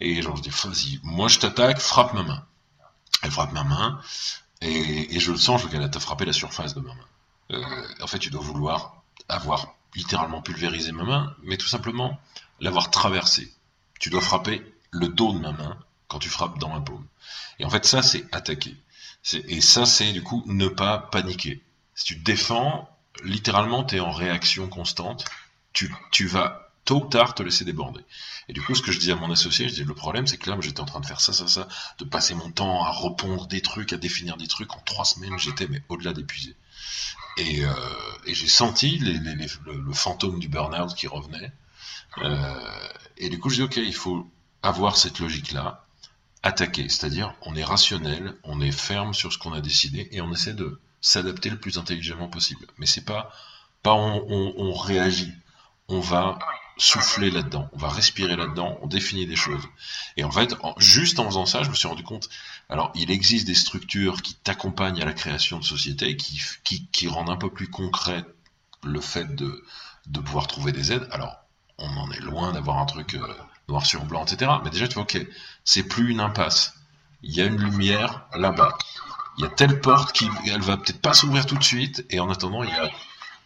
Et 0.00 0.20
genre, 0.20 0.36
je 0.36 0.42
dis, 0.42 0.50
vas-y, 0.50 1.00
moi 1.02 1.28
je 1.28 1.38
t'attaque, 1.38 1.78
frappe 1.78 2.12
ma 2.12 2.24
main. 2.24 2.44
Elle 3.22 3.30
frappe 3.30 3.52
ma 3.52 3.64
main, 3.64 4.02
et, 4.60 5.16
et 5.16 5.18
je 5.18 5.32
le 5.32 5.38
sens, 5.38 5.62
je 5.62 5.68
qu'elle 5.68 5.90
t'a 5.90 5.98
frappé 5.98 6.26
la 6.26 6.34
surface 6.34 6.74
de 6.74 6.80
ma 6.80 6.92
main. 6.92 7.08
Euh, 7.52 8.02
en 8.02 8.06
fait, 8.06 8.18
tu 8.18 8.28
dois 8.28 8.42
vouloir 8.42 9.02
avoir 9.30 9.76
littéralement 9.94 10.42
pulvérisé 10.42 10.92
ma 10.92 11.04
main, 11.04 11.34
mais 11.42 11.56
tout 11.56 11.68
simplement 11.68 12.20
l'avoir 12.60 12.90
traversé. 12.90 13.52
Tu 14.00 14.10
dois 14.10 14.20
frapper 14.20 14.62
le 14.90 15.08
dos 15.08 15.32
de 15.32 15.38
ma 15.38 15.52
main 15.52 15.78
quand 16.08 16.18
tu 16.18 16.28
frappes 16.28 16.58
dans 16.58 16.68
ma 16.68 16.80
paume. 16.80 17.06
Et 17.58 17.64
en 17.64 17.70
fait, 17.70 17.84
ça, 17.84 18.02
c'est 18.02 18.24
attaquer. 18.32 18.76
Et 19.32 19.60
ça, 19.60 19.86
c'est 19.86 20.12
du 20.12 20.22
coup 20.22 20.42
ne 20.46 20.68
pas 20.68 20.98
paniquer. 20.98 21.62
Si 21.94 22.04
tu 22.04 22.18
te 22.18 22.24
défends, 22.24 22.88
littéralement, 23.22 23.84
tu 23.84 23.96
es 23.96 24.00
en 24.00 24.10
réaction 24.10 24.68
constante. 24.68 25.24
Tu, 25.72 25.92
tu 26.10 26.26
vas 26.26 26.70
tôt 26.84 27.02
ou 27.04 27.08
tard 27.08 27.34
te 27.34 27.42
laisser 27.42 27.64
déborder. 27.64 28.04
Et 28.48 28.52
du 28.52 28.60
coup, 28.60 28.74
ce 28.74 28.82
que 28.82 28.92
je 28.92 28.98
dis 28.98 29.10
à 29.10 29.16
mon 29.16 29.30
associé, 29.30 29.68
je 29.68 29.74
dis 29.74 29.84
le 29.84 29.94
problème, 29.94 30.26
c'est 30.26 30.36
que 30.36 30.50
là, 30.50 30.56
j'étais 30.60 30.80
en 30.80 30.84
train 30.84 31.00
de 31.00 31.06
faire 31.06 31.20
ça, 31.20 31.32
ça, 31.32 31.48
ça, 31.48 31.68
de 31.98 32.04
passer 32.04 32.34
mon 32.34 32.50
temps 32.50 32.84
à 32.84 32.92
répondre 32.92 33.46
des 33.46 33.62
trucs, 33.62 33.92
à 33.92 33.96
définir 33.96 34.36
des 34.36 34.46
trucs. 34.46 34.74
En 34.74 34.80
trois 34.80 35.04
semaines, 35.04 35.38
j'étais 35.38 35.66
mais 35.68 35.82
au-delà 35.88 36.12
d'épuisé. 36.12 36.54
Et, 37.38 37.64
euh, 37.64 37.74
et 38.26 38.34
j'ai 38.34 38.48
senti 38.48 38.98
le, 38.98 39.12
le, 39.72 39.92
fantôme 39.92 40.38
du 40.38 40.48
burn-out 40.48 40.94
qui 40.94 41.08
revenait. 41.08 41.52
Euh, 42.18 42.88
et 43.16 43.28
du 43.28 43.38
coup, 43.38 43.50
je 43.50 43.56
dis, 43.56 43.62
ok, 43.62 43.76
il 43.76 43.94
faut 43.94 44.30
avoir 44.62 44.96
cette 44.96 45.18
logique-là, 45.18 45.84
attaquer, 46.42 46.88
c'est-à-dire 46.88 47.34
on 47.42 47.56
est 47.56 47.64
rationnel, 47.64 48.34
on 48.44 48.60
est 48.60 48.70
ferme 48.70 49.14
sur 49.14 49.32
ce 49.32 49.38
qu'on 49.38 49.52
a 49.52 49.60
décidé 49.60 50.08
et 50.12 50.20
on 50.20 50.32
essaie 50.32 50.52
de 50.54 50.80
s'adapter 51.00 51.50
le 51.50 51.58
plus 51.58 51.78
intelligemment 51.78 52.28
possible. 52.28 52.66
Mais 52.78 52.86
c'est 52.86 53.04
pas 53.04 53.32
Pas 53.82 53.94
on, 53.94 54.72
réagit. 54.72 55.32
On 55.88 56.00
va 56.00 56.38
souffler 56.78 57.30
là-dedans, 57.30 57.68
on 57.72 57.78
va 57.78 57.88
respirer 57.88 58.36
là-dedans, 58.36 58.78
on 58.82 58.86
définit 58.86 59.26
des 59.26 59.36
choses. 59.36 59.62
Et 60.16 60.24
en 60.24 60.30
fait, 60.30 60.54
juste 60.78 61.18
en 61.18 61.26
faisant 61.26 61.46
ça, 61.46 61.62
je 61.62 61.70
me 61.70 61.74
suis 61.74 61.88
rendu 61.88 62.02
compte. 62.02 62.28
Alors, 62.68 62.90
il 62.94 63.10
existe 63.10 63.46
des 63.46 63.54
structures 63.54 64.22
qui 64.22 64.34
t'accompagnent 64.34 65.00
à 65.00 65.04
la 65.04 65.12
création 65.12 65.58
de 65.58 65.64
sociétés, 65.64 66.16
qui, 66.16 66.40
qui, 66.64 66.86
qui 66.86 67.06
rendent 67.08 67.30
un 67.30 67.36
peu 67.36 67.50
plus 67.50 67.68
concret 67.68 68.24
le 68.82 69.00
fait 69.00 69.34
de, 69.34 69.64
de 70.06 70.20
pouvoir 70.20 70.46
trouver 70.46 70.72
des 70.72 70.92
aides. 70.92 71.06
Alors, 71.10 71.36
on 71.78 71.96
en 71.96 72.10
est 72.10 72.20
loin 72.20 72.52
d'avoir 72.52 72.78
un 72.78 72.86
truc 72.86 73.14
euh, 73.14 73.34
noir 73.68 73.84
sur 73.84 74.04
blanc, 74.04 74.24
etc. 74.24 74.52
Mais 74.62 74.70
déjà, 74.70 74.88
tu 74.88 74.94
vois, 74.94 75.04
ok, 75.04 75.18
c'est 75.64 75.84
plus 75.84 76.10
une 76.10 76.20
impasse. 76.20 76.74
Il 77.22 77.34
y 77.34 77.40
a 77.40 77.46
une 77.46 77.58
lumière 77.58 78.26
là-bas. 78.34 78.76
Il 79.38 79.44
y 79.44 79.46
a 79.46 79.50
telle 79.50 79.80
porte 79.80 80.12
qui, 80.12 80.28
elle 80.46 80.60
va 80.60 80.76
peut-être 80.76 81.00
pas 81.00 81.14
s'ouvrir 81.14 81.46
tout 81.46 81.56
de 81.56 81.64
suite, 81.64 82.04
et 82.10 82.20
en 82.20 82.30
attendant, 82.30 82.62
il 82.62 82.70
y 82.70 82.72
a, 82.72 82.90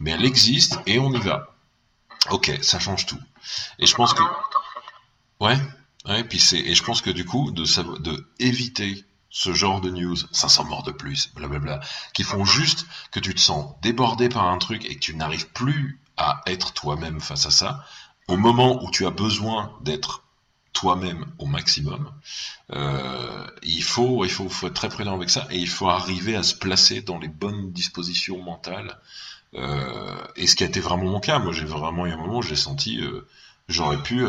mais 0.01 0.11
elle 0.11 0.25
existe 0.25 0.79
et 0.87 0.99
on 0.99 1.13
y 1.13 1.21
va. 1.21 1.55
Ok, 2.31 2.53
ça 2.63 2.79
change 2.79 3.07
tout. 3.07 3.21
Et 3.79 3.87
je 3.87 3.95
pense 3.95 4.13
que, 4.13 4.23
ouais, 5.41 5.57
ouais, 6.07 6.25
puis 6.25 6.39
c'est, 6.39 6.59
et 6.59 6.75
je 6.75 6.83
pense 6.83 7.01
que 7.01 7.11
du 7.11 7.25
coup, 7.25 7.51
de, 7.53 7.65
de 7.99 8.29
éviter 8.39 9.05
ce 9.31 9.53
genre 9.53 9.81
de 9.81 9.91
news, 9.91 10.17
500 10.33 10.65
morts 10.65 10.83
de 10.83 10.93
plus, 10.93 11.33
blablabla, 11.35 11.81
qui 12.13 12.23
font 12.23 12.45
juste 12.45 12.87
que 13.11 13.21
tu 13.21 13.35
te 13.35 13.41
sens 13.41 13.75
débordé 13.83 14.29
par 14.29 14.49
un 14.49 14.59
truc 14.59 14.85
et 14.85 14.95
que 14.95 15.01
tu 15.01 15.15
n'arrives 15.15 15.49
plus 15.51 16.01
à 16.17 16.43
être 16.47 16.73
toi-même 16.73 17.21
face 17.21 17.47
à 17.47 17.51
ça, 17.51 17.85
au 18.29 18.37
moment 18.37 18.85
où 18.85 18.91
tu 18.91 19.07
as 19.07 19.11
besoin 19.11 19.73
d'être 19.83 20.23
toi-même 20.75 21.27
au 21.39 21.47
maximum, 21.47 22.13
euh, 22.73 23.47
il, 23.63 23.83
faut, 23.83 24.25
il 24.25 24.31
faut, 24.31 24.47
être 24.67 24.75
très 24.75 24.89
prudent 24.89 25.15
avec 25.15 25.31
ça 25.31 25.49
et 25.51 25.59
il 25.59 25.69
faut 25.69 25.89
arriver 25.89 26.37
à 26.37 26.43
se 26.43 26.55
placer 26.55 27.01
dans 27.01 27.19
les 27.19 27.29
bonnes 27.29 27.73
dispositions 27.73 28.41
mentales. 28.41 28.99
Euh, 29.55 30.15
et 30.37 30.47
ce 30.47 30.55
qui 30.55 30.63
a 30.63 30.67
été 30.67 30.79
vraiment 30.79 31.11
mon 31.11 31.21
cas, 31.21 31.39
moi 31.39 31.53
j'ai 31.53 31.65
vraiment 31.65 32.07
eu 32.07 32.13
un 32.13 32.19
moment 32.19 32.39
où 32.39 32.43
j'ai 32.43 32.55
senti, 32.55 33.01
euh, 33.01 33.27
j'aurais 33.69 34.01
pu 34.03 34.25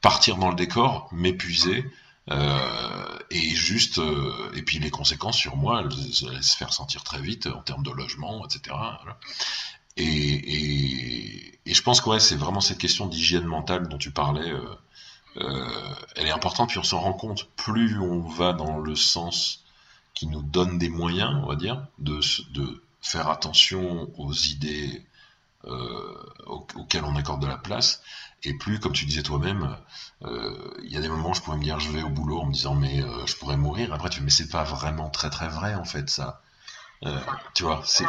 partir 0.00 0.36
dans 0.36 0.48
le 0.48 0.56
décor, 0.56 1.08
m'épuiser, 1.12 1.84
et 3.30 3.50
juste, 3.56 4.00
et 4.54 4.62
puis 4.62 4.78
les 4.78 4.90
conséquences 4.90 5.36
sur 5.36 5.56
moi, 5.56 5.82
elles, 5.82 6.12
se 6.12 6.56
faire 6.56 6.72
sentir 6.72 7.02
très 7.02 7.20
vite 7.20 7.48
en 7.48 7.60
termes 7.62 7.82
de 7.82 7.90
logement, 7.90 8.44
etc. 8.44 8.76
Et, 10.00 11.52
je 11.66 11.82
pense 11.82 12.00
que 12.00 12.10
ouais, 12.10 12.20
c'est 12.20 12.36
vraiment 12.36 12.60
cette 12.60 12.78
question 12.78 13.06
d'hygiène 13.06 13.44
mentale 13.44 13.88
dont 13.88 13.98
tu 13.98 14.10
parlais. 14.10 14.50
Euh, 14.50 14.76
euh, 15.36 15.94
elle 16.16 16.26
est 16.26 16.32
importante, 16.32 16.70
puis 16.70 16.78
on 16.78 16.82
s'en 16.82 17.00
rend 17.00 17.12
compte 17.12 17.48
plus 17.54 18.00
on 18.00 18.20
va 18.20 18.52
dans 18.52 18.78
le 18.78 18.96
sens 18.96 19.62
qui 20.14 20.26
nous 20.26 20.42
donne 20.42 20.78
des 20.78 20.88
moyens, 20.88 21.40
on 21.44 21.46
va 21.46 21.54
dire, 21.54 21.86
de, 21.98 22.20
de 22.52 22.82
faire 23.00 23.28
attention 23.28 24.10
aux 24.18 24.32
idées 24.32 25.06
euh, 25.66 26.16
auxquelles 26.46 27.04
on 27.04 27.14
accorde 27.14 27.42
de 27.42 27.46
la 27.46 27.56
place, 27.56 28.02
et 28.42 28.54
plus, 28.54 28.80
comme 28.80 28.92
tu 28.92 29.04
disais 29.04 29.22
toi-même, 29.22 29.76
il 30.22 30.90
y 30.90 30.96
a 30.96 31.00
des 31.00 31.08
moments 31.08 31.30
où 31.30 31.34
je 31.34 31.42
pourrais 31.42 31.58
me 31.58 31.62
dire, 31.62 31.78
je 31.78 31.90
vais 31.90 32.02
au 32.02 32.08
boulot 32.08 32.40
en 32.40 32.46
me 32.46 32.52
disant, 32.52 32.74
mais 32.74 33.02
je 33.26 33.36
pourrais 33.36 33.56
mourir. 33.56 33.92
Après, 33.92 34.08
tu 34.08 34.18
fais, 34.18 34.24
mais 34.24 34.30
c'est 34.30 34.48
pas 34.48 34.64
vraiment 34.64 35.10
très 35.10 35.30
très 35.30 35.48
vrai 35.48 35.74
en 35.74 35.84
fait 35.84 36.10
ça. 36.10 36.42
tu 37.54 37.62
vois, 37.62 37.82
c'est. 37.84 38.06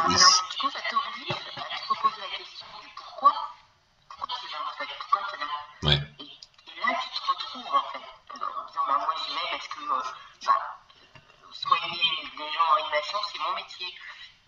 C'est 13.30 13.38
mon 13.38 13.52
métier. 13.52 13.94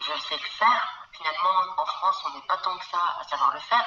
Je 0.01 0.13
sais 0.21 0.37
le 0.37 0.49
faire. 0.59 1.07
Finalement, 1.13 1.55
en 1.79 1.87
France, 1.87 2.23
on 2.27 2.31
n'est 2.31 2.47
pas 2.47 2.57
tant 2.59 2.77
que 2.77 2.85
ça 2.87 3.17
à 3.21 3.25
savoir 3.25 3.53
le 3.53 3.61
faire. 3.61 3.85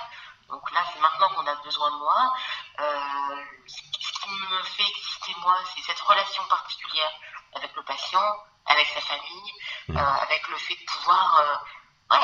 Donc 0.47 0.71
là, 0.71 0.79
c'est 0.91 0.99
maintenant 0.99 1.29
qu'on 1.29 1.45
a 1.45 1.55
besoin 1.55 1.91
de 1.91 1.97
moi. 1.97 2.33
Euh, 2.79 3.45
ce 3.67 4.11
qui 4.21 4.29
me 4.29 4.63
fait 4.63 4.87
exister, 4.87 5.35
moi, 5.41 5.55
c'est 5.73 5.81
cette 5.81 5.99
relation 5.99 6.43
particulière 6.45 7.11
avec 7.53 7.75
le 7.75 7.83
patient, 7.83 8.37
avec 8.65 8.87
sa 8.87 9.01
famille, 9.01 9.53
mmh. 9.89 9.97
euh, 9.97 10.21
avec 10.21 10.47
le 10.47 10.57
fait 10.57 10.75
de 10.75 10.85
pouvoir 10.85 11.61
euh, 12.11 12.17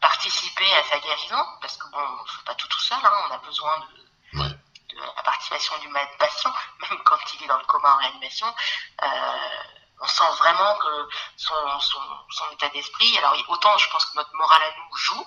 participer 0.00 0.72
à 0.76 0.84
sa 0.84 1.00
guérison. 1.00 1.44
Parce 1.60 1.76
que 1.76 1.88
bon, 1.90 1.98
on 1.98 2.22
ne 2.22 2.28
fait 2.28 2.44
pas 2.44 2.54
tout 2.54 2.68
tout 2.68 2.80
seul. 2.80 2.98
Hein. 3.02 3.26
on 3.28 3.34
a 3.34 3.38
besoin 3.38 3.80
de, 3.80 4.44
de, 4.44 5.00
la 5.00 5.22
participation 5.24 5.78
du 5.78 5.88
patient, 6.18 6.54
même 6.88 7.02
quand 7.04 7.18
il 7.34 7.42
est 7.42 7.48
dans 7.48 7.58
le 7.58 7.64
coma 7.64 7.94
en 7.94 7.98
réanimation 7.98 8.54
on 10.02 10.06
sent 10.06 10.30
vraiment 10.38 10.74
que 10.78 11.08
son, 11.36 11.54
son, 11.80 12.50
état 12.52 12.68
d'esprit, 12.70 13.16
alors 13.18 13.36
autant 13.48 13.76
je 13.78 13.88
pense 13.90 14.04
que 14.06 14.16
notre 14.16 14.34
morale 14.34 14.62
à 14.62 14.70
nous 14.76 14.96
joue, 14.96 15.26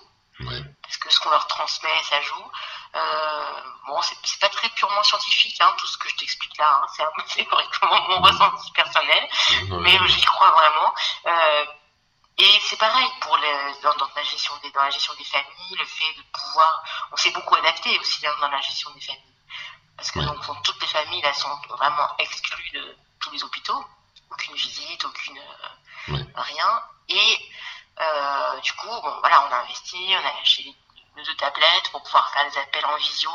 parce 0.84 0.98
que 0.98 1.10
ce 1.10 1.20
qu'on 1.20 1.30
leur 1.30 1.48
transmet, 1.48 2.04
ça 2.04 2.22
joue. 2.22 2.52
Euh, 2.96 3.62
bon, 3.88 4.02
c'est 4.02 4.40
pas 4.40 4.50
très 4.50 4.70
purement 4.70 5.04
scientifique, 5.04 5.60
hein, 5.62 5.74
tout 5.78 5.88
ce 5.88 5.98
que 5.98 6.10
je 6.10 6.16
t'explique 6.16 6.58
là, 6.58 6.82
hein, 6.82 6.88
c'est 7.28 7.44
vraiment 7.44 8.02
mon 8.10 8.22
ressenti 8.22 8.72
personnel, 8.74 9.30
mais 9.70 9.98
j'y 10.08 10.22
crois 10.26 10.52
vraiment. 10.52 10.94
Euh, 11.26 11.66
et 12.38 12.60
c'est 12.64 12.78
pareil 12.78 13.10
pour 13.22 13.38
les, 13.38 13.82
dans, 13.82 13.96
la 14.14 14.24
gestion 14.24 14.54
des, 14.62 14.72
dans 14.72 14.84
la 14.84 14.90
gestion 14.90 15.14
des 15.18 15.24
familles, 15.24 15.76
le 15.78 15.86
fait 15.86 16.14
de 16.18 16.24
pouvoir, 16.34 16.84
on 17.14 17.16
s'est 17.16 17.32
beaucoup 17.32 17.56
adapté 17.56 17.98
aussi 18.00 18.28
hein, 18.28 18.36
dans 18.42 18.50
la 18.50 18.60
gestion 18.60 18.92
des 18.92 19.02
familles, 19.02 19.24
parce 19.96 20.12
que 20.12 20.20
donc, 20.20 20.64
toutes 20.64 20.82
les 20.82 20.88
familles 20.88 21.22
là 21.22 21.34
sont 21.34 21.56
vraiment 21.70 22.10
exclues 22.20 22.72
de 22.72 22.98
tous 23.22 23.32
les 23.32 23.44
hôpitaux 23.44 23.86
aucune 24.32 24.56
visite, 24.56 25.04
aucune 25.06 25.38
euh, 26.10 26.18
rien. 26.36 26.82
Et 27.10 27.52
euh, 28.00 28.60
du 28.62 28.74
coup, 28.74 28.88
bon, 28.88 29.20
voilà, 29.22 29.48
on 29.48 29.54
a 29.54 29.58
investi, 29.62 29.98
on 30.12 30.28
a 30.28 30.42
acheté 30.42 30.76
deux 31.24 31.36
tablettes 31.36 31.90
pour 31.92 32.04
pouvoir 32.04 32.30
faire 32.32 32.50
des 32.50 32.58
appels 32.58 32.86
en 32.86 32.96
visio. 32.98 33.32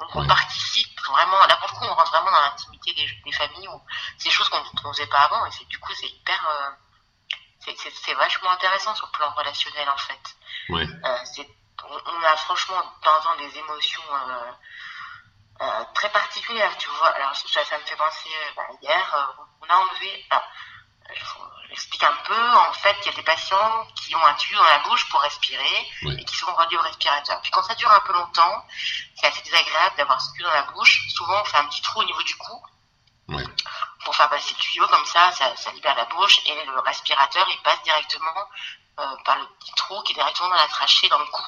Donc 0.00 0.14
on 0.14 0.26
participe 0.26 1.00
vraiment, 1.02 1.38
là 1.46 1.56
pour 1.56 1.68
le 1.68 1.78
coup, 1.78 1.84
on 1.84 1.94
rentre 1.94 2.10
vraiment 2.10 2.30
dans 2.30 2.40
l'intimité 2.40 2.92
des, 2.94 3.32
familles 3.32 3.68
où 3.68 3.80
c'est 4.18 4.28
des 4.28 4.34
choses 4.34 4.48
qu'on 4.48 4.88
ne 4.88 4.92
faisait 4.92 5.06
pas 5.06 5.20
avant 5.20 5.46
et 5.46 5.50
c'est 5.52 5.66
du 5.68 5.78
coup 5.78 5.92
c'est 5.94 6.08
hyper, 6.08 6.48
euh, 6.48 7.72
c'est 7.76 8.14
vachement 8.14 8.50
intéressant 8.50 8.94
sur 8.94 9.06
le 9.06 9.12
plan 9.12 9.30
relationnel 9.30 9.88
en 9.88 9.96
fait. 9.96 10.36
Ouais. 10.68 10.86
on, 11.84 12.24
a 12.24 12.36
franchement 12.36 12.76
de 12.78 13.04
temps 13.04 13.18
en 13.18 13.22
temps 13.22 13.36
des 13.36 13.58
émotions 13.58 14.02
euh, 15.62 15.84
très 15.94 16.10
particulière, 16.10 16.76
tu 16.76 16.88
vois. 16.88 17.08
Alors 17.10 17.36
ça, 17.36 17.64
ça 17.64 17.78
me 17.78 17.84
fait 17.84 17.94
penser, 17.94 18.30
euh, 18.30 18.50
bah, 18.56 18.66
hier, 18.82 19.14
euh, 19.14 19.42
on 19.60 19.72
a 19.72 19.76
enlevé, 19.76 20.26
j'explique 21.68 22.02
un 22.02 22.16
peu, 22.24 22.50
en 22.52 22.72
fait, 22.72 22.96
il 23.02 23.06
y 23.06 23.14
a 23.14 23.16
des 23.16 23.22
patients 23.22 23.86
qui 23.94 24.16
ont 24.16 24.26
un 24.26 24.34
tuyau 24.34 24.58
dans 24.58 24.68
la 24.68 24.80
bouche 24.80 25.08
pour 25.08 25.20
respirer 25.20 25.90
et 26.18 26.24
qui 26.24 26.36
sont 26.36 26.52
reliés 26.52 26.76
au 26.78 26.82
respirateur. 26.82 27.40
Puis 27.42 27.52
quand 27.52 27.62
ça 27.62 27.76
dure 27.76 27.92
un 27.92 28.00
peu 28.00 28.12
longtemps, 28.12 28.66
c'est 29.14 29.26
assez 29.26 29.42
désagréable 29.42 29.96
d'avoir 29.96 30.20
ce 30.20 30.32
tuyau 30.32 30.48
dans 30.48 30.54
la 30.54 30.62
bouche. 30.72 31.08
Souvent, 31.10 31.40
on 31.40 31.44
fait 31.44 31.58
un 31.58 31.66
petit 31.66 31.82
trou 31.82 32.00
au 32.00 32.04
niveau 32.04 32.22
du 32.22 32.36
cou. 32.36 32.62
Pour 34.04 34.16
faire 34.16 34.28
passer 34.28 34.52
le 34.54 34.60
tuyau, 34.60 34.86
comme 34.88 35.06
ça, 35.06 35.30
ça, 35.30 35.54
ça 35.56 35.70
libère 35.70 35.94
la 35.94 36.06
bouche 36.06 36.40
et 36.44 36.64
le 36.64 36.80
respirateur, 36.80 37.46
il 37.48 37.62
passe 37.62 37.80
directement 37.84 38.48
par 39.24 39.38
le 39.38 39.46
petit 39.60 39.72
trou 39.76 40.00
qui 40.02 40.12
est 40.12 40.14
directement 40.14 40.48
dans 40.48 40.56
la 40.56 40.68
trachée, 40.68 41.08
dans 41.08 41.18
le 41.18 41.26
cou. 41.26 41.42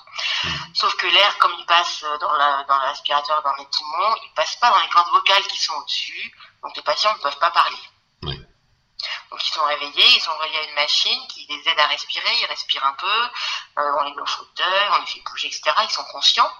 Mm. 0.45 0.49
Sauf 0.75 0.95
que 0.97 1.07
l'air, 1.07 1.39
comme 1.39 1.55
il 1.59 1.67
passe 1.67 2.03
euh, 2.05 2.19
dans, 2.19 2.33
la, 2.33 2.65
dans 2.65 2.79
l'aspirateur, 2.79 3.43
dans 3.43 3.55
les 3.55 3.67
poumons, 3.67 4.17
il 4.23 4.33
passe 4.35 4.57
pas 4.57 4.71
dans 4.71 4.81
les 4.81 4.89
cordes 4.89 5.11
vocales 5.11 5.47
qui 5.47 5.59
sont 5.59 5.75
au-dessus, 5.75 6.35
donc 6.63 6.77
les 6.77 6.83
patients 6.83 7.15
ne 7.15 7.21
peuvent 7.21 7.39
pas 7.39 7.51
parler. 7.51 7.79
Donc 8.23 9.45
ils 9.45 9.53
sont 9.53 9.65
réveillés, 9.65 10.17
ils 10.17 10.21
sont 10.21 10.37
reliés 10.39 10.59
à 10.59 10.63
une 10.69 10.75
machine 10.75 11.27
qui 11.29 11.47
les 11.47 11.69
aide 11.69 11.79
à 11.79 11.87
respirer, 11.87 12.31
ils 12.41 12.47
respirent 12.47 12.87
un 12.87 12.95
peu, 12.95 13.31
euh, 13.79 13.93
on 14.01 14.05
les 14.05 14.15
met 14.15 14.23
au 14.23 14.27
fauteuil, 14.27 14.89
on 14.93 15.01
les 15.01 15.07
fait 15.07 15.21
bouger, 15.21 15.49
etc. 15.49 15.73
Ils 15.83 15.91
sont 15.91 16.05
conscients. 16.05 16.51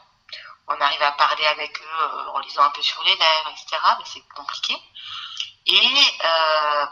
On 0.67 0.81
arrive 0.81 1.03
à 1.03 1.13
parler 1.13 1.47
avec 1.47 1.79
eux 1.79 2.29
en 2.33 2.39
lisant 2.41 2.63
un 2.63 2.71
peu 2.71 2.81
sur 2.83 3.03
les 3.05 3.15
lèvres, 3.15 3.53
etc. 3.53 3.77
Mais 3.99 4.05
c'est 4.07 4.27
compliqué. 4.35 4.75
Et 5.67 5.95
euh, 6.25 6.87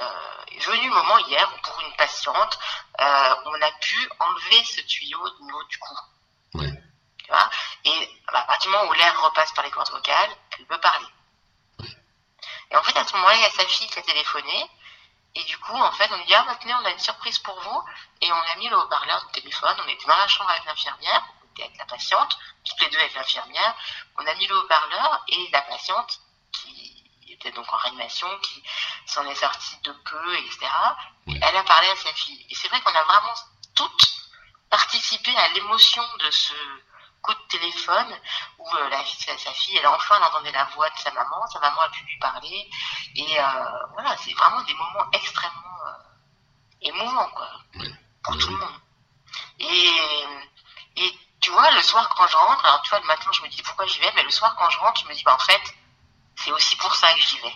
euh, 0.00 0.44
est 0.48 0.64
venu 0.64 0.88
le 0.88 0.94
moment 0.94 1.18
hier 1.18 1.50
où 1.54 1.60
pour 1.62 1.80
une 1.80 1.94
patiente, 1.96 2.58
euh, 3.00 3.34
on 3.46 3.62
a 3.62 3.70
pu 3.80 4.10
enlever 4.18 4.64
ce 4.64 4.80
tuyau 4.82 5.20
au 5.20 5.44
niveau 5.44 5.62
du 5.64 5.78
cou. 5.78 5.96
Oui. 6.54 6.68
Tu 7.18 7.26
vois? 7.28 7.50
Et 7.84 8.22
bah, 8.32 8.40
à 8.40 8.44
partir 8.44 8.70
du 8.70 8.76
moment 8.76 8.90
où 8.90 8.94
l'air 8.94 9.20
repasse 9.22 9.52
par 9.52 9.64
les 9.64 9.70
cordes 9.70 9.90
vocales, 9.90 10.36
elle 10.58 10.66
peut 10.66 10.80
parler. 10.80 11.06
Oui. 11.80 11.88
Et 12.70 12.76
en 12.76 12.82
fait, 12.82 12.96
à 12.96 13.04
ce 13.04 13.14
moment-là, 13.14 13.34
il 13.36 13.42
y 13.42 13.44
a 13.44 13.50
sa 13.50 13.66
fille 13.66 13.88
qui 13.88 13.98
a 13.98 14.02
téléphoné. 14.02 14.70
Et 15.36 15.44
du 15.44 15.58
coup, 15.58 15.74
en 15.74 15.92
fait, 15.92 16.10
on 16.12 16.16
lui 16.16 16.24
dit, 16.26 16.34
ah, 16.34 16.44
maintenant, 16.44 16.78
on 16.82 16.86
a 16.86 16.90
une 16.90 16.98
surprise 16.98 17.38
pour 17.40 17.58
vous. 17.60 17.82
Et 18.20 18.32
on 18.32 18.36
a 18.36 18.56
mis 18.56 18.68
le 18.68 18.76
haut-parleur 18.76 19.24
du 19.26 19.40
téléphone. 19.40 19.76
On 19.84 19.88
était 19.88 20.06
dans 20.06 20.16
la 20.16 20.28
chambre 20.28 20.50
avec 20.50 20.64
l'infirmière. 20.64 21.22
On 21.42 21.50
était 21.52 21.64
avec 21.64 21.78
la 21.78 21.86
patiente, 21.86 22.38
toutes 22.64 22.80
les 22.82 22.88
deux 22.90 22.98
avec 22.98 23.14
l'infirmière. 23.14 23.74
On 24.18 24.26
a 24.26 24.34
mis 24.34 24.46
le 24.46 24.56
haut-parleur 24.58 25.24
et 25.28 25.48
la 25.50 25.62
patiente 25.62 26.20
qui 26.52 26.93
était 27.34 27.52
donc 27.52 27.72
en 27.72 27.76
réanimation, 27.76 28.28
qui 28.40 28.62
s'en 29.06 29.26
est 29.26 29.34
sortie 29.34 29.76
de 29.82 29.92
peu, 29.92 30.36
etc. 30.38 30.66
Elle 31.26 31.56
a 31.56 31.64
parlé 31.64 31.88
à 31.88 31.96
sa 31.96 32.12
fille. 32.12 32.46
Et 32.50 32.54
c'est 32.54 32.68
vrai 32.68 32.80
qu'on 32.80 32.94
a 32.94 33.02
vraiment 33.04 33.34
toutes 33.74 34.14
participé 34.70 35.36
à 35.36 35.48
l'émotion 35.48 36.02
de 36.20 36.30
ce 36.30 36.54
coup 37.22 37.32
de 37.32 37.48
téléphone 37.48 38.20
où 38.58 38.68
euh, 38.68 38.88
la 38.90 39.04
sa 39.04 39.52
fille, 39.52 39.76
elle 39.78 39.86
enfin 39.86 40.20
entendait 40.20 40.52
la 40.52 40.64
voix 40.74 40.90
de 40.90 40.98
sa 40.98 41.10
maman, 41.12 41.46
sa 41.46 41.58
maman 41.58 41.80
a 41.80 41.88
pu 41.88 42.04
lui 42.04 42.18
parler. 42.18 42.70
Et 43.16 43.40
euh, 43.40 43.44
voilà, 43.92 44.16
c'est 44.18 44.34
vraiment 44.34 44.62
des 44.62 44.74
moments 44.74 45.10
extrêmement 45.12 45.78
euh, 45.86 45.92
émouvants, 46.82 47.30
quoi, 47.30 47.48
pour 48.22 48.38
tout 48.38 48.50
le 48.50 48.56
monde. 48.56 48.80
Et, 49.60 51.10
tu 51.40 51.50
vois, 51.50 51.70
le 51.72 51.82
soir 51.82 52.08
quand 52.16 52.26
je 52.26 52.36
rentre, 52.36 52.64
alors 52.64 52.80
tu 52.82 52.88
vois, 52.88 53.00
le 53.00 53.06
matin 53.06 53.30
je 53.32 53.42
me 53.42 53.48
dis 53.48 53.62
pourquoi 53.62 53.86
j'y 53.86 54.00
vais, 54.00 54.10
mais 54.16 54.22
le 54.22 54.30
soir 54.30 54.56
quand 54.58 54.70
je 54.70 54.78
rentre, 54.78 55.02
je 55.02 55.06
me 55.06 55.14
dis, 55.14 55.22
bah, 55.24 55.34
en 55.34 55.44
fait, 55.44 55.60
c'est 56.36 56.52
aussi 56.52 56.76
pour 56.76 56.94
ça 56.94 57.12
que 57.14 57.20
j'y 57.20 57.38
vais. 57.40 57.54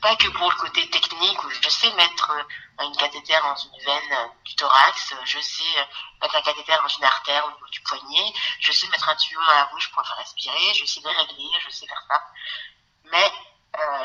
Pas 0.00 0.16
que 0.16 0.28
pour 0.28 0.50
le 0.50 0.56
côté 0.56 0.88
technique 0.90 1.44
où 1.44 1.50
je 1.50 1.68
sais 1.68 1.90
mettre 1.94 2.30
euh, 2.30 2.84
une 2.84 2.96
cathéter 2.96 3.38
dans 3.42 3.56
une 3.56 3.78
veine 3.84 4.12
euh, 4.12 4.28
du 4.44 4.54
thorax, 4.54 5.14
je 5.24 5.40
sais 5.40 5.78
euh, 5.78 5.84
mettre 6.20 6.36
un 6.36 6.42
cathéter 6.42 6.72
dans 6.76 6.88
une 6.88 7.04
artère 7.04 7.46
au 7.46 7.50
niveau 7.52 7.68
du 7.68 7.80
poignet, 7.80 8.34
je 8.60 8.72
sais 8.72 8.86
mettre 8.88 9.08
un 9.08 9.16
tuyau 9.16 9.40
dans 9.40 9.54
la 9.54 9.66
bouche 9.66 9.90
pour 9.92 10.06
faire 10.06 10.16
respirer, 10.18 10.74
je 10.74 10.84
sais 10.84 11.00
les 11.00 11.10
régler, 11.10 11.48
je 11.66 11.70
sais 11.70 11.86
faire 11.86 12.04
ça. 12.08 12.22
Mais 13.10 13.32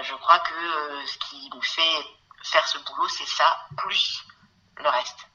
je 0.03 0.15
crois 0.15 0.39
que 0.39 1.05
ce 1.05 1.17
qui 1.17 1.49
me 1.53 1.61
fait 1.61 2.07
faire 2.43 2.67
ce 2.67 2.77
boulot, 2.80 3.07
c'est 3.09 3.27
ça, 3.27 3.67
plus 3.77 4.23
le 4.77 4.89
reste. 4.89 5.28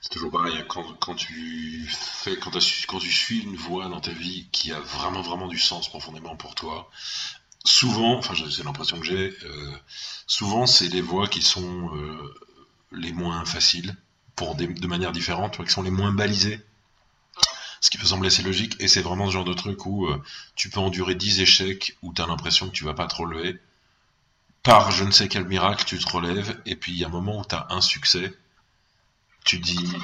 C'est 0.00 0.10
toujours 0.10 0.30
pareil, 0.30 0.62
quand, 0.68 0.94
quand, 1.00 1.14
tu 1.14 1.86
fais, 1.88 2.38
quand, 2.38 2.50
quand 2.86 2.98
tu 2.98 3.10
suis 3.10 3.40
une 3.40 3.56
voie 3.56 3.88
dans 3.88 4.00
ta 4.00 4.12
vie 4.12 4.46
qui 4.52 4.72
a 4.72 4.78
vraiment, 4.80 5.22
vraiment 5.22 5.48
du 5.48 5.58
sens 5.58 5.88
profondément 5.88 6.36
pour 6.36 6.54
toi, 6.54 6.90
souvent, 7.64 8.18
enfin 8.18 8.34
c'est 8.50 8.62
l'impression 8.62 9.00
que 9.00 9.06
j'ai, 9.06 9.36
euh, 9.44 9.76
souvent 10.26 10.66
c'est 10.66 10.88
les 10.88 11.00
voies 11.00 11.26
qui 11.26 11.42
sont 11.42 11.96
euh, 11.96 12.34
les 12.92 13.12
moins 13.12 13.44
faciles, 13.44 13.96
pour 14.36 14.54
de 14.56 14.86
manière 14.86 15.12
différente, 15.12 15.64
qui 15.64 15.70
sont 15.70 15.82
les 15.82 15.90
moins 15.90 16.12
balisées. 16.12 16.60
Ce 17.80 17.90
qui 17.90 17.98
peut 17.98 18.06
sembler 18.06 18.28
assez 18.28 18.42
logique, 18.42 18.76
et 18.80 18.88
c'est 18.88 19.02
vraiment 19.02 19.26
ce 19.26 19.32
genre 19.32 19.44
de 19.44 19.52
truc 19.52 19.84
où 19.86 20.06
euh, 20.06 20.22
tu 20.54 20.70
peux 20.70 20.80
endurer 20.80 21.14
10 21.14 21.40
échecs 21.40 21.96
où 22.02 22.14
tu 22.14 22.22
as 22.22 22.26
l'impression 22.26 22.68
que 22.68 22.72
tu 22.72 22.84
vas 22.84 22.94
pas 22.94 23.06
te 23.06 23.16
relever. 23.16 23.60
Par 24.62 24.90
je 24.90 25.04
ne 25.04 25.10
sais 25.10 25.28
quel 25.28 25.44
miracle, 25.44 25.84
tu 25.84 25.98
te 25.98 26.10
relèves, 26.10 26.60
et 26.64 26.76
puis 26.76 26.92
il 26.92 26.98
y 26.98 27.04
a 27.04 27.08
un 27.08 27.10
moment 27.10 27.40
où 27.40 27.44
tu 27.44 27.54
as 27.54 27.66
un 27.70 27.82
succès, 27.82 28.32
tu 29.44 29.60
te 29.60 29.66
dis. 29.66 29.96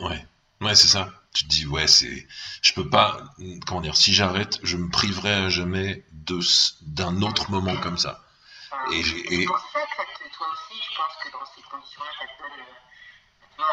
Ouais, 0.00 0.26
ouais, 0.60 0.74
c'est 0.74 0.88
ça. 0.88 1.10
Tu 1.32 1.44
te 1.44 1.48
dis 1.48 1.66
ouais 1.66 1.86
c'est 1.86 2.26
je 2.60 2.72
peux 2.72 2.90
pas 2.90 3.20
comment 3.64 3.80
dire 3.80 3.96
si 3.96 4.12
j'arrête 4.12 4.58
je 4.64 4.76
me 4.76 4.90
priverai 4.90 5.32
à 5.32 5.48
jamais 5.48 6.04
de 6.10 6.40
d'un 6.82 7.22
autre 7.22 7.52
moment 7.52 7.76
comme 7.76 7.98
ça. 7.98 8.20
Et 8.90 8.98
et 8.98 9.44
pour 9.46 9.58
ça 9.72 9.80
que 9.80 10.36
toi 10.36 10.48
aussi 10.52 10.82
je 10.82 10.96
pense 10.96 11.14
que 11.22 11.30
dans 11.30 11.46
ces 11.54 11.62
conditions 11.62 12.02
là 12.02 12.10
ça 12.18 12.26
te 12.26 12.42
euh, 13.60 13.64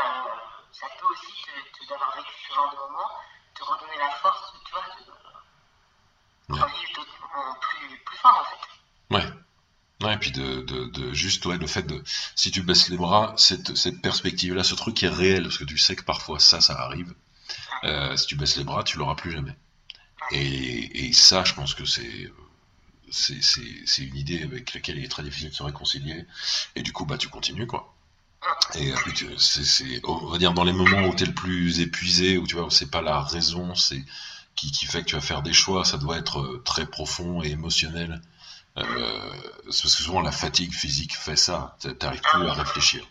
ça 0.72 0.88
peut 1.00 1.08
aussi 1.12 1.34
te, 1.80 1.90
d'avoir 1.90 2.16
vécu 2.16 2.32
ce 2.48 2.54
genre 2.54 2.72
de 2.72 2.78
moment 2.78 3.10
te 3.56 3.64
redonner 3.64 3.98
la 3.98 4.12
force 4.12 4.54
tu 4.64 4.72
vois 4.72 4.84
de, 4.84 6.54
ouais. 6.54 6.72
vivre 6.78 6.94
d'autres 6.96 7.20
moments 7.22 7.56
plus 7.60 7.98
plus 8.06 8.18
forts 8.18 8.40
en 8.40 8.46
fait 8.46 9.16
ouais 9.16 9.34
Ouais, 10.04 10.07
et 10.18 10.20
puis 10.20 10.32
de, 10.32 11.13
juste 11.13 11.45
ouais, 11.45 11.57
le 11.57 11.68
fait 11.68 11.84
de 11.84 12.03
si 12.36 12.51
tu 12.51 12.63
baisses 12.63 12.89
les 12.89 12.97
bras, 12.97 13.34
cette, 13.38 13.76
cette 13.76 14.01
perspective 14.01 14.53
là, 14.53 14.63
ce 14.63 14.76
truc 14.76 14.95
qui 14.95 15.05
est 15.05 15.09
réel, 15.09 15.43
parce 15.43 15.57
que 15.57 15.63
tu 15.63 15.78
sais 15.78 15.95
que 15.95 16.03
parfois 16.03 16.39
ça, 16.39 16.59
ça 16.59 16.74
arrive, 16.74 17.13
euh, 17.84 18.15
si 18.18 18.26
tu 18.26 18.36
baisses 18.36 18.57
les 18.57 18.63
bras, 18.63 18.84
tu 18.84 18.97
l'auras 18.97 19.15
plus 19.15 19.32
jamais. 19.32 19.55
Et, 20.32 21.13
ça, 21.13 21.43
je 21.43 21.53
pense 21.53 21.74
que 21.74 21.86
c'est 21.86 22.32
c'est 23.09 24.01
une 24.01 24.18
idée 24.18 24.43
avec 24.43 24.74
laquelle 24.74 24.97
il 24.97 25.05
est 25.05 25.07
très 25.07 25.24
difficile 25.24 25.49
de 25.49 25.55
se 25.55 25.63
réconcilier. 25.63 26.26
Et 26.76 26.82
du 26.82 26.91
coup, 26.91 27.05
bah, 27.05 27.18
tu 27.18 27.30
continues, 27.30 27.65
quoi. 27.65 27.95
Et 28.76 28.93
c'est, 29.38 30.01
on 30.03 30.28
va 30.28 30.38
dire, 30.38 30.53
dans 30.53 30.65
les 30.65 30.74
moments 30.74 31.07
où 31.07 31.15
tu 31.15 31.24
es 31.24 31.26
le 31.26 31.34
plus 31.34 31.80
épuisé, 31.80 32.38
où 32.38 32.45
tu 32.45 32.55
vois, 32.55 32.68
c'est 32.70 32.91
pas 32.91 33.01
la 33.01 33.22
raison, 33.22 33.76
c'est 33.76 34.03
qui, 34.55 34.72
qui, 34.72 34.86
fait 34.88 35.03
que 35.03 35.05
tu 35.05 35.15
vas 35.15 35.22
faire 35.22 35.41
des 35.41 35.53
choix, 35.53 35.86
ça 35.86 35.97
doit 35.97 36.18
être 36.18 36.41
euh, 36.41 36.61
très 36.65 36.86
profond 36.86 37.41
et 37.41 37.49
émotionnel. 37.49 38.22
Euh, 38.78 39.30
parce 39.66 39.82
que 39.82 39.88
souvent 39.88 40.22
la 40.22 40.32
fatigue 40.32 40.74
physique 40.74 41.16
fait 41.16 41.36
ça, 41.36 41.78
t'arrives 42.00 42.22
plus 42.22 42.48
à 42.48 42.54
réfléchir. 42.54 43.04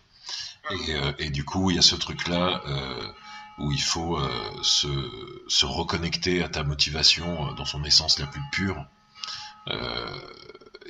Et, 0.71 0.95
euh, 0.95 1.12
et, 1.19 1.31
du 1.31 1.45
coup, 1.45 1.71
il 1.71 1.77
y 1.77 1.79
a 1.79 1.83
ce 1.83 1.95
truc-là. 1.95 2.62
Euh, 2.67 3.12
où 3.59 3.73
il 3.73 3.81
faut 3.81 4.19
euh, 4.19 4.62
se, 4.62 5.64
reconnecter 5.64 6.43
à 6.43 6.49
ta 6.51 6.62
motivation 6.62 7.55
dans 7.55 7.64
son 7.64 7.83
essence 7.85 8.19
la 8.19 8.27
plus 8.27 8.43
pure. 8.53 8.85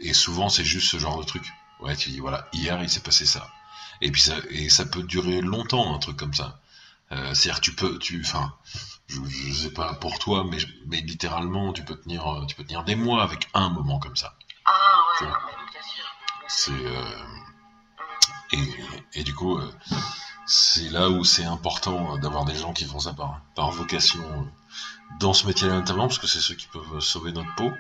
Et 0.01 0.13
souvent, 0.13 0.49
c'est 0.49 0.65
juste 0.65 0.91
ce 0.91 0.99
genre 0.99 1.17
de 1.17 1.25
truc. 1.25 1.45
Ouais, 1.79 1.95
tu 1.95 2.11
dis, 2.11 2.19
voilà, 2.19 2.49
hier, 2.53 2.83
il 2.83 2.91
s'est 2.91 3.01
passé 3.01 3.25
ça. 3.25 3.49
Et 4.01 4.11
puis 4.11 4.21
ça, 4.21 4.85
peut 4.85 5.05
durer 5.05 5.43
longtemps, 5.43 5.95
un 5.95 6.01
truc 6.01 6.17
comme 6.17 6.35
ça. 6.35 6.61
C'est-à-dire, 7.11 7.61
tu 7.61 7.73
peux, 7.73 8.01
tu, 8.01 8.21
enfin, 8.25 8.53
je, 9.07 9.21
je, 9.29 9.53
sais 9.53 9.71
pas 9.73 9.95
pour 9.95 10.19
toi, 10.19 10.45
mais, 10.51 10.59
mais 10.87 11.01
littéralement, 11.03 11.73
tu 11.73 11.85
peux 11.85 11.95
tenir, 11.95 12.45
tu 12.49 12.57
peux 12.57 12.65
tenir 12.65 12.83
des 12.83 12.97
mois 12.97 13.23
avec 13.23 13.49
un 13.55 13.69
moment 13.69 14.01
comme 14.01 14.17
ça. 14.17 14.37
C'est 16.49 16.73
euh, 16.73 17.27
et, 19.15 19.25
du 19.25 19.35
coup, 19.35 19.59
euh, 19.59 19.73
c'est 20.47 20.89
là 20.91 21.11
où 21.11 21.25
c'est 21.25 21.45
important 21.45 22.17
d'avoir 22.19 22.45
des 22.45 22.55
gens 22.55 22.73
qui 22.73 22.85
font 22.85 23.01
ça 23.01 23.13
par, 23.13 23.41
par 23.55 23.71
vocation 23.71 24.21
euh, 24.21 24.45
dans 25.21 25.33
ce 25.33 25.47
métier-là 25.47 25.75
notamment, 25.75 26.07
parce 26.07 26.19
que 26.19 26.27
c'est 26.27 26.41
ceux 26.41 26.55
qui 26.55 26.67
peuvent 26.69 27.01
sauver 27.01 27.33
notre 27.33 27.55
peau, 27.55 27.73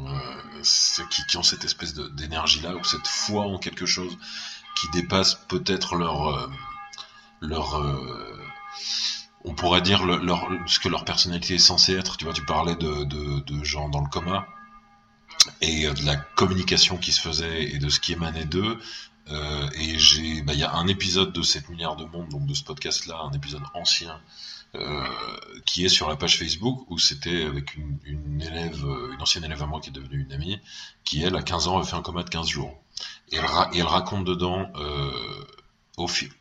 euh, 0.00 0.60
ceux 0.62 1.04
qui, 1.06 1.36
ont 1.36 1.42
cette 1.42 1.64
espèce 1.64 1.94
d'énergie-là, 1.94 2.74
ou 2.74 2.84
cette 2.84 3.06
foi 3.06 3.42
en 3.42 3.58
quelque 3.58 3.86
chose 3.86 4.16
qui 4.76 4.88
dépasse 4.90 5.34
peut-être 5.34 5.96
leur... 5.96 6.28
Euh, 6.28 6.50
leur 7.40 7.76
euh, 7.76 8.36
on 9.44 9.54
pourrait 9.54 9.80
dire 9.80 10.04
leur, 10.04 10.48
ce 10.66 10.80
que 10.80 10.88
leur 10.88 11.04
personnalité 11.04 11.54
est 11.54 11.58
censée 11.58 11.94
être. 11.94 12.16
Tu 12.16 12.24
vois, 12.24 12.34
tu 12.34 12.44
parlais 12.44 12.74
de, 12.74 13.04
de 13.04 13.64
gens 13.64 13.88
dans 13.88 14.00
le 14.00 14.08
coma 14.08 14.44
et 15.60 15.88
de 15.88 16.04
la 16.04 16.16
communication 16.16 16.96
qui 16.96 17.12
se 17.12 17.20
faisait 17.20 17.64
et 17.64 17.78
de 17.78 17.88
ce 17.88 18.00
qui 18.00 18.12
émanait 18.12 18.44
d'eux. 18.44 18.78
Euh, 19.30 19.68
et 19.74 20.42
bah, 20.42 20.54
il 20.54 20.58
y 20.58 20.64
a 20.64 20.72
un 20.72 20.86
épisode 20.86 21.32
de 21.32 21.42
7 21.42 21.68
milliards 21.68 21.96
de 21.96 22.04
monde, 22.04 22.28
donc 22.28 22.46
de 22.46 22.54
ce 22.54 22.64
podcast-là, 22.64 23.20
un 23.30 23.32
épisode 23.32 23.62
ancien, 23.74 24.18
euh, 24.74 25.06
qui 25.66 25.84
est 25.84 25.88
sur 25.88 26.08
la 26.08 26.16
page 26.16 26.38
Facebook 26.38 26.90
où 26.90 26.98
c'était 26.98 27.44
avec 27.44 27.74
une, 27.74 28.42
élève, 28.42 28.84
une 29.12 29.20
ancienne 29.20 29.44
élève 29.44 29.62
à 29.62 29.66
moi 29.66 29.80
qui 29.80 29.90
est 29.90 29.92
devenue 29.92 30.22
une 30.22 30.32
amie, 30.32 30.58
qui 31.04 31.22
elle 31.22 31.36
à 31.36 31.42
15 31.42 31.68
ans 31.68 31.78
a 31.78 31.84
fait 31.84 31.96
un 31.96 32.02
coma 32.02 32.22
de 32.22 32.30
15 32.30 32.48
jours. 32.48 32.74
Et 33.30 33.36
elle, 33.36 33.86
raconte 33.86 34.24
dedans 34.24 34.70
euh, 34.76 35.46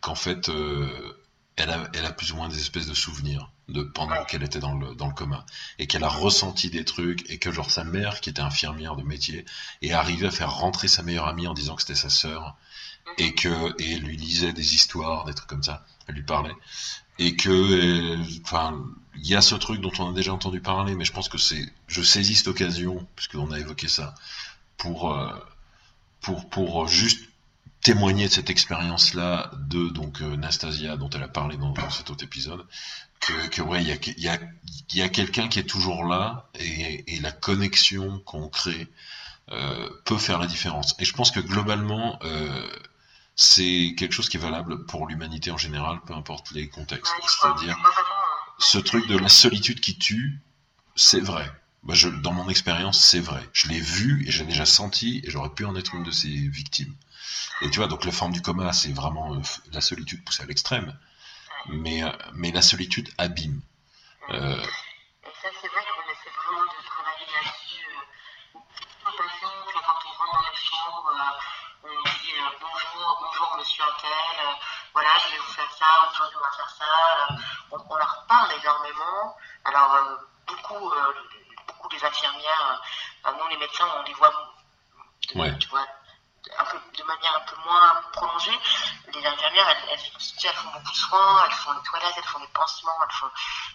qu'en 0.01 0.15
fait 0.15 0.49
euh, 0.49 1.17
elle 1.55 1.69
a 1.69 2.11
plus 2.11 2.31
ou 2.31 2.35
moins 2.37 2.49
des 2.49 2.59
espèces 2.59 2.87
de 2.87 2.93
souvenirs 2.93 3.49
de 3.69 3.83
pendant 3.83 4.23
qu'elle 4.25 4.43
était 4.43 4.59
dans 4.59 4.75
le, 4.75 4.95
dans 4.95 5.07
le 5.07 5.13
coma 5.13 5.45
et 5.77 5.87
qu'elle 5.87 6.03
a 6.03 6.09
ressenti 6.09 6.69
des 6.69 6.85
trucs 6.85 7.29
et 7.29 7.37
que 7.37 7.51
genre 7.51 7.69
sa 7.69 7.83
mère 7.83 8.21
qui 8.21 8.29
était 8.29 8.41
infirmière 8.41 8.95
de 8.95 9.03
métier 9.03 9.45
est 9.81 9.91
arrivée 9.91 10.27
à 10.27 10.31
faire 10.31 10.53
rentrer 10.53 10.87
sa 10.87 11.03
meilleure 11.03 11.27
amie 11.27 11.47
en 11.47 11.53
disant 11.53 11.75
que 11.75 11.81
c'était 11.81 11.95
sa 11.95 12.09
sœur 12.09 12.55
et 13.17 13.33
que 13.33 13.75
et 13.81 13.93
elle 13.93 14.01
lui 14.01 14.17
lisait 14.17 14.53
des 14.53 14.75
histoires, 14.75 15.25
des 15.25 15.33
trucs 15.33 15.49
comme 15.49 15.63
ça, 15.63 15.85
elle 16.07 16.15
lui 16.15 16.23
parlait. 16.23 16.55
Et 17.19 17.35
que 17.35 18.15
enfin 18.41 18.79
il 19.15 19.27
y 19.27 19.35
a 19.35 19.41
ce 19.41 19.55
truc 19.55 19.81
dont 19.81 19.91
on 19.99 20.11
a 20.11 20.13
déjà 20.13 20.33
entendu 20.33 20.61
parler 20.61 20.95
mais 20.95 21.03
je 21.03 21.11
pense 21.11 21.29
que 21.29 21.37
c'est 21.37 21.65
je 21.87 22.01
saisis 22.01 22.35
cette 22.35 22.47
occasion 22.47 23.05
puisqu'on 23.15 23.51
a 23.51 23.59
évoqué 23.59 23.87
ça 23.87 24.15
pour 24.77 25.11
euh, 25.11 25.33
pour 26.21 26.49
pour 26.49 26.87
juste 26.87 27.27
témoigner 27.81 28.27
de 28.27 28.31
cette 28.31 28.49
expérience-là 28.49 29.51
de 29.57 29.89
donc 29.89 30.21
euh, 30.21 30.35
Nastasia 30.35 30.97
dont 30.97 31.09
elle 31.09 31.23
a 31.23 31.27
parlé 31.27 31.57
dans, 31.57 31.71
dans 31.71 31.89
cet 31.89 32.09
autre 32.09 32.23
épisode 32.23 32.65
que, 33.19 33.47
que 33.47 33.61
ouais 33.61 33.81
il 33.81 33.87
y 33.87 33.91
a 33.91 33.95
il 34.05 34.23
y 34.23 34.29
a, 34.29 34.39
y 34.93 35.01
a 35.01 35.09
quelqu'un 35.09 35.47
qui 35.47 35.59
est 35.59 35.69
toujours 35.69 36.05
là 36.05 36.49
et, 36.59 37.15
et 37.15 37.19
la 37.19 37.31
connexion 37.31 38.19
qu'on 38.19 38.49
crée 38.49 38.87
euh, 39.51 39.89
peut 40.05 40.17
faire 40.17 40.39
la 40.39 40.47
différence 40.47 40.95
et 40.99 41.05
je 41.05 41.13
pense 41.13 41.31
que 41.31 41.39
globalement 41.39 42.19
euh, 42.23 42.67
c'est 43.35 43.95
quelque 43.97 44.13
chose 44.13 44.29
qui 44.29 44.37
est 44.37 44.41
valable 44.41 44.85
pour 44.85 45.07
l'humanité 45.07 45.51
en 45.51 45.57
général 45.57 45.99
peu 46.05 46.13
importe 46.13 46.51
les 46.51 46.69
contextes 46.69 47.13
c'est-à-dire 47.27 47.77
ce 48.59 48.77
truc 48.77 49.07
de 49.07 49.17
la 49.17 49.29
solitude 49.29 49.79
qui 49.79 49.97
tue 49.97 50.41
c'est 50.95 51.21
vrai 51.21 51.49
bah 51.87 51.93
je, 51.93 52.09
dans 52.09 52.33
mon 52.33 52.49
expérience, 52.49 52.99
c'est 52.99 53.21
vrai. 53.21 53.41
Je 53.53 53.69
l'ai 53.69 53.79
vu 53.79 54.27
et 54.27 54.31
j'ai 54.31 54.43
déjà 54.43 54.65
senti 54.65 55.21
et 55.23 55.29
j'aurais 55.29 55.49
pu 55.49 55.63
en 55.63 55.75
être 55.75 55.95
une 55.95 56.03
de 56.03 56.11
ces 56.11 56.27
victimes. 56.27 56.93
Et 57.61 57.69
tu 57.69 57.77
vois, 57.77 57.87
donc 57.87 58.03
la 58.03 58.11
forme 58.11 58.33
du 58.33 58.41
coma, 58.41 58.73
c'est 58.73 58.91
vraiment 58.91 59.35
euh, 59.35 59.41
la 59.71 59.79
solitude 59.79 60.23
poussée 60.23 60.43
à 60.43 60.45
l'extrême. 60.45 60.93
Mais, 61.65 62.03
euh, 62.03 62.11
mais 62.33 62.51
la 62.51 62.61
solitude 62.61 63.09
abîme. 63.17 63.61
Euh... 64.29 64.61
Et 64.61 65.33
ça, 65.41 65.49
c'est 65.61 65.67
vrai 65.67 65.81
qu'on 65.83 66.11
essaie 66.11 66.33
vraiment 66.45 66.63
de 66.63 66.85
travailler 66.85 67.25
là-dessus. 67.33 67.85
Euh, 68.55 69.11
patient, 69.17 69.49
quand 69.73 69.99
on 70.05 70.17
rentre 70.17 70.33
dans 70.33 70.49
les 70.49 70.57
chambres, 70.57 71.11
euh, 71.13 71.89
on 71.89 72.03
dit 72.03 72.33
bonjour, 72.61 73.19
bonjour 73.21 73.57
monsieur 73.57 73.83
Antel, 73.83 74.59
voilà, 74.93 75.09
je 75.25 75.31
vais 75.31 75.37
vous 75.37 75.53
faire 75.53 75.71
ça, 75.71 75.85
aujourd'hui 76.11 76.37
on 76.37 76.43
va 76.43 76.51
faire 76.57 76.69
ça. 76.69 77.27
On, 77.71 77.77
on, 77.89 77.95
leur 77.95 78.25
parle 78.27 78.51
énormément. 78.59 79.37
Alors, 79.63 80.19
beaucoup, 80.47 80.91
beaucoup 81.67 81.89
des 81.89 82.03
infirmières, 82.03 82.81
nous 83.25 83.47
les 83.49 83.57
médecins, 83.57 83.87
on 83.97 84.03
les 84.03 84.13
voit, 84.13 84.33
ouais. 85.35 85.57
tu 85.57 85.67
vois, 85.69 85.85
un 86.57 86.63
peu, 86.65 86.79
de 86.97 87.03
manière 87.03 87.35
un 87.35 87.45
peu 87.45 87.55
moins 87.65 88.01
prolongée. 88.13 88.57
Les 89.13 89.25
infirmières, 89.25 89.69
elles, 89.69 89.89
elles, 89.91 89.99
elles, 90.43 90.53
font 90.53 90.69
beaucoup 90.69 90.91
de 90.91 90.97
soins, 90.97 91.43
elles 91.45 91.55
font 91.55 91.73
les 91.73 91.83
toilettes, 91.83 92.13
elles 92.17 92.23
font 92.23 92.39
les 92.39 92.47
pansements, 92.47 92.97
elles 93.03 93.15
font... 93.15 93.29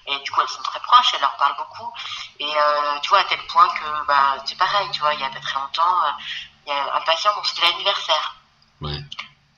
et 0.06 0.18
du 0.20 0.30
coup 0.30 0.40
elles 0.40 0.48
sont 0.48 0.62
très 0.62 0.80
proches, 0.80 1.14
elles 1.14 1.20
leur 1.20 1.36
parlent 1.36 1.56
beaucoup. 1.56 1.92
Et 2.38 2.56
euh, 2.56 2.98
tu 3.00 3.08
vois, 3.10 3.20
à 3.20 3.24
tel 3.24 3.44
point 3.46 3.68
que 3.68 4.06
bah, 4.06 4.36
c'est 4.44 4.58
pareil, 4.58 4.90
tu 4.92 5.00
vois, 5.00 5.14
il 5.14 5.20
y 5.20 5.24
a 5.24 5.30
pas 5.30 5.40
très 5.40 5.58
longtemps, 5.58 6.04
euh, 6.04 6.10
il 6.66 6.72
y 6.72 6.76
a 6.76 6.94
un 6.94 7.00
patient 7.02 7.32
dont 7.34 7.44
c'était 7.44 7.62
l'anniversaire. 7.62 8.36
Ouais. 8.80 9.00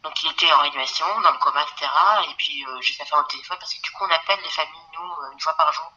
Donc 0.05 0.23
il 0.23 0.31
était 0.31 0.53
en 0.53 0.59
réanimation, 0.59 1.07
dans 1.23 1.33
le 1.33 1.39
coma, 1.39 1.63
etc. 1.63 1.91
Et 2.29 2.35
puis 2.35 2.65
euh, 2.67 2.79
j'ai 2.83 2.93
fait 2.93 3.07
faire 3.07 3.19
au 3.19 3.23
téléphone 3.25 3.57
parce 3.59 3.73
que 3.73 3.81
du 3.81 3.91
coup 3.91 4.05
on 4.05 4.11
appelle 4.11 4.39
les 4.45 4.51
familles, 4.51 4.73
nous, 4.93 5.11
euh, 5.11 5.33
une 5.33 5.41
fois 5.41 5.55
par 5.57 5.73
jour, 5.73 5.91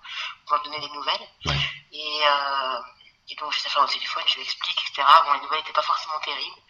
pour 0.46 0.56
leur 0.56 0.64
donner 0.64 0.80
des 0.80 0.90
nouvelles. 0.90 1.28
Et, 1.92 2.22
euh, 2.26 2.80
et 3.30 3.36
donc 3.36 3.52
j'ai 3.52 3.60
fait 3.60 3.70
faire 3.70 3.84
au 3.84 3.88
téléphone, 3.88 4.24
je 4.28 4.36
lui 4.36 4.44
explique, 4.44 4.80
etc. 4.90 5.08
Bon, 5.26 5.34
les 5.34 5.40
nouvelles 5.42 5.60
n'étaient 5.60 5.74
pas 5.74 5.82
forcément 5.82 6.20
terribles. 6.20 6.62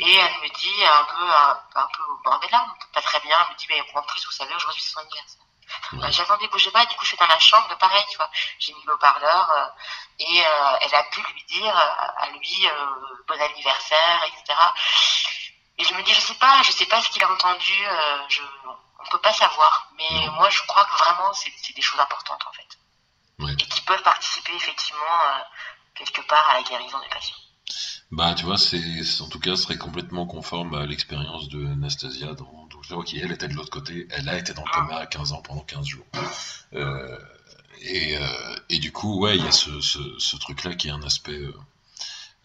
Et 0.00 0.14
elle 0.16 0.40
me 0.42 0.48
dit 0.48 0.84
un 0.84 1.04
peu, 1.04 1.30
un, 1.30 1.60
un 1.74 1.88
peu 1.94 2.02
au 2.02 2.16
bord 2.24 2.38
des 2.40 2.48
larmes, 2.48 2.72
pas 2.92 3.02
très 3.02 3.20
bien, 3.20 3.36
elle 3.44 3.52
me 3.52 3.58
dit, 3.58 3.66
mais 3.68 3.82
en 3.94 4.02
plus, 4.02 4.24
vous 4.24 4.32
savez, 4.32 4.54
aujourd'hui 4.54 4.82
c'est 4.82 4.92
son 4.92 5.00
anniversaire. 5.00 5.42
Ouais. 5.92 6.12
J'attendais, 6.12 6.48
bougez 6.48 6.70
pas, 6.70 6.84
du 6.86 6.96
coup 6.96 7.04
je 7.04 7.10
suis 7.10 7.16
dans 7.16 7.26
la 7.26 7.38
chambre, 7.38 7.76
pareil, 7.78 8.04
tu 8.10 8.16
vois, 8.16 8.30
j'ai 8.58 8.74
mis 8.74 8.82
le 8.84 8.94
haut-parleur, 8.94 9.50
euh, 9.50 9.66
et 10.18 10.44
euh, 10.44 10.76
elle 10.80 10.94
a 10.94 11.02
pu 11.04 11.22
lui 11.22 11.44
dire 11.44 11.76
à 11.76 12.28
lui 12.30 12.68
bon 13.26 13.40
anniversaire, 13.40 14.24
etc. 14.26 14.58
Et 15.80 15.84
je 15.84 15.94
me 15.94 16.02
dis, 16.02 16.12
je 16.12 16.20
sais 16.20 16.34
pas, 16.34 16.62
je 16.62 16.72
sais 16.72 16.84
pas 16.84 17.00
ce 17.00 17.08
qu'il 17.08 17.24
a 17.24 17.30
entendu, 17.30 17.86
euh, 17.86 18.18
je, 18.28 18.42
on 18.98 19.08
peut 19.10 19.20
pas 19.20 19.32
savoir. 19.32 19.88
Mais 19.96 20.28
moi, 20.32 20.50
je 20.50 20.62
crois 20.66 20.84
que 20.84 20.94
vraiment, 20.94 21.32
c'est 21.32 21.72
des 21.72 21.80
choses 21.80 21.98
importantes, 21.98 22.44
en 22.46 22.52
fait. 22.52 22.68
Ouais. 23.38 23.52
Et 23.52 23.66
qui 23.66 23.80
peuvent 23.80 24.02
participer, 24.02 24.54
effectivement, 24.54 25.20
euh, 25.24 25.42
quelque 25.94 26.26
part 26.26 26.46
à 26.50 26.54
la 26.54 26.62
guérison 26.62 26.98
des 27.00 27.08
patients. 27.08 27.36
Bah, 28.10 28.34
tu 28.34 28.44
vois, 28.44 28.58
c'est, 28.58 28.80
en 29.20 29.28
tout 29.28 29.38
cas, 29.38 29.54
ce 29.54 29.62
serait 29.62 29.78
complètement 29.78 30.26
conforme 30.26 30.74
à 30.74 30.84
l'expérience 30.84 31.48
de 31.48 31.58
Nastasia. 31.58 32.34
Dans, 32.34 32.66
donc, 32.66 32.82
je 32.82 32.94
vois 32.94 33.04
qu'elle 33.04 33.30
était 33.30 33.46
de 33.46 33.54
l'autre 33.54 33.70
côté. 33.70 34.08
Elle 34.10 34.28
a 34.28 34.36
été 34.36 34.52
dans 34.52 34.64
le 34.64 34.70
coma 34.70 34.96
à 34.96 35.06
15 35.06 35.32
ans 35.32 35.42
pendant 35.42 35.62
15 35.62 35.86
jours. 35.86 36.06
Euh, 36.72 37.18
et, 37.82 38.16
euh, 38.16 38.56
et, 38.68 38.78
du 38.78 38.90
coup, 38.90 39.20
ouais, 39.20 39.36
il 39.36 39.44
y 39.44 39.48
a 39.48 39.52
ce, 39.52 39.80
ce, 39.80 39.98
ce 40.18 40.36
truc-là 40.36 40.74
qui 40.74 40.88
est 40.88 40.92
un 40.92 41.02
aspect. 41.02 41.40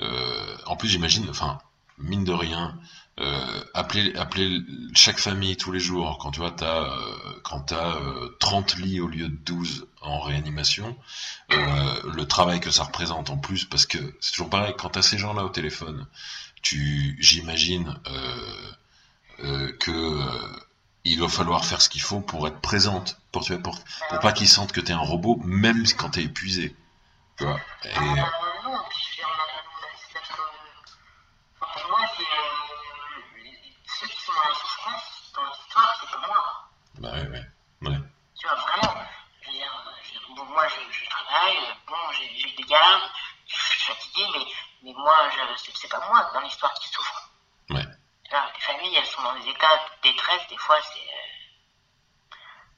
Euh, 0.01 0.57
en 0.67 0.75
plus, 0.75 0.89
j'imagine, 0.89 1.27
enfin, 1.29 1.57
mine 1.97 2.23
de 2.23 2.33
rien, 2.33 2.77
euh, 3.19 3.63
appeler, 3.73 4.13
appeler 4.15 4.61
chaque 4.93 5.19
famille 5.19 5.55
tous 5.55 5.71
les 5.71 5.79
jours, 5.79 6.17
quand 6.17 6.31
tu 6.31 6.39
vois, 6.39 6.51
t'as, 6.51 6.83
euh, 6.83 7.39
quand 7.43 7.61
t'as 7.61 7.95
euh, 7.95 8.35
30 8.39 8.75
lits 8.77 8.99
au 8.99 9.07
lieu 9.07 9.29
de 9.29 9.35
12 9.35 9.87
en 10.01 10.19
réanimation, 10.19 10.97
euh, 11.53 12.11
le 12.13 12.27
travail 12.27 12.59
que 12.59 12.71
ça 12.71 12.83
représente 12.83 13.29
en 13.29 13.37
plus, 13.37 13.65
parce 13.65 13.85
que 13.85 13.97
c'est 14.19 14.31
toujours 14.31 14.49
pareil, 14.49 14.73
quand 14.77 14.89
t'as 14.89 15.01
ces 15.01 15.17
gens-là 15.17 15.45
au 15.45 15.49
téléphone, 15.49 16.05
tu, 16.61 17.15
j'imagine 17.19 17.97
euh, 19.39 19.71
que 19.79 20.19
il 21.07 21.19
va 21.19 21.29
falloir 21.29 21.63
faire 21.63 21.81
ce 21.81 21.89
qu'il 21.89 22.01
faut 22.01 22.19
pour 22.19 22.47
être 22.47 22.59
présente, 22.59 23.19
pour, 23.31 23.43
tu 23.43 23.57
pour, 23.59 23.79
pour 24.09 24.19
pas 24.19 24.33
qu'ils 24.33 24.49
sentent 24.49 24.71
que 24.71 24.81
t'es 24.81 24.93
un 24.93 24.97
robot, 24.97 25.39
même 25.45 25.83
quand 25.97 26.09
t'es 26.11 26.23
épuisé. 26.23 26.75
Tu 27.37 27.43
vois. 27.43 27.59
Bah 36.99 37.11
ouais, 37.11 37.27
ouais. 37.27 37.45
ouais. 37.81 37.97
Tu 38.39 38.47
vois, 38.47 38.55
vraiment. 38.55 39.05
Je 39.41 39.47
veux 39.47 39.53
dire, 39.53 39.71
bon, 40.35 40.45
moi, 40.45 40.67
je, 40.67 40.97
je 40.97 41.09
travaille, 41.09 41.57
bon, 41.87 41.95
j'ai 42.13 42.51
des 42.55 42.63
gardes, 42.63 43.09
je 43.47 43.55
suis 43.55 43.81
fatigué, 43.81 44.23
mais, 44.33 44.45
mais 44.83 44.93
moi, 44.93 45.29
c'est 45.57 45.89
pas 45.89 46.07
moi 46.09 46.29
dans 46.33 46.39
l'histoire 46.41 46.73
qui 46.73 46.87
souffre. 46.89 47.31
Ouais. 47.69 47.83
Là, 48.31 48.51
les 48.53 48.61
familles, 48.61 48.95
elles 48.95 49.05
sont 49.05 49.21
dans 49.21 49.35
des 49.35 49.49
états 49.49 49.75
de 49.75 50.09
détresse, 50.09 50.47
des 50.49 50.57
fois, 50.57 50.77
c'est 50.81 50.99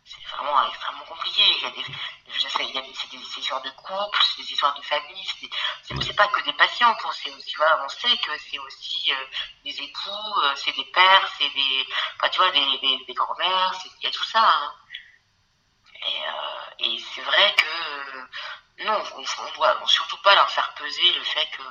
c'est 0.07 0.35
vraiment 0.35 0.67
extrêmement 0.67 1.03
compliqué. 1.05 1.41
Il 1.57 1.63
y 1.63 1.65
a 1.65 1.69
des, 1.71 1.81
il 1.81 2.73
y 2.73 2.77
a 2.77 2.81
des, 2.81 2.93
c'est 2.93 3.11
des, 3.11 3.17
des, 3.17 3.39
histoires 3.39 3.61
de 3.61 3.69
couple, 3.71 4.19
c'est 4.23 4.41
des 4.41 4.51
histoires 4.53 4.75
de 4.75 4.81
famille, 4.81 5.27
c'est, 5.39 5.49
c'est, 5.83 6.15
pas 6.15 6.27
que 6.27 6.43
des 6.43 6.53
patients, 6.53 6.95
c'est 7.13 7.33
aussi, 7.33 7.55
voilà, 7.55 7.83
on 7.83 7.89
sait 7.89 8.15
que 8.17 8.31
c'est 8.49 8.59
aussi 8.59 9.11
euh, 9.11 9.25
des 9.63 9.81
époux, 9.81 10.41
euh, 10.43 10.53
c'est 10.55 10.75
des 10.75 10.85
pères, 10.85 11.27
c'est 11.37 11.49
des, 11.49 11.87
enfin, 12.15 12.29
tu 12.29 12.39
vois, 12.39 12.51
des, 12.51 12.77
des, 12.79 13.05
des 13.05 13.13
grands-mères, 13.13 13.73
il 13.99 14.03
y 14.03 14.07
a 14.07 14.11
tout 14.11 14.23
ça. 14.23 14.41
Hein. 14.41 14.73
Et, 15.95 16.23
euh, 16.23 16.85
et 16.85 16.99
c'est 17.13 17.21
vrai 17.21 17.55
que 17.57 18.85
non, 18.85 19.03
on, 19.15 19.19
on 19.21 19.55
doit 19.55 19.87
surtout 19.87 20.17
pas 20.17 20.35
leur 20.35 20.49
faire 20.51 20.73
peser 20.75 21.13
le 21.13 21.23
fait 21.23 21.47
que 21.51 21.63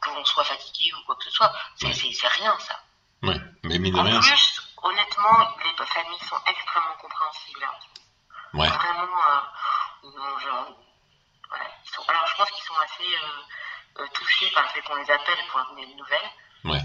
qu'on 0.00 0.24
soit 0.24 0.44
fatigué 0.44 0.92
ou 0.92 1.04
quoi 1.06 1.16
que 1.16 1.24
ce 1.24 1.30
soit. 1.30 1.52
C'est, 1.76 1.88
rien 2.28 2.58
ça. 2.58 2.78
Ouais, 3.22 3.40
mais 3.62 3.78
mine 3.78 3.94
de 3.94 3.98
en 3.98 4.02
rien. 4.02 4.20
plus, 4.20 4.60
honnêtement, 4.84 5.56
les 5.64 5.86
familles 5.86 6.28
sont 6.28 6.38
extrêmement 6.46 6.96
compréhensibles. 7.00 7.68
Ouais. 8.52 8.68
Vraiment, 8.68 9.06
euh, 10.04 10.38
genre, 10.38 10.68
ouais, 10.68 11.66
ils 11.84 11.90
sont, 11.90 12.02
alors 12.06 12.26
je 12.26 12.36
pense 12.36 12.50
qu'ils 12.50 12.64
sont 12.64 12.78
assez 12.78 13.14
euh, 13.16 14.02
euh, 14.02 14.06
touchés 14.14 14.50
par 14.50 14.62
le 14.62 14.68
fait 14.68 14.82
qu'on 14.82 14.94
les 14.96 15.10
appelle 15.10 15.38
pour 15.50 15.64
donner 15.70 15.86
des 15.86 15.94
nouvelles. 15.94 16.30
Ouais. 16.64 16.82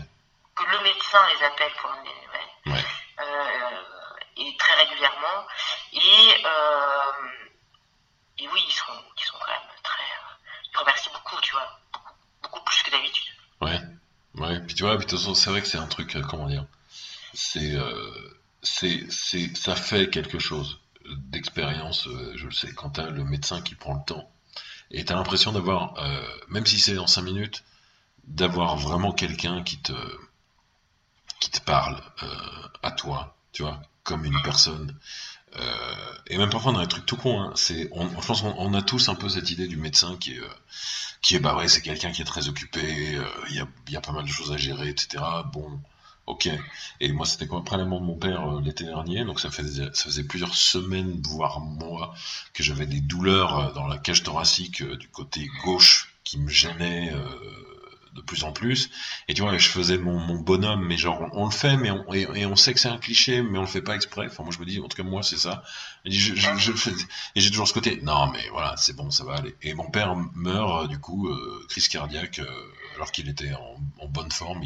Que 0.56 0.64
le 0.64 0.80
médecin 0.82 1.20
les 1.38 1.46
appelle 1.46 1.72
pour 1.74 1.92
donner 1.92 2.10
des 2.14 2.26
nouvelles. 2.26 2.78
Ouais. 2.78 2.86
Euh, 3.20 4.18
et 4.38 4.58
très 4.58 4.74
régulièrement. 4.76 5.46
Et, 5.92 6.44
et 8.38 8.48
oui, 8.48 8.64
ils 8.66 8.72
sont, 8.74 9.04
ils 9.18 9.24
sont 9.24 9.38
quand 9.38 9.52
même 9.52 9.70
très. 9.84 10.04
ils 10.72 10.78
remercient 10.78 11.12
beaucoup, 11.12 11.40
tu 11.42 11.52
vois. 11.52 11.68
Beaucoup, 11.92 12.14
beaucoup 12.42 12.64
plus 12.64 12.82
que 12.84 12.92
d'habitude. 12.92 13.34
Ouais. 13.62 13.80
Ouais, 14.36 14.60
puis 14.62 14.76
tu 14.76 14.84
vois, 14.84 14.96
puis 14.96 15.06
de 15.06 15.10
toute 15.10 15.20
façon, 15.20 15.36
c'est 15.36 15.50
vrai 15.50 15.62
que 15.62 15.68
c'est 15.68 15.78
un 15.78 15.88
truc, 15.88 16.16
comment 16.30 16.48
dire, 16.48 16.64
c'est, 17.34 17.76
euh, 17.76 18.12
c'est, 18.62 19.06
c'est, 19.10 19.56
ça 19.56 19.76
fait 19.76 20.10
quelque 20.10 20.40
chose 20.40 20.80
d'expérience, 21.06 22.08
euh, 22.08 22.34
je 22.36 22.46
le 22.46 22.52
sais, 22.52 22.72
quand 22.74 22.92
t'as 22.92 23.10
le 23.10 23.24
médecin 23.24 23.62
qui 23.62 23.76
prend 23.76 23.96
le 23.96 24.04
temps, 24.06 24.30
et 24.92 25.06
t'as 25.06 25.16
l'impression 25.16 25.52
d'avoir, 25.52 25.98
euh, 26.00 26.28
même 26.50 26.66
si 26.66 26.80
c'est 26.80 26.98
en 26.98 27.08
cinq 27.08 27.24
minutes, 27.24 27.64
d'avoir 28.26 28.78
vraiment 28.78 29.12
quelqu'un 29.12 29.64
qui 29.64 29.80
te, 29.80 29.94
qui 31.40 31.50
te 31.52 31.62
parle 31.62 32.02
à 32.84 32.92
toi, 32.92 33.38
tu 33.54 33.64
vois, 33.64 33.82
comme 34.04 34.26
une 34.26 34.40
personne. 34.44 34.96
et 36.28 36.38
même 36.38 36.50
parfois 36.50 36.74
dans 36.74 36.82
les 36.82 36.88
trucs 36.88 37.06
tout 37.06 37.18
con, 37.18 37.42
hein, 37.42 37.54
c'est, 37.56 37.90
on, 37.92 38.08
je 38.22 38.28
pense 38.28 38.42
qu'on 38.42 38.56
on 38.58 38.74
a 38.74 38.82
tous 38.82 39.10
un 39.10 39.16
peu 39.16 39.30
cette 39.30 39.50
idée 39.50 39.68
du 39.68 39.78
médecin 39.78 40.18
qui 40.18 40.34
est 40.34 40.42
qui 41.22 41.36
est 41.36 41.40
bah 41.40 41.56
ouais 41.56 41.68
c'est 41.68 41.82
quelqu'un 41.82 42.12
qui 42.12 42.22
est 42.22 42.26
très 42.26 42.48
occupé 42.48 42.80
il 42.82 43.18
euh, 43.18 43.24
y, 43.50 43.60
a, 43.60 43.68
y, 43.90 43.96
a, 43.98 44.02
pas 44.02 44.12
mal 44.12 44.24
de 44.24 44.30
choses 44.30 44.52
à 44.52 44.58
gérer 44.58 44.90
etc 44.90 45.24
bon 45.52 45.80
ok 46.30 46.50
et 47.02 47.12
moi 47.12 47.26
c'était 47.26 47.48
quoi 47.48 47.60
après 47.60 47.78
la 47.78 47.86
mort 47.86 48.02
de 48.02 48.06
mon 48.06 48.18
père 48.18 48.58
euh, 48.58 48.62
l'été 48.62 48.86
dernier 48.86 49.26
donc 49.26 49.40
ça 49.40 49.50
faisait 49.50 50.24
plusieurs 50.24 50.56
semaines 50.56 51.22
voire 51.24 51.60
mois 51.60 52.14
que 52.54 52.64
j'avais 52.64 52.86
des 52.86 53.02
douleurs 53.02 53.74
dans 53.74 53.88
la 53.88 53.98
cage 53.98 54.24
thoracique 54.24 54.82
euh, 54.82 54.96
du 54.96 55.10
côté 55.10 55.50
gauche 55.64 56.16
qui 56.24 56.40
me 56.40 56.50
gênaient 56.50 57.12
de 58.20 58.22
plus 58.22 58.44
en 58.44 58.52
plus. 58.52 58.90
Et 59.28 59.34
tu 59.34 59.42
vois, 59.42 59.58
je 59.58 59.70
faisais 59.70 59.98
mon, 59.98 60.40
bonhomme, 60.40 60.86
mais 60.86 60.98
genre, 60.98 61.22
on, 61.34 61.44
on 61.44 61.46
le 61.46 61.52
fait, 61.52 61.78
mais 61.78 61.92
on, 61.92 62.14
et, 62.14 62.46
on 62.46 62.56
sait 62.56 62.74
que 62.74 62.80
c'est 62.80 62.90
un 62.90 62.98
cliché, 62.98 63.42
mais 63.42 63.58
on 63.58 63.62
le 63.62 63.68
fait 63.68 63.82
pas 63.82 63.96
exprès. 63.96 64.28
Enfin, 64.28 64.44
moi, 64.44 64.52
je 64.54 64.60
me 64.60 64.66
dis, 64.66 64.80
en 64.80 64.88
tout 64.88 64.98
cas, 64.98 65.08
moi, 65.08 65.24
c'est 65.24 65.38
ça. 65.38 65.64
Et 66.06 66.12
j'ai 66.12 67.50
toujours 67.50 67.68
ce 67.68 67.74
côté, 67.74 68.00
non, 68.02 68.28
mais 68.32 68.48
voilà, 68.52 68.76
c'est 68.78 68.96
bon, 68.96 69.12
ça 69.12 69.24
va 69.24 69.36
aller. 69.36 69.56
Et 69.62 69.74
mon 69.74 69.90
père 69.90 70.16
meurt, 70.36 70.88
du 70.90 71.00
coup, 71.00 71.28
euh, 71.28 71.66
crise 71.70 71.88
cardiaque, 71.88 72.40
euh, 72.40 72.72
alors 72.96 73.12
qu'il 73.12 73.30
était 73.30 73.54
en, 73.54 74.08
bonne 74.08 74.32
forme. 74.32 74.64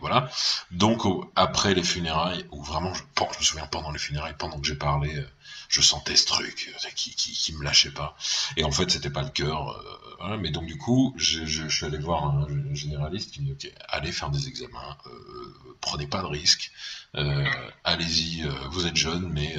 Voilà. 0.00 0.30
Donc, 0.70 1.02
après 1.36 1.74
les 1.74 1.82
funérailles, 1.82 2.46
où 2.50 2.62
vraiment, 2.62 2.92
je, 2.94 3.02
me 3.02 3.44
souviens 3.44 3.66
pendant 3.66 3.90
les 3.90 3.98
funérailles, 3.98 4.34
pendant 4.38 4.60
que 4.60 4.66
j'ai 4.66 4.76
parlé, 4.76 5.16
euh, 5.16 5.28
je 5.68 5.80
sentais 5.80 6.16
ce 6.16 6.26
truc 6.26 6.70
qui, 6.94 7.14
qui, 7.14 7.32
qui 7.32 7.52
me 7.54 7.64
lâchait 7.64 7.90
pas. 7.92 8.16
Et 8.56 8.64
en 8.64 8.70
fait, 8.70 8.90
c'était 8.90 9.10
pas 9.10 9.22
le 9.22 9.30
cœur. 9.30 9.82
Voilà, 10.22 10.36
mais 10.36 10.50
donc 10.50 10.66
du 10.66 10.78
coup, 10.78 11.12
je, 11.16 11.44
je, 11.46 11.66
suis 11.66 11.84
allé 11.84 11.98
voir 11.98 12.24
un 12.24 12.46
généraliste 12.74 13.32
qui 13.32 13.42
me 13.42 13.54
dit 13.54 13.72
allez 13.88 14.12
faire 14.12 14.30
des 14.30 14.46
examens, 14.46 14.96
euh, 15.06 15.54
prenez 15.80 16.06
pas 16.06 16.22
de 16.22 16.28
risques, 16.28 16.70
euh, 17.16 17.44
allez-y, 17.82 18.44
euh, 18.44 18.52
vous 18.70 18.86
êtes 18.86 18.94
jeune, 18.94 19.28
mais 19.32 19.56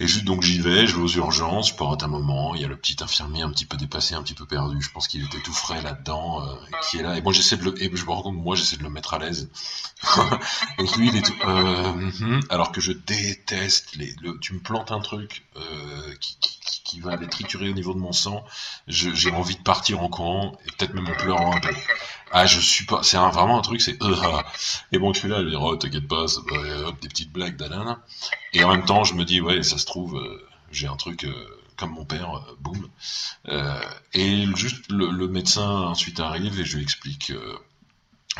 et 0.00 0.06
juste 0.06 0.24
donc 0.24 0.42
j'y 0.42 0.60
vais, 0.60 0.86
je 0.86 0.94
vais 0.94 1.02
aux 1.02 1.08
urgences, 1.08 1.70
je 1.70 1.74
porte 1.74 2.04
un 2.04 2.08
moment, 2.08 2.54
il 2.54 2.60
y 2.60 2.64
a 2.64 2.68
le 2.68 2.76
petit 2.76 2.96
infirmier 3.02 3.42
un 3.42 3.50
petit 3.50 3.64
peu 3.64 3.76
dépassé, 3.76 4.14
un 4.14 4.22
petit 4.22 4.34
peu 4.34 4.46
perdu, 4.46 4.80
je 4.80 4.90
pense 4.90 5.08
qu'il 5.08 5.24
était 5.24 5.40
tout 5.40 5.52
frais 5.52 5.82
là-dedans, 5.82 6.46
euh, 6.46 6.54
qui 6.82 6.98
est 6.98 7.02
là, 7.02 7.16
et 7.16 7.22
moi 7.22 7.32
j'essaie 7.32 7.56
de 7.56 7.64
le, 7.64 7.82
et 7.82 7.90
je 7.92 8.04
me 8.04 8.10
rends 8.10 8.22
compte, 8.22 8.36
moi 8.36 8.54
j'essaie 8.54 8.76
de 8.76 8.84
le 8.84 8.90
mettre 8.90 9.14
à 9.14 9.18
l'aise. 9.18 9.50
et 10.78 10.84
lui 10.96 11.08
il 11.08 11.16
est 11.16 11.22
tout, 11.22 11.34
euh, 11.44 11.92
mm, 11.92 12.40
alors 12.50 12.70
que 12.70 12.80
je 12.80 12.92
déteste 12.92 13.96
les, 13.96 14.14
le, 14.22 14.38
tu 14.38 14.54
me 14.54 14.60
plantes 14.60 14.92
un 14.92 15.00
truc 15.00 15.44
euh, 15.56 16.14
qui, 16.20 16.36
qui, 16.40 16.57
qui, 16.88 17.00
va 17.00 17.12
aller 17.12 17.28
triturer 17.28 17.68
au 17.70 17.74
niveau 17.74 17.94
de 17.94 17.98
mon 17.98 18.12
sang, 18.12 18.44
j'ai 18.86 19.30
envie 19.30 19.56
de 19.56 19.62
partir 19.62 20.00
en 20.02 20.08
courant, 20.08 20.56
et 20.66 20.70
peut-être 20.72 20.94
même 20.94 21.08
en 21.08 21.14
pleurant 21.14 21.54
un 21.54 21.60
peu. 21.60 21.74
Ah, 22.30 22.46
je 22.46 22.60
suis 22.60 22.84
pas. 22.84 23.02
C'est 23.02 23.16
vraiment 23.16 23.58
un 23.58 23.62
truc, 23.62 23.80
c'est. 23.80 24.02
Euh, 24.02 24.14
ah. 24.22 24.44
Et 24.92 24.98
bon, 24.98 25.12
je 25.12 25.20
suis 25.20 25.28
là, 25.28 25.42
je 25.42 25.48
dis, 25.48 25.56
oh, 25.56 25.76
t'inquiète 25.76 26.06
pas, 26.06 26.28
ça 26.28 26.40
va, 26.50 26.88
hop, 26.88 27.00
des 27.00 27.08
petites 27.08 27.32
blagues, 27.32 27.56
d'Alain. 27.56 28.02
Et 28.52 28.64
en 28.64 28.70
même 28.70 28.84
temps, 28.84 29.04
je 29.04 29.14
me 29.14 29.24
dis, 29.24 29.40
ouais, 29.40 29.62
ça 29.62 29.78
se 29.78 29.86
trouve, 29.86 30.16
euh, 30.16 30.46
j'ai 30.70 30.86
un 30.86 30.96
truc 30.96 31.24
euh, 31.24 31.32
comme 31.76 31.92
mon 31.92 32.04
père, 32.04 32.34
euh, 32.36 32.56
boum. 32.60 32.88
et 34.12 34.46
juste, 34.56 34.90
le, 34.90 35.10
le, 35.10 35.28
médecin 35.28 35.68
ensuite 35.68 36.20
arrive 36.20 36.60
et 36.60 36.64
je 36.64 36.76
lui 36.76 36.82
explique, 36.82 37.32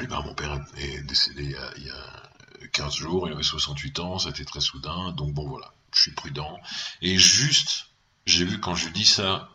eh 0.01 0.07
ben, 0.07 0.20
mon 0.22 0.34
père 0.34 0.61
est 0.76 1.03
décédé 1.03 1.44
il 1.44 1.51
y, 1.51 1.57
a, 1.57 1.70
il 1.76 1.86
y 1.86 1.90
a 1.90 2.66
15 2.72 2.94
jours, 2.94 3.28
il 3.28 3.32
avait 3.32 3.42
68 3.42 4.01
ans, 4.01 4.18
ça 4.18 4.28
a 4.28 4.30
été 4.30 4.44
très 4.44 4.61
soudain, 4.61 5.12
donc 5.12 5.32
bon, 5.32 5.49
voilà, 5.49 5.72
je 5.92 6.03
suis 6.03 6.12
prudent. 6.12 6.59
Et 7.03 7.18
juste, 7.18 7.88
j'ai 8.29 8.45
vu 8.45 8.61
quand 8.61 8.74
je 8.74 8.87
lui 8.87 8.93
dis 8.93 9.07
ça, 9.07 9.49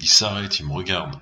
il 0.00 0.08
s'arrête, 0.08 0.58
il 0.58 0.66
me 0.66 0.72
regarde. 0.72 1.20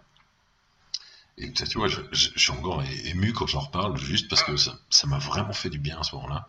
Et 1.37 1.53
tu 1.53 1.79
vois, 1.79 1.89
je, 1.89 2.01
je, 2.13 2.31
suis 2.39 2.53
encore 2.53 2.83
ému 2.83 3.33
quand 3.33 3.47
j'en 3.47 3.61
reparle, 3.61 3.97
juste 3.99 4.29
parce 4.29 4.43
que 4.45 4.57
ça 4.57 5.07
m'a 5.07 5.19
vraiment 5.19 5.53
fait 5.53 5.71
du 5.71 5.79
bien 5.79 5.99
à 5.99 6.05
ce 6.05 6.15
moment-là. 6.15 6.49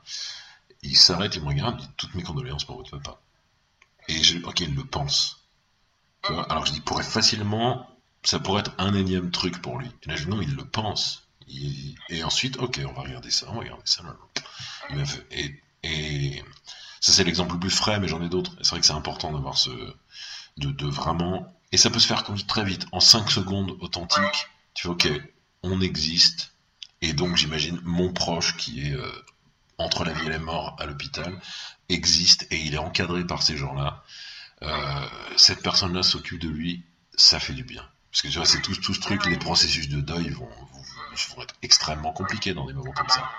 Il 0.84 0.96
s'arrête, 0.96 1.36
il 1.36 1.42
me 1.42 1.48
regarde, 1.48 1.80
il 1.80 1.88
dit 1.88 1.94
toutes 1.98 2.14
mes 2.14 2.22
condoléances 2.22 2.66
pour 2.66 2.78
votre 2.78 2.98
papa. 2.98 3.20
Et 4.08 4.22
je, 4.22 4.38
ok, 4.44 4.60
il 4.60 4.76
le 4.76 4.84
pense. 4.84 5.40
Alors 6.24 6.66
je 6.66 6.74
dis, 6.74 6.82
pourrait 6.82 7.04
facilement, 7.04 7.90
ça 8.24 8.40
pourrait 8.40 8.62
être 8.62 8.74
un 8.78 8.94
énième 8.94 9.32
truc 9.32 9.62
pour 9.62 9.80
lui. 9.80 9.90
Et 10.04 10.10
là, 10.10 10.16
je 10.16 10.26
dis, 10.26 10.30
non, 10.30 10.42
il 10.42 10.54
le 10.56 10.66
pense. 10.66 11.28
Et 12.10 12.24
ensuite, 12.24 12.58
ok, 12.58 12.80
on 12.88 12.94
va 12.94 13.02
regarder 13.02 13.32
ça, 13.32 13.48
on 13.50 13.56
va 13.56 13.60
regarder 13.62 13.84
ça. 13.86 14.04
Fait- 15.06 15.62
Et, 15.84 16.44
ça, 17.00 17.12
c'est 17.12 17.24
l'exemple 17.24 17.54
le 17.54 17.60
plus 17.60 17.70
frais, 17.70 18.00
mais 18.00 18.08
j'en 18.08 18.22
ai 18.22 18.30
d'autres. 18.30 18.56
C'est 18.62 18.70
vrai 18.70 18.80
que 18.80 18.86
c'est 18.86 18.94
important 18.94 19.32
d'avoir 19.32 19.58
ce, 19.58 19.72
de, 20.58 20.72
de 20.72 20.86
vraiment, 20.88 21.54
et 21.72 21.78
ça 21.78 21.90
peut 21.90 22.00
se 22.00 22.08
faire 22.08 22.24
comme 22.24 22.40
très 22.42 22.64
vite, 22.64 22.86
en 22.92 23.00
5 23.00 23.30
secondes 23.32 23.78
authentiques. 23.82 24.48
Tu 24.74 24.88
vois, 24.88 24.96
ok, 24.96 25.10
on 25.64 25.82
existe. 25.82 26.52
Et 27.02 27.14
donc, 27.14 27.36
j'imagine, 27.38 27.80
mon 27.84 28.14
proche 28.14 28.56
qui 28.58 28.88
est 28.88 28.94
euh, 28.94 29.26
entre 29.78 30.04
la 30.06 30.14
vie 30.14 30.28
et 30.28 30.30
la 30.30 30.40
mort 30.40 30.76
à 30.80 30.86
l'hôpital 30.86 31.40
existe 31.90 32.48
et 32.52 32.58
il 32.58 32.74
est 32.76 32.78
encadré 32.80 33.26
par 33.26 33.44
ces 33.44 33.58
gens-là. 33.58 34.04
Euh, 34.62 35.08
cette 35.36 35.62
personne-là 35.62 36.04
s'occupe 36.04 36.40
de 36.40 36.48
lui, 36.50 36.84
ça 37.16 37.40
fait 37.40 37.54
du 37.54 37.64
bien. 37.64 37.86
Parce 38.12 38.22
que 38.22 38.28
tu 38.30 38.38
vois, 38.38 38.46
c'est 38.46 38.62
tout, 38.62 38.76
tout 38.76 38.94
ce 38.94 39.00
truc, 39.02 39.26
les 39.26 39.38
processus 39.38 39.90
de 39.90 40.00
deuil 40.00 40.30
vont, 40.30 40.48
vont, 40.48 41.42
être 41.42 41.56
extrêmement 41.64 42.14
compliqués 42.14 42.54
dans 42.54 42.66
des 42.66 42.74
moments 42.74 42.94
comme 42.94 43.10
ça. 43.10 43.30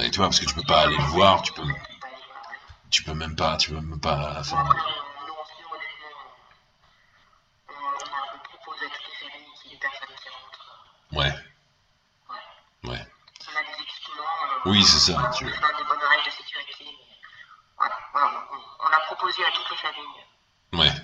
Et 0.00 0.10
tu 0.10 0.18
vois, 0.18 0.26
parce 0.26 0.40
que 0.40 0.46
tu 0.46 0.54
peux 0.54 0.62
pas 0.62 0.82
aller 0.82 0.96
le 0.96 1.04
voir, 1.04 1.42
tu 1.42 1.52
peux, 1.52 1.62
tu 2.90 3.02
peux 3.04 3.14
même 3.14 3.36
pas, 3.36 3.56
tu 3.56 3.70
peux 3.70 3.80
même 3.80 4.00
pas 4.00 4.16
Nous, 4.34 4.40
aussi, 4.40 4.52
honnêtement, 4.52 6.14
on, 7.68 7.72
on, 7.72 7.76
a, 7.76 8.34
on 8.34 8.38
propose 8.58 8.82
à 8.82 8.86
toutes 8.90 9.06
les 9.08 9.28
familles 9.30 9.48
qu'il 9.62 9.70
y 9.70 9.74
ait 9.74 9.76
des 9.76 9.80
personnes 9.80 10.16
qui 10.22 10.28
rentrent. 10.28 10.84
ouais, 11.12 11.32
Ouais. 12.84 12.90
ouais. 12.90 13.06
On 13.46 13.56
a 13.56 13.62
des 13.62 13.82
équipements. 13.82 14.34
on- 14.42 14.57
Oui, 14.68 14.84
c'est 14.84 15.12
ça, 15.12 15.18
On 15.18 15.32
tu 15.36 15.44
se 15.44 15.50
vois. 15.50 15.60
donne 15.60 15.76
des 15.78 15.84
bonnes 15.84 16.08
règles 16.08 16.26
de 16.26 16.30
sécurité. 16.30 16.74
mais 16.80 17.16
Voilà, 17.76 17.94
voilà, 18.12 18.48
on, 18.52 18.84
on 18.84 18.92
a 18.92 19.00
proposé 19.14 19.44
à 19.44 19.50
toutes 19.52 19.70
les 19.70 19.76
familles. 19.76 20.24
Ouais. 20.72 21.02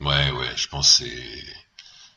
Ouais, 0.00 0.30
ouais, 0.32 0.56
je 0.56 0.68
pense 0.68 0.98
que 0.98 1.04
c'est. 1.04 1.44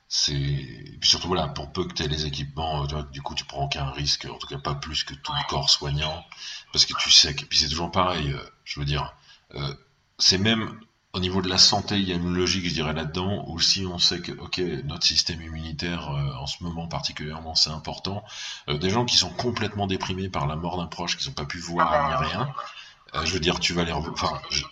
C'est. 0.07 0.34
et 0.34 0.97
Puis 0.99 1.09
surtout, 1.09 1.28
voilà, 1.28 1.47
pour 1.49 1.72
peu 1.74 1.86
que 1.86 1.93
tu 1.93 2.03
aies 2.03 2.07
les 2.07 2.26
équipements, 2.26 2.84
euh, 2.84 2.88
tu 2.88 2.93
vois, 2.95 3.03
du 3.03 3.22
coup, 3.22 3.36
tu 3.36 3.43
prends 3.45 3.66
aucun 3.66 3.91
risque, 3.91 4.26
en 4.26 4.38
tout 4.38 4.47
cas 4.47 4.57
pas 4.59 4.76
plus 4.76 5.03
que 5.03 5.13
tout 5.16 5.34
le 5.34 5.47
corps 5.49 5.70
soignant, 5.70 6.26
parce 6.72 6.86
que 6.86 6.93
tu 6.97 7.11
sais 7.11 7.36
que. 7.36 7.43
Puis 7.45 7.57
c'est 7.59 7.70
toujours 7.70 7.91
pareil, 7.91 8.32
euh, 8.32 8.49
je 8.63 8.80
veux 8.80 8.86
dire, 8.86 9.13
euh, 9.55 9.74
c'est 10.18 10.38
même 10.38 10.80
au 11.16 11.20
niveau 11.20 11.41
de 11.41 11.47
la 11.47 11.57
santé, 11.57 11.95
il 11.95 12.09
y 12.09 12.11
a 12.11 12.16
une 12.16 12.36
logique, 12.36 12.68
je 12.68 12.74
dirais, 12.74 12.91
là-dedans, 12.91 13.45
où 13.47 13.57
si 13.61 13.86
on 13.86 13.97
sait 13.97 14.20
que, 14.20 14.34
ok, 14.34 14.57
notre 14.84 15.05
système 15.05 15.41
immunitaire, 15.41 16.09
euh, 16.09 16.36
en 16.36 16.45
ce 16.45 16.61
moment 16.61 16.88
particulièrement, 16.89 17.55
c'est 17.55 17.70
important, 17.70 18.22
euh, 18.68 18.78
des 18.78 18.89
gens 18.89 19.05
qui 19.05 19.16
sont 19.16 19.30
complètement 19.30 19.88
déprimés 19.88 20.28
par 20.28 20.45
la 20.45 20.57
mort 20.57 20.76
d'un 20.76 20.88
proche, 20.88 21.16
qui 21.16 21.26
n'ont 21.26 21.34
pas 21.34 21.45
pu 21.45 21.57
voir 21.57 22.09
ni 22.09 22.28
rien, 22.28 22.53
euh, 23.13 23.26
je 23.26 23.32
veux 23.32 23.39
dire, 23.39 23.61
tu 23.61 23.72
vas 23.72 23.86
les 23.86 23.93
revoir. 23.93 24.13
Enfin, 24.13 24.41
je-. 24.49 24.66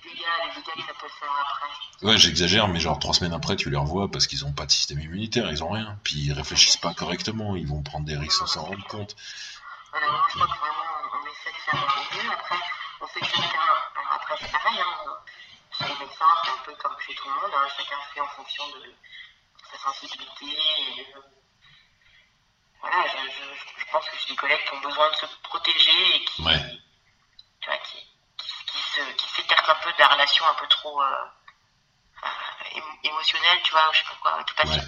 Ouais, 2.01 2.17
j'exagère, 2.17 2.67
mais 2.67 2.81
genre 2.81 2.99
trois 2.99 3.13
semaines 3.13 3.31
après, 3.31 3.55
tu 3.55 3.69
les 3.69 3.77
revois 3.77 4.11
parce 4.11 4.27
qu'ils 4.27 4.43
ont 4.43 4.51
pas 4.51 4.65
de 4.65 4.71
système 4.71 4.99
immunitaire, 4.99 5.49
ils 5.49 5.63
ont 5.63 5.69
rien. 5.69 5.97
Puis 6.03 6.15
ils 6.15 6.33
réfléchissent 6.33 6.75
pas 6.75 6.93
correctement, 6.93 7.55
ils 7.55 7.67
vont 7.67 7.81
prendre 7.81 8.05
des 8.05 8.17
risques 8.17 8.39
sans 8.39 8.47
s'en 8.47 8.65
rendre 8.65 8.85
compte. 8.87 9.15
Voilà, 9.91 10.07
moi, 10.11 10.21
je 10.27 10.35
crois 10.35 10.47
que 10.47 10.59
vraiment, 10.59 10.83
on 11.13 11.31
essaie 11.31 11.55
de 11.55 11.71
faire 11.71 11.87
au 11.87 12.15
mieux. 12.15 12.33
Après, 12.33 12.57
on 12.99 13.07
fait 13.07 13.25
chacun. 13.25 13.59
alors 13.95 14.13
après, 14.15 14.35
c'est 14.41 14.51
pareil, 14.51 14.79
hein. 14.81 15.13
Les 15.81 15.95
médecins, 15.95 16.25
c'est 16.43 16.51
un 16.51 16.57
peu 16.65 16.75
comme 16.75 16.99
chez 16.99 17.15
tout 17.15 17.27
le 17.29 17.33
monde. 17.41 17.51
hein. 17.55 17.67
Chacun 17.77 17.99
fait 18.13 18.21
en 18.21 18.27
fonction 18.29 18.67
de 18.69 18.95
sa 19.71 19.77
sensibilité. 19.79 20.45
Et 20.45 21.03
de... 21.13 21.21
Voilà, 22.81 23.07
je, 23.07 23.17
je, 23.31 23.79
je 23.81 23.91
pense 23.91 24.09
que 24.09 24.17
j'ai 24.17 24.27
des 24.29 24.35
collègues 24.35 24.63
qui 24.69 24.75
ont 24.75 24.81
besoin 24.81 25.09
de 25.09 25.15
se 25.15 25.25
protéger 25.43 26.15
et 26.15 26.25
qui, 26.25 26.43
Ouais, 26.43 26.59
tu 27.61 27.69
vois, 27.69 27.77
qui, 27.79 27.97
qui, 28.37 28.65
qui 28.65 28.77
se, 28.79 29.01
qui 29.13 29.29
s'écartent 29.29 29.69
un 29.69 29.75
peu 29.75 29.91
de 29.93 29.99
la 29.99 30.07
relation 30.09 30.45
un 30.47 30.53
peu 30.55 30.67
trop 30.67 31.01
euh, 31.01 31.25
euh, 32.25 32.27
émo- 32.75 32.99
émotionnelle, 33.03 33.61
tu 33.63 33.71
vois, 33.71 33.89
ou 33.89 33.93
je 33.93 33.99
sais 33.99 34.05
pas 34.05 34.15
quoi, 34.21 34.37
ouais, 34.37 34.81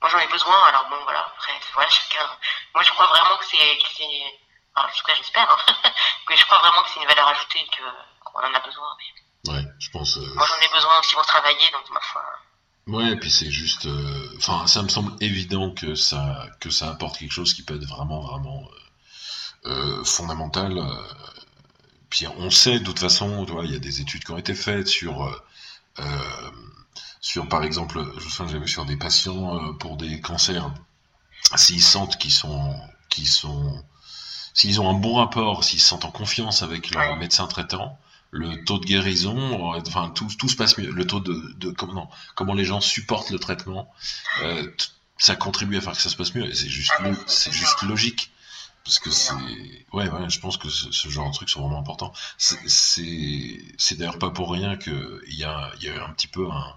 Moi 0.00 0.10
j'en 0.10 0.18
ai 0.18 0.26
besoin, 0.26 0.64
alors 0.66 0.88
bon 0.88 1.02
voilà, 1.04 1.20
après 1.26 1.58
voilà 1.74 1.88
chacun. 1.88 2.38
Moi 2.74 2.82
je 2.82 2.90
crois 2.92 3.06
vraiment 3.06 3.36
que 3.38 3.44
c'est 3.46 3.78
que 3.78 3.88
c'est. 3.96 4.40
Enfin, 4.74 4.88
en 4.88 4.92
tout 4.92 5.04
cas 5.04 5.14
j'espère, 5.14 5.50
hein, 5.50 5.92
que 6.26 6.36
je 6.36 6.44
crois 6.44 6.58
vraiment 6.58 6.82
que 6.82 6.90
c'est 6.90 7.00
une 7.00 7.06
valeur 7.08 7.28
ajoutée 7.28 7.60
et 7.60 7.68
que 7.68 7.82
qu'on 8.24 8.40
en 8.40 8.54
a 8.54 8.60
besoin. 8.60 8.96
Mais 8.98 9.22
ouais, 9.48 9.64
je 9.78 9.90
pense. 9.90 10.16
euh, 10.18 10.34
moi 10.34 10.46
j'en 10.46 10.66
ai 10.66 10.72
besoin 10.72 10.98
aussi 11.00 11.14
pour 11.14 11.26
travailler, 11.26 11.70
donc 11.72 11.90
ma 11.92 12.00
foi. 12.00 12.22
Ouais, 12.88 13.16
puis 13.16 13.30
c'est 13.30 13.50
juste. 13.50 13.86
euh, 13.86 14.28
Enfin, 14.38 14.66
ça 14.66 14.82
me 14.82 14.88
semble 14.88 15.12
évident 15.20 15.70
que 15.72 15.94
ça, 15.94 16.46
que 16.60 16.70
ça 16.70 16.90
apporte 16.90 17.18
quelque 17.18 17.32
chose 17.32 17.54
qui 17.54 17.62
peut 17.62 17.76
être 17.76 17.86
vraiment, 17.86 18.20
vraiment 18.20 18.68
euh, 19.66 20.04
fondamental. 20.04 20.80
Puis 22.10 22.26
on 22.26 22.50
sait, 22.50 22.78
de 22.80 22.84
toute 22.84 22.98
façon, 22.98 23.46
il 23.64 23.70
y 23.72 23.76
a 23.76 23.78
des 23.78 24.00
études 24.00 24.24
qui 24.24 24.30
ont 24.32 24.38
été 24.38 24.54
faites 24.54 24.88
sur. 24.88 25.42
sur 27.20 27.48
par 27.48 27.62
exemple, 27.62 28.02
je 28.18 28.24
me 28.24 28.30
souviens, 28.30 28.46
j'avais 28.48 28.64
vu 28.64 28.68
sur 28.68 28.84
des 28.84 28.96
patients 28.96 29.74
pour 29.74 29.96
des 29.96 30.20
cancers, 30.20 30.70
s'ils 31.56 31.82
sentent 31.82 32.18
qu'ils 32.18 32.32
sont, 32.32 32.74
qu'ils 33.08 33.28
sont, 33.28 33.84
s'ils 34.54 34.80
ont 34.80 34.90
un 34.90 34.94
bon 34.98 35.14
rapport, 35.16 35.64
s'ils 35.64 35.80
se 35.80 35.88
sentent 35.88 36.04
en 36.04 36.10
confiance 36.10 36.62
avec 36.62 36.90
leur 36.90 37.16
médecin 37.16 37.46
traitant, 37.46 37.98
le 38.32 38.64
taux 38.64 38.78
de 38.78 38.86
guérison, 38.86 39.72
enfin 39.74 40.10
tout, 40.10 40.26
tout 40.38 40.48
se 40.48 40.56
passe 40.56 40.76
mieux. 40.78 40.90
Le 40.90 41.06
taux 41.06 41.20
de, 41.20 41.54
de 41.58 41.70
comment, 41.70 42.10
comment 42.34 42.54
les 42.54 42.64
gens 42.64 42.80
supportent 42.80 43.30
le 43.30 43.38
traitement, 43.38 43.92
euh, 44.42 44.66
ça 45.18 45.36
contribue 45.36 45.76
à 45.76 45.80
faire 45.82 45.92
que 45.92 46.00
ça 46.00 46.08
se 46.08 46.16
passe 46.16 46.34
mieux. 46.34 46.52
C'est 46.52 46.68
juste, 46.68 46.92
c'est 47.26 47.52
juste 47.52 47.82
logique. 47.82 48.32
Parce 48.84 48.98
que 48.98 49.10
c'est, 49.10 49.34
ouais, 49.92 50.08
ouais, 50.08 50.28
je 50.28 50.40
pense 50.40 50.56
que 50.56 50.68
ce, 50.68 51.08
genre 51.08 51.28
de 51.28 51.34
trucs 51.34 51.50
sont 51.50 51.60
vraiment 51.60 51.78
importants. 51.78 52.12
C'est, 52.38 52.58
c'est, 52.66 53.94
d'ailleurs 53.96 54.18
pas 54.18 54.30
pour 54.30 54.50
rien 54.50 54.76
que 54.76 55.22
il 55.28 55.36
y 55.36 55.44
a, 55.44 55.70
y 55.80 55.88
a 55.88 55.94
eu 55.94 56.00
un 56.00 56.08
petit 56.08 56.26
peu 56.26 56.50
un, 56.50 56.76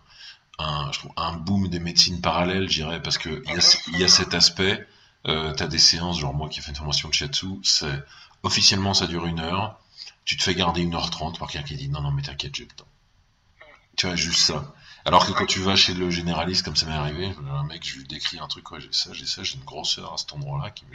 un, 0.59 0.91
je 0.91 0.99
trouve, 0.99 1.11
un 1.17 1.33
boom 1.33 1.69
des 1.69 1.79
médecines 1.79 2.21
parallèles, 2.21 2.69
je 2.69 2.75
dirais, 2.81 3.01
parce 3.01 3.17
que 3.17 3.41
il 3.47 3.97
y 3.97 4.01
y 4.01 4.03
a 4.03 4.07
cet 4.07 4.33
aspect. 4.35 4.85
Euh, 5.27 5.53
t'as 5.53 5.65
des 5.65 5.79
séances, 5.79 6.19
genre 6.19 6.35
moi 6.35 6.49
qui 6.49 6.59
ai 6.59 6.61
fait 6.61 6.69
une 6.69 6.75
formation 6.75 7.09
de 7.09 7.13
shiatsu, 7.15 7.47
c'est 7.63 8.03
officiellement 8.43 8.93
ça 8.93 9.07
dure 9.07 9.25
une 9.25 9.39
heure. 9.39 9.79
Tu 10.25 10.37
te 10.37 10.43
fais 10.43 10.55
garder 10.55 10.81
une 10.81 10.95
heure 10.95 11.09
trente 11.09 11.39
par 11.39 11.49
quelqu'un 11.49 11.67
qui 11.67 11.75
dit 11.75 11.89
non 11.89 12.01
non 12.01 12.11
mais 12.11 12.23
t'inquiète 12.23 12.55
j'ai 12.55 12.65
le 12.65 12.71
temps. 12.71 12.87
Tu 13.95 14.07
vois 14.07 14.15
juste 14.15 14.41
ça. 14.41 14.73
Alors 15.05 15.25
que 15.25 15.31
quand 15.31 15.45
tu 15.45 15.59
vas 15.59 15.75
chez 15.75 15.93
le 15.93 16.09
généraliste 16.09 16.65
comme 16.65 16.75
ça 16.75 16.87
m'est 16.87 16.93
arrivé, 16.93 17.31
un 17.49 17.63
mec 17.63 17.87
je 17.87 17.99
lui 17.99 18.07
décris 18.07 18.39
un 18.39 18.47
truc 18.47 18.65
j'ai 18.79 18.89
ça 18.91 19.13
j'ai 19.13 19.25
ça 19.25 19.43
j'ai 19.43 19.55
une 19.55 19.63
grosseur 19.63 20.13
à 20.13 20.17
cet 20.17 20.33
endroit-là 20.33 20.71
qui 20.71 20.85
me 20.85 20.91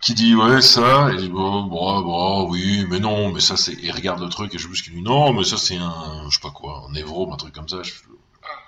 qui 0.00 0.14
dit 0.14 0.34
ouais 0.34 0.60
ça 0.60 1.10
et 1.10 1.12
je 1.12 1.18
dis 1.18 1.28
bon, 1.28 1.62
bon, 1.64 2.00
bon, 2.00 2.50
oui 2.50 2.86
mais 2.88 2.98
non 2.98 3.30
mais 3.30 3.40
ça 3.40 3.56
c'est 3.56 3.74
et 3.74 3.90
regarde 3.92 4.20
le 4.20 4.28
truc 4.28 4.54
et 4.54 4.58
je 4.58 4.66
juste 4.68 4.84
qui 4.84 4.90
dit 4.90 5.02
non 5.02 5.32
mais 5.32 5.44
ça 5.44 5.58
c'est 5.58 5.76
un 5.76 6.28
je 6.28 6.34
sais 6.34 6.40
pas 6.40 6.50
quoi 6.50 6.86
un 6.88 6.92
névrome 6.92 7.32
un 7.32 7.36
truc 7.36 7.54
comme 7.54 7.68
ça 7.68 7.82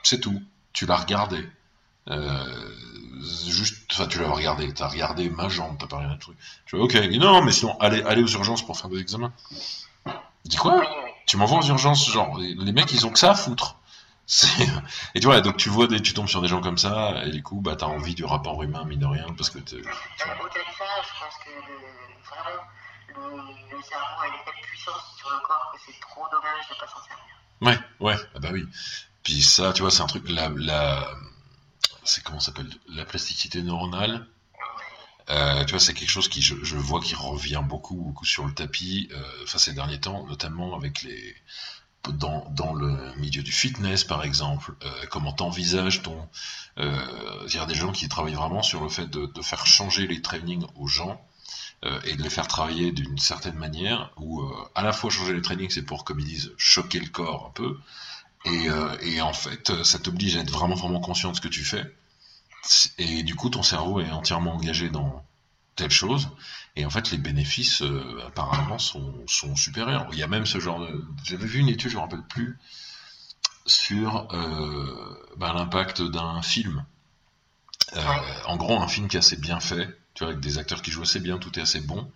c'est 0.02 0.20
tout 0.20 0.40
tu 0.72 0.86
l'as 0.86 0.96
regardé 0.96 1.48
euh, 2.10 2.44
juste 3.48 3.90
enfin 3.92 4.06
tu 4.06 4.18
l'as 4.18 4.30
regardé 4.30 4.72
t'as 4.74 4.88
regardé 4.88 5.30
ma 5.30 5.48
jambe 5.48 5.76
t'as 5.78 5.86
pas 5.86 5.96
regardé 5.96 6.16
le 6.16 6.20
truc 6.20 6.36
je 6.66 6.76
dis 6.76 6.82
ok 6.82 6.94
il 6.94 7.08
dit 7.10 7.18
non 7.18 7.42
mais 7.42 7.52
sinon 7.52 7.76
allez 7.80 8.02
allez 8.02 8.22
aux 8.22 8.28
urgences 8.28 8.64
pour 8.64 8.78
faire 8.78 8.90
des 8.90 8.98
examens 8.98 9.32
dit 10.44 10.56
quoi? 10.56 10.82
Tu 11.26 11.36
m'envoies 11.36 11.58
aux 11.58 11.66
urgences, 11.68 12.10
genre, 12.10 12.38
les 12.38 12.54
les 12.54 12.72
mecs, 12.72 12.92
ils 12.92 13.06
ont 13.06 13.10
que 13.10 13.18
ça 13.18 13.30
à 13.30 13.34
foutre. 13.34 13.76
Et 15.14 15.20
tu 15.20 15.26
vois, 15.26 15.40
donc 15.40 15.56
tu 15.56 15.68
vois, 15.68 15.86
des, 15.86 16.00
tu 16.00 16.14
tombes 16.14 16.28
sur 16.28 16.40
des 16.42 16.48
gens 16.48 16.60
comme 16.60 16.78
ça, 16.78 17.24
et 17.24 17.30
du 17.30 17.42
coup, 17.42 17.60
bah, 17.60 17.76
t'as 17.76 17.86
envie 17.86 18.14
du 18.14 18.24
rapport 18.24 18.62
humain, 18.62 18.84
mine 18.84 19.00
de 19.00 19.06
rien, 19.06 19.26
parce 19.36 19.50
que 19.50 19.58
t'es- 19.58 19.76
le, 19.76 19.82
cerveau 19.82 20.44
a 24.22 24.26
une 24.26 24.44
telle 24.44 24.62
puissance 24.62 25.14
sur 25.16 25.30
le 25.30 25.38
corps 25.46 25.72
que 25.74 25.78
c'est 25.86 26.00
trop 26.00 26.26
dommage 26.30 26.68
de 26.70 26.74
pas 26.78 26.86
s'en 26.86 27.00
servir. 27.04 27.24
Ouais, 27.60 27.78
ouais, 28.00 28.16
ah 28.34 28.38
bah 28.40 28.48
oui. 28.52 28.66
Puis 29.22 29.42
ça, 29.42 29.72
tu 29.72 29.82
vois, 29.82 29.90
c'est 29.90 30.02
un 30.02 30.06
truc, 30.06 30.28
la, 30.28 30.48
la, 30.56 31.06
c'est 32.04 32.22
comment 32.22 32.40
ça 32.40 32.46
s'appelle, 32.46 32.70
la 32.88 33.04
plasticité 33.04 33.62
neuronale. 33.62 34.26
Euh, 35.30 35.64
tu 35.64 35.70
vois, 35.70 35.80
c'est 35.80 35.94
quelque 35.94 36.10
chose 36.10 36.28
qui, 36.28 36.42
je, 36.42 36.76
vois, 36.76 37.00
qui 37.00 37.14
revient 37.14 37.62
beaucoup, 37.66 37.96
beaucoup 37.96 38.26
sur 38.26 38.44
le 38.44 38.52
tapis, 38.52 39.08
euh, 39.12 39.46
ces 39.46 39.72
derniers 39.72 40.00
temps, 40.00 40.26
notamment 40.26 40.76
avec 40.76 41.02
les, 41.02 41.34
dans, 42.10 42.46
dans 42.50 42.74
le 42.74 43.14
milieu 43.16 43.42
du 43.42 43.52
fitness, 43.52 44.04
par 44.04 44.22
exemple, 44.22 44.74
euh, 44.84 44.90
comment 45.10 45.32
t'envisages 45.32 46.02
ton, 46.02 46.28
euh, 46.78 47.46
il 47.48 47.54
y 47.54 47.58
a 47.58 47.64
des 47.64 47.74
gens 47.74 47.92
qui 47.92 48.06
travaillent 48.08 48.34
vraiment 48.34 48.62
sur 48.62 48.82
le 48.82 48.90
fait 48.90 49.06
de, 49.06 49.24
de 49.24 49.42
faire 49.42 49.66
changer 49.66 50.06
les 50.06 50.20
trainings 50.20 50.66
aux 50.76 50.86
gens 50.86 51.20
et 52.04 52.16
de 52.16 52.22
les 52.22 52.30
faire 52.30 52.48
travailler 52.48 52.92
d'une 52.92 53.18
certaine 53.18 53.56
manière, 53.56 54.10
où 54.16 54.42
à 54.74 54.82
la 54.82 54.90
fois 54.94 55.10
changer 55.10 55.34
les 55.34 55.42
trainings, 55.42 55.68
c'est 55.68 55.82
pour, 55.82 56.04
comme 56.04 56.18
ils 56.18 56.24
disent, 56.24 56.54
choquer 56.56 56.98
le 56.98 57.08
corps 57.08 57.48
un 57.48 57.50
peu, 57.50 57.78
et, 58.44 58.68
euh, 58.68 58.96
et 59.00 59.20
en 59.20 59.32
fait, 59.32 59.70
euh, 59.70 59.84
ça 59.84 59.98
t'oblige 59.98 60.36
à 60.36 60.40
être 60.40 60.50
vraiment, 60.50 60.74
vraiment 60.74 61.00
conscient 61.00 61.30
de 61.30 61.36
ce 61.36 61.40
que 61.40 61.48
tu 61.48 61.64
fais. 61.64 61.84
Et 62.98 63.22
du 63.22 63.34
coup, 63.34 63.50
ton 63.50 63.62
cerveau 63.62 64.00
est 64.00 64.10
entièrement 64.10 64.54
engagé 64.54 64.90
dans 64.90 65.24
telle 65.76 65.90
chose. 65.90 66.28
Et 66.76 66.84
en 66.84 66.90
fait, 66.90 67.10
les 67.10 67.18
bénéfices, 67.18 67.82
euh, 67.82 68.22
apparemment, 68.26 68.78
sont, 68.78 69.14
sont 69.26 69.56
supérieurs. 69.56 70.06
Il 70.12 70.18
y 70.18 70.22
a 70.22 70.28
même 70.28 70.46
ce 70.46 70.60
genre 70.60 70.80
de... 70.80 71.04
J'avais 71.24 71.46
vu 71.46 71.60
une 71.60 71.68
étude, 71.68 71.90
je 71.90 71.96
ne 71.96 72.00
me 72.00 72.04
rappelle 72.04 72.26
plus. 72.26 72.58
sur 73.66 74.28
bah, 75.36 75.52
l'impact 75.54 76.02
d'un 76.02 76.42
film. 76.42 76.84
En 78.46 78.56
gros, 78.56 78.78
un 78.80 78.88
film 78.88 79.08
qui 79.08 79.16
est 79.16 79.20
assez 79.20 79.36
bien 79.36 79.60
fait, 79.60 79.88
tu 80.14 80.22
vois, 80.22 80.32
avec 80.32 80.40
des 80.40 80.58
acteurs 80.58 80.80
qui 80.80 80.92
jouent 80.92 81.02
assez 81.02 81.18
bien, 81.18 81.38
tout 81.38 81.58
est 81.58 81.62
assez 81.62 81.80
bon. 81.80 82.10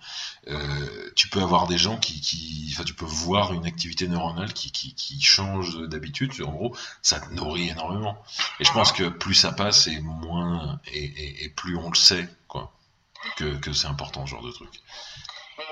Euh, 0.46 1.10
tu 1.16 1.28
peux 1.28 1.42
avoir 1.42 1.66
des 1.66 1.78
gens 1.78 1.98
qui, 1.98 2.70
enfin, 2.72 2.84
tu 2.84 2.94
peux 2.94 3.04
voir 3.04 3.52
une 3.52 3.66
activité 3.66 4.06
neuronale 4.06 4.52
qui, 4.52 4.70
qui, 4.70 5.20
change 5.20 5.76
d'habitude. 5.88 6.32
En 6.42 6.52
gros, 6.52 6.76
ça 7.02 7.18
te 7.20 7.32
nourrit 7.32 7.68
énormément. 7.70 8.16
Et 8.60 8.64
je 8.64 8.72
pense 8.72 8.92
que 8.92 9.08
plus 9.08 9.34
ça 9.34 9.52
passe 9.52 9.88
et 9.88 9.98
moins, 10.00 10.80
et, 10.86 11.44
et, 11.44 11.48
plus 11.48 11.76
on 11.76 11.90
le 11.90 11.96
sait, 11.96 12.28
quoi, 12.46 12.72
que, 13.36 13.56
que 13.56 13.72
c'est 13.72 13.88
important 13.88 14.24
ce 14.26 14.30
genre 14.30 14.42
de 14.42 14.52
truc. 14.52 14.70
Mais 15.58 15.64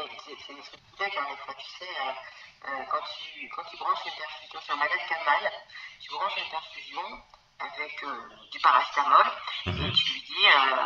c'est 0.99 1.19
hein, 1.19 1.25
fois, 1.45 1.55
tu 1.55 1.67
sais, 1.79 1.91
euh, 1.91 2.71
euh, 2.71 2.83
quand, 2.91 2.99
tu, 3.07 3.49
quand 3.55 3.63
tu 3.71 3.77
branches 3.77 3.99
une 4.05 4.19
perfusion 4.19 4.61
sur 4.61 4.75
un 4.75 4.79
malade 4.79 4.99
qui 5.07 5.15
a 5.15 5.25
mal, 5.25 5.53
tu 6.01 6.11
branches 6.11 6.37
une 6.39 6.51
perfusion 6.51 7.23
avec 7.59 8.03
euh, 8.05 8.29
du 8.53 8.59
paracétamol, 8.61 9.27
et 9.67 9.71
Mhm. 9.71 9.93
tu 9.93 10.13
lui 10.13 10.23
dis, 10.23 10.47
euh, 10.47 10.77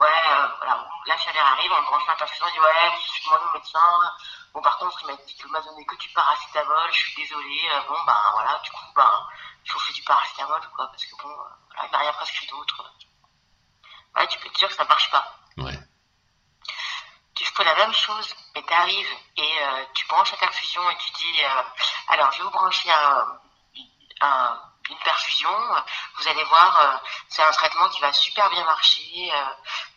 ouais, 0.00 0.22
euh, 0.28 0.48
voilà, 0.58 0.88
la 1.06 1.16
chaleur 1.18 1.46
arrive, 1.46 1.72
on 1.72 1.82
branche 1.82 2.06
l'interfusion, 2.06 2.46
il 2.48 2.52
dit, 2.52 2.60
ouais, 2.60 2.92
je 3.02 3.08
suis 3.10 3.24
demandé 3.24 3.44
au 3.44 3.52
médecin, 3.52 4.12
bon, 4.54 4.62
par 4.62 4.78
contre, 4.78 4.98
il 5.02 5.06
m'a 5.08 5.16
dit 5.16 5.34
qu'il 5.34 5.50
m'a 5.50 5.60
donné 5.60 5.84
que 5.86 5.96
du 5.96 6.08
paracétamol, 6.10 6.92
je 6.92 6.98
suis 6.98 7.14
désolé, 7.22 7.68
bon, 7.88 7.96
ben, 8.06 8.16
voilà, 8.34 8.58
du 8.60 8.70
coup, 8.70 8.84
ben, 8.94 9.26
il 9.64 9.70
faut 9.70 9.78
faire 9.80 9.94
du 9.94 10.02
paracétamol, 10.02 10.60
quoi, 10.76 10.86
parce 10.86 11.04
que 11.04 11.16
bon, 11.22 11.34
voilà, 11.34 11.86
il 11.86 11.90
m'a 11.90 11.98
rien 11.98 12.12
prescrit 12.12 12.46
d'autre. 12.46 12.84
Ouais, 14.16 14.26
tu 14.28 14.38
peux 14.40 14.48
te 14.48 14.58
dire 14.58 14.68
que 14.68 14.74
ça 14.74 14.84
marche 14.84 15.10
pas. 15.10 15.36
Ouais. 15.58 15.78
Tu 17.34 17.44
fais 17.44 17.64
la 17.64 17.74
même 17.76 17.92
chose, 17.94 18.34
mais 18.54 18.62
tu 18.62 18.72
arrives 18.72 19.08
et 19.36 19.62
euh, 19.62 19.84
tu 19.94 20.06
branches 20.08 20.32
la 20.32 20.38
perfusion 20.38 20.88
et 20.90 20.96
tu 20.96 21.10
dis 21.12 21.44
euh, 21.44 21.62
alors 22.08 22.30
je 22.32 22.38
vais 22.38 22.44
vous 22.44 22.50
brancher 22.50 22.90
un, 22.90 23.38
un- 24.20 24.60
une 24.90 24.98
perfusion, 24.98 25.50
vous 26.18 26.28
allez 26.28 26.44
voir, 26.44 26.80
euh, 26.80 27.08
c'est 27.28 27.42
un 27.42 27.50
traitement 27.52 27.88
qui 27.90 28.00
va 28.00 28.12
super 28.12 28.50
bien 28.50 28.64
marcher, 28.64 29.30
euh, 29.32 29.44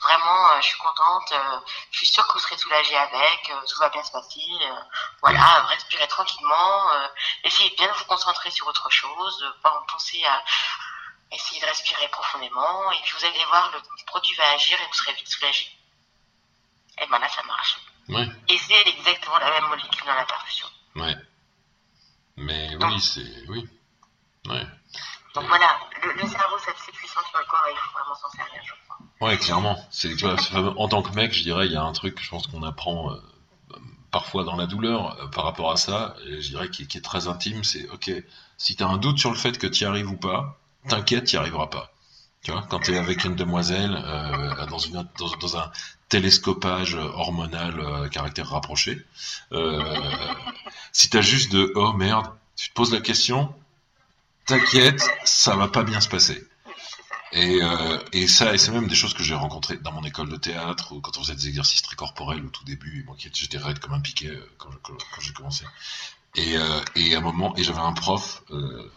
vraiment 0.02 0.52
euh, 0.52 0.62
je 0.62 0.68
suis 0.68 0.78
contente, 0.78 1.32
euh, 1.32 1.60
je 1.92 1.98
suis 1.98 2.08
sûre 2.08 2.26
que 2.28 2.34
vous 2.34 2.40
serez 2.40 2.58
soulagé 2.58 2.96
avec, 2.96 3.50
euh, 3.50 3.62
tout 3.68 3.80
va 3.80 3.90
bien 3.90 4.04
se 4.04 4.12
passer, 4.12 4.48
euh, 4.62 4.82
voilà, 5.22 5.64
respirez 5.64 6.08
tranquillement, 6.08 6.94
euh, 6.94 7.08
essayez 7.44 7.70
de 7.72 7.76
bien 7.76 7.92
vous 7.92 8.06
concentrer 8.06 8.52
sur 8.52 8.68
autre 8.68 8.90
chose, 8.90 9.44
euh, 9.44 9.70
penser 9.88 10.24
à 10.26 10.44
essayer 11.32 11.60
de 11.60 11.66
respirer 11.66 12.08
profondément 12.10 12.92
et 12.92 13.02
puis 13.02 13.14
vous 13.18 13.26
allez 13.26 13.46
voir, 13.46 13.72
le 13.72 13.82
produit 14.06 14.36
va 14.36 14.52
agir 14.52 14.80
et 14.80 14.86
vous 14.86 14.94
serez 14.94 15.14
vite 15.14 15.28
soulagé. 15.28 15.68
Et 17.02 17.08
ben 17.08 17.18
là, 17.18 17.28
ça 17.28 17.42
marche. 17.44 17.80
Ouais. 18.10 18.28
Et 18.50 18.58
c'est 18.58 18.88
exactement 18.88 19.38
la 19.40 19.50
même 19.50 19.68
molécule 19.70 20.06
dans 20.06 20.14
la 20.14 20.26
perfusion. 20.26 20.68
Ouais. 20.96 21.16
Mais 22.38 22.76
oui, 22.76 23.00
c'est. 23.00 23.48
Oui. 23.48 23.68
Ouais. 24.46 24.66
Donc 25.34 25.46
voilà, 25.48 25.78
le, 26.04 26.28
cerveau, 26.28 26.56
c'est 26.64 26.72
assez 26.72 26.92
puissant 26.92 27.22
sur 27.30 27.40
le 27.40 27.46
corps 27.46 27.66
et 27.68 27.72
il 27.72 27.78
faut 27.78 27.98
vraiment 27.98 28.16
s'en 28.16 28.30
servir, 28.30 28.62
je 28.64 28.74
crois. 28.86 29.28
Ouais, 29.28 29.38
clairement. 29.38 29.78
Tu 29.92 30.16
en 30.78 30.88
tant 30.88 31.02
que 31.02 31.12
mec, 31.16 31.34
je 31.34 31.42
dirais, 31.42 31.66
il 31.66 31.72
y 31.72 31.76
a 31.76 31.82
un 31.82 31.92
truc, 31.92 32.20
je 32.22 32.30
pense 32.30 32.46
qu'on 32.46 32.62
apprend 32.62 33.12
euh, 33.12 33.18
parfois 34.12 34.44
dans 34.44 34.56
la 34.56 34.68
douleur 34.68 35.20
euh, 35.20 35.28
par 35.28 35.44
rapport 35.44 35.72
à 35.72 35.78
ça, 35.78 36.16
et 36.28 36.40
je 36.40 36.50
dirais 36.50 36.70
qui, 36.70 36.84
est 36.84 37.04
très 37.04 37.28
intime, 37.28 37.64
c'est 37.64 37.90
ok, 37.90 38.12
si 38.58 38.76
t'as 38.76 38.88
un 38.88 38.98
doute 38.98 39.18
sur 39.18 39.32
le 39.32 39.36
fait 39.36 39.58
que 39.58 39.66
tu 39.66 39.84
y 39.84 39.88
arrives 39.88 40.10
ou 40.10 40.18
pas, 40.18 40.60
t'inquiète, 40.88 41.26
tu 41.26 41.36
y 41.36 41.40
arriveras 41.40 41.68
pas. 41.68 41.92
Tu 42.44 42.52
vois, 42.52 42.64
quand 42.70 42.80
t'es 42.80 42.98
avec 42.98 43.24
une 43.24 43.36
demoiselle 43.36 43.96
euh, 44.06 44.66
dans, 44.68 45.58
un 45.58 45.72
télescopage 46.10 46.96
hormonal 46.96 47.80
euh, 47.80 48.10
caractère 48.10 48.50
rapproché, 48.50 49.04
si 50.92 51.10
t'as 51.10 51.22
juste 51.22 51.52
de 51.52 51.72
oh 51.76 51.94
merde, 51.94 52.28
tu 52.56 52.70
te 52.70 52.74
poses 52.74 52.94
la 52.94 53.02
question, 53.02 53.54
t'inquiète, 54.46 55.02
ça 55.24 55.56
va 55.56 55.68
pas 55.68 55.84
bien 55.84 56.02
se 56.02 56.10
passer. 56.10 56.48
Et, 57.34 57.62
euh, 57.64 58.28
ça, 58.28 58.56
c'est 58.58 58.72
même 58.72 58.88
des 58.88 58.96
choses 58.96 59.14
que 59.16 59.24
j'ai 59.24 59.34
rencontrées 59.34 59.78
dans 59.78 59.92
mon 59.92 60.04
école 60.04 60.30
de 60.30 60.38
théâtre, 60.38 60.92
ou 60.92 61.02
quand 61.02 61.18
on 61.18 61.22
faisait 61.22 61.36
des 61.36 61.48
exercices 61.48 61.82
très 61.82 61.96
corporels 61.96 62.46
au 62.46 62.50
tout 62.50 62.64
début, 62.64 63.04
moi 63.06 63.16
j'étais 63.18 63.58
raide 63.58 63.80
comme 63.80 63.94
un 63.94 64.02
piquet 64.02 64.28
euh, 64.30 64.50
quand, 64.58 64.70
j'ai 65.20 65.34
commencé. 65.34 65.66
Et, 66.36 66.58
euh, 66.58 66.80
à 66.96 67.18
un 67.18 67.22
moment, 67.22 67.54
j'avais 67.58 67.80
un 67.80 67.94
prof, 67.94 68.44
euh, 68.52 68.92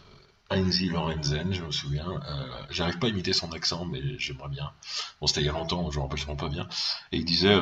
Lorenzen, 0.51 1.51
je 1.51 1.63
me 1.63 1.71
souviens, 1.71 2.07
euh, 2.09 2.47
j'arrive 2.69 2.99
pas 2.99 3.07
à 3.07 3.09
imiter 3.09 3.33
son 3.33 3.51
accent, 3.53 3.85
mais 3.85 4.01
j'aimerais 4.19 4.49
bien. 4.49 4.71
Bon, 5.19 5.27
c'était 5.27 5.41
il 5.41 5.47
y 5.47 5.49
a 5.49 5.53
longtemps, 5.53 5.89
je 5.89 5.97
me 5.97 6.03
rappelle 6.03 6.19
sûrement 6.19 6.35
pas 6.35 6.49
bien. 6.49 6.67
Et 7.11 7.17
il 7.17 7.25
disait, 7.25 7.59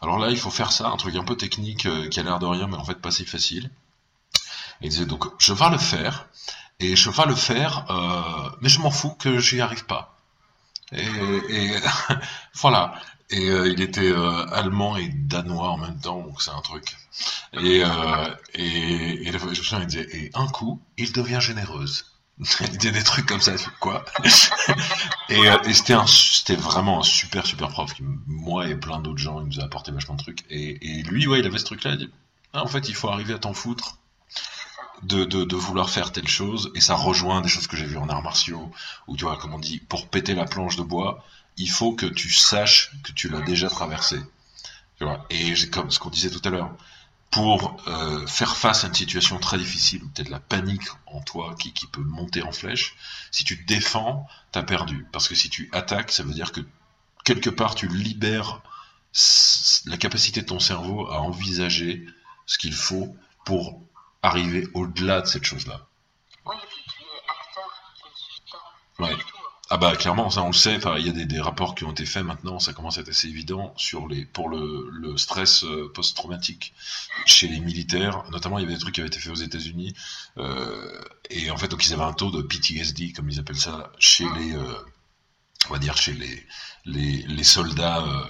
alors 0.00 0.18
là, 0.18 0.30
il 0.30 0.36
faut 0.36 0.50
faire 0.50 0.72
ça, 0.72 0.88
un 0.88 0.96
truc 0.96 1.14
un 1.14 1.24
peu 1.24 1.36
technique 1.36 1.88
qui 2.10 2.20
a 2.20 2.22
l'air 2.24 2.40
de 2.40 2.46
rien, 2.46 2.66
mais 2.66 2.76
en 2.76 2.84
fait 2.84 3.00
pas 3.00 3.12
si 3.12 3.24
facile. 3.24 3.70
Et 4.80 4.86
il 4.86 4.90
disait, 4.90 5.06
donc, 5.06 5.24
je 5.38 5.52
vais 5.52 5.70
le 5.70 5.78
faire, 5.78 6.28
et 6.80 6.96
je 6.96 7.10
vais 7.10 7.26
le 7.26 7.34
faire, 7.34 7.84
euh, 7.90 8.50
mais 8.60 8.68
je 8.68 8.80
m'en 8.80 8.90
fous 8.90 9.10
que 9.10 9.38
j'y 9.38 9.60
arrive 9.60 9.84
pas. 9.84 10.16
Et, 10.92 11.04
voilà. 12.54 12.94
Et 13.30 13.50
euh, 13.50 13.68
il 13.68 13.82
était 13.82 14.10
euh, 14.10 14.46
allemand 14.52 14.96
et 14.96 15.08
danois 15.08 15.70
en 15.70 15.76
même 15.76 16.00
temps, 16.00 16.22
donc 16.22 16.40
c'est 16.40 16.50
un 16.50 16.62
truc. 16.62 16.96
Et, 17.52 17.82
et, 18.54 19.28
et 19.28 19.32
je 19.32 19.44
me 19.44 19.54
souviens, 19.54 19.80
il 19.80 19.86
disait, 19.86 20.08
et 20.12 20.30
un 20.34 20.46
coup, 20.46 20.80
il 20.96 21.12
devient 21.12 21.40
généreuse. 21.40 22.06
il 22.60 22.78
disait 22.78 22.92
des 22.92 23.02
trucs 23.02 23.26
comme 23.26 23.40
ça, 23.40 23.52
quoi 23.80 24.04
Et, 25.28 25.74
c'était 25.74 25.94
un, 25.94 26.06
c'était 26.06 26.54
vraiment 26.54 27.00
un 27.00 27.02
super 27.02 27.44
super 27.44 27.68
prof 27.68 27.92
moi 28.26 28.68
et 28.68 28.76
plein 28.76 29.00
d'autres 29.00 29.18
gens, 29.18 29.40
il 29.40 29.48
nous 29.48 29.60
a 29.60 29.64
apporté 29.64 29.90
vachement 29.90 30.14
de 30.14 30.22
trucs. 30.22 30.44
Et, 30.48 30.78
et 30.80 31.02
lui, 31.02 31.26
ouais, 31.26 31.40
il 31.40 31.46
avait 31.46 31.58
ce 31.58 31.64
truc-là, 31.64 31.92
il 31.92 31.98
dit, 31.98 32.10
ah, 32.52 32.62
en 32.62 32.68
fait, 32.68 32.88
il 32.88 32.94
faut 32.94 33.08
arriver 33.08 33.34
à 33.34 33.38
t'en 33.38 33.52
foutre 33.52 33.98
de, 35.02 35.56
vouloir 35.56 35.90
faire 35.90 36.12
telle 36.12 36.28
chose, 36.28 36.70
et 36.74 36.80
ça 36.80 36.94
rejoint 36.94 37.40
des 37.40 37.48
choses 37.48 37.66
que 37.66 37.76
j'ai 37.76 37.86
vues 37.86 37.98
en 37.98 38.08
arts 38.08 38.22
martiaux, 38.22 38.70
où 39.06 39.16
tu 39.16 39.24
vois, 39.24 39.36
comme 39.36 39.54
on 39.54 39.58
dit, 39.58 39.78
pour 39.78 40.08
péter 40.08 40.34
la 40.34 40.44
planche 40.44 40.76
de 40.76 40.82
bois, 40.82 41.24
il 41.56 41.70
faut 41.70 41.92
que 41.92 42.06
tu 42.06 42.30
saches 42.30 42.92
que 43.02 43.12
tu 43.12 43.28
l'as 43.28 43.40
déjà 43.40 43.68
traversé. 43.68 44.20
Tu 44.98 45.04
vois, 45.04 45.26
et 45.30 45.54
comme 45.70 45.90
ce 45.90 45.98
qu'on 45.98 46.10
disait 46.10 46.30
tout 46.30 46.42
à 46.44 46.50
l'heure, 46.50 46.70
pour 47.30 47.76
euh, 47.86 48.26
faire 48.26 48.56
face 48.56 48.84
à 48.84 48.88
une 48.88 48.94
situation 48.94 49.38
très 49.38 49.58
difficile, 49.58 50.02
ou 50.02 50.08
peut-être 50.08 50.30
la 50.30 50.40
panique 50.40 50.88
en 51.06 51.20
toi 51.20 51.54
qui, 51.58 51.72
qui 51.72 51.86
peut 51.86 52.02
monter 52.02 52.42
en 52.42 52.52
flèche, 52.52 52.96
si 53.30 53.44
tu 53.44 53.60
te 53.60 53.66
défends, 53.66 54.26
t'as 54.52 54.62
perdu. 54.62 55.06
Parce 55.12 55.28
que 55.28 55.34
si 55.34 55.50
tu 55.50 55.68
attaques, 55.72 56.10
ça 56.10 56.22
veut 56.22 56.32
dire 56.32 56.52
que 56.52 56.60
quelque 57.24 57.50
part 57.50 57.74
tu 57.74 57.88
libères 57.88 58.62
la 59.86 59.96
capacité 59.96 60.40
de 60.40 60.46
ton 60.46 60.60
cerveau 60.60 61.06
à 61.08 61.20
envisager 61.20 62.06
ce 62.46 62.58
qu'il 62.58 62.74
faut 62.74 63.14
pour 63.44 63.80
arriver 64.22 64.66
au-delà 64.74 65.20
de 65.20 65.26
cette 65.26 65.44
chose-là. 65.44 65.86
Oui, 66.46 66.56
et 66.56 66.66
puis 66.66 66.84
tu 66.88 67.02
es 67.02 67.18
acteur. 67.28 67.68
Ouais. 68.98 69.16
Ah 69.70 69.76
bah 69.76 69.94
clairement, 69.96 70.30
ça 70.30 70.42
on 70.42 70.46
le 70.46 70.54
sait, 70.54 70.76
enfin, 70.76 70.96
il 70.98 71.06
y 71.06 71.10
a 71.10 71.12
des, 71.12 71.26
des 71.26 71.40
rapports 71.40 71.74
qui 71.74 71.84
ont 71.84 71.90
été 71.92 72.06
faits 72.06 72.24
maintenant, 72.24 72.58
ça 72.58 72.72
commence 72.72 72.96
à 72.96 73.02
être 73.02 73.10
assez 73.10 73.28
évident 73.28 73.74
sur 73.76 74.08
les, 74.08 74.24
pour 74.24 74.48
le, 74.48 74.88
le 74.90 75.18
stress 75.18 75.62
euh, 75.64 75.92
post-traumatique 75.94 76.72
chez 77.26 77.48
les 77.48 77.60
militaires, 77.60 78.24
notamment 78.30 78.58
il 78.58 78.62
y 78.62 78.64
avait 78.64 78.72
des 78.72 78.80
trucs 78.80 78.94
qui 78.94 79.00
avaient 79.00 79.08
été 79.08 79.20
faits 79.20 79.32
aux 79.32 79.34
États-Unis, 79.42 79.94
euh, 80.38 80.98
et 81.28 81.50
en 81.50 81.58
fait 81.58 81.68
donc 81.68 81.84
ils 81.84 81.92
avaient 81.92 82.02
un 82.02 82.14
taux 82.14 82.30
de 82.30 82.40
PTSD, 82.40 83.12
comme 83.12 83.28
ils 83.28 83.38
appellent 83.38 83.56
ça, 83.60 83.92
chez 83.98 84.24
les, 84.38 84.56
euh, 84.56 84.72
on 85.68 85.74
va 85.74 85.78
dire 85.78 85.98
chez 85.98 86.14
les, 86.14 86.46
les, 86.86 87.22
les 87.26 87.44
soldats, 87.44 87.98
euh, 88.06 88.24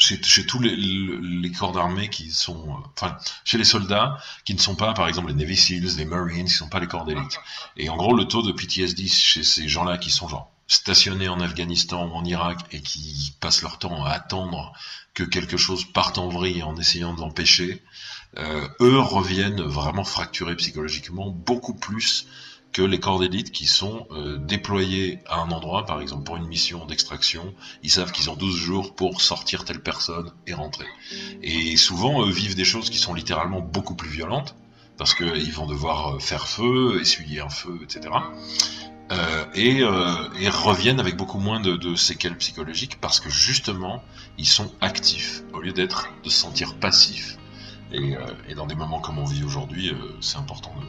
chez, 0.00 0.20
chez 0.22 0.46
tous 0.46 0.58
les, 0.60 0.74
les 0.74 1.52
corps 1.52 1.72
d'armée 1.72 2.08
qui 2.08 2.30
sont, 2.30 2.70
euh, 2.70 2.86
enfin 2.96 3.16
chez 3.44 3.58
les 3.58 3.64
soldats 3.64 4.18
qui 4.44 4.54
ne 4.54 4.58
sont 4.58 4.74
pas 4.74 4.94
par 4.94 5.06
exemple 5.06 5.28
les 5.28 5.34
Navy 5.34 5.56
Seals, 5.56 5.96
les 5.96 6.04
Marines, 6.04 6.46
qui 6.46 6.52
ne 6.52 6.58
sont 6.58 6.68
pas 6.68 6.80
les 6.80 6.86
corps 6.86 7.04
d'élite. 7.04 7.38
Et 7.76 7.88
en 7.88 7.96
gros, 7.96 8.14
le 8.14 8.24
taux 8.24 8.42
de 8.42 8.52
PTSD 8.52 9.06
chez 9.06 9.44
ces 9.44 9.68
gens-là 9.68 9.98
qui 9.98 10.10
sont 10.10 10.26
genre 10.26 10.50
stationnés 10.66 11.28
en 11.28 11.40
Afghanistan 11.40 12.06
ou 12.06 12.14
en 12.14 12.24
Irak 12.24 12.58
et 12.72 12.80
qui 12.80 13.34
passent 13.40 13.62
leur 13.62 13.78
temps 13.78 14.04
à 14.04 14.10
attendre 14.10 14.72
que 15.14 15.24
quelque 15.24 15.56
chose 15.56 15.84
parte 15.84 16.16
en 16.16 16.28
vrille 16.28 16.62
en 16.62 16.76
essayant 16.76 17.12
de 17.12 17.20
l'empêcher, 17.20 17.82
euh, 18.38 18.68
eux 18.80 19.00
reviennent 19.00 19.60
vraiment 19.60 20.04
fracturés 20.04 20.56
psychologiquement 20.56 21.30
beaucoup 21.30 21.74
plus 21.74 22.26
que 22.72 22.82
les 22.82 23.00
corps 23.00 23.18
d'élite 23.18 23.50
qui 23.50 23.66
sont 23.66 24.06
euh, 24.10 24.36
déployés 24.38 25.18
à 25.26 25.40
un 25.40 25.50
endroit, 25.50 25.86
par 25.86 26.00
exemple 26.00 26.24
pour 26.24 26.36
une 26.36 26.46
mission 26.46 26.86
d'extraction, 26.86 27.52
ils 27.82 27.90
savent 27.90 28.12
qu'ils 28.12 28.30
ont 28.30 28.36
12 28.36 28.56
jours 28.56 28.94
pour 28.94 29.20
sortir 29.20 29.64
telle 29.64 29.82
personne 29.82 30.32
et 30.46 30.54
rentrer. 30.54 30.86
Et 31.42 31.76
souvent, 31.76 32.24
eux 32.24 32.30
vivent 32.30 32.54
des 32.54 32.64
choses 32.64 32.90
qui 32.90 32.98
sont 32.98 33.14
littéralement 33.14 33.60
beaucoup 33.60 33.94
plus 33.94 34.10
violentes, 34.10 34.54
parce 34.96 35.14
qu'ils 35.14 35.52
vont 35.52 35.66
devoir 35.66 36.16
euh, 36.16 36.18
faire 36.18 36.46
feu, 36.46 37.00
essuyer 37.00 37.40
un 37.40 37.48
feu, 37.48 37.78
etc. 37.82 38.08
Euh, 39.10 39.44
et, 39.54 40.48
reviennent 40.48 41.00
avec 41.00 41.16
beaucoup 41.16 41.38
moins 41.38 41.58
de, 41.58 41.94
séquelles 41.96 42.36
psychologiques, 42.36 43.00
parce 43.00 43.18
que 43.18 43.30
justement, 43.30 44.04
ils 44.38 44.46
sont 44.46 44.70
actifs, 44.80 45.42
au 45.52 45.60
lieu 45.60 45.72
d'être, 45.72 46.08
de 46.22 46.30
se 46.30 46.38
sentir 46.38 46.74
passifs. 46.76 47.36
Et, 47.92 48.14
et 48.48 48.54
dans 48.54 48.66
des 48.66 48.76
moments 48.76 49.00
comme 49.00 49.18
on 49.18 49.24
vit 49.24 49.42
aujourd'hui, 49.42 49.92
c'est 50.20 50.36
important 50.36 50.72
de, 50.78 50.86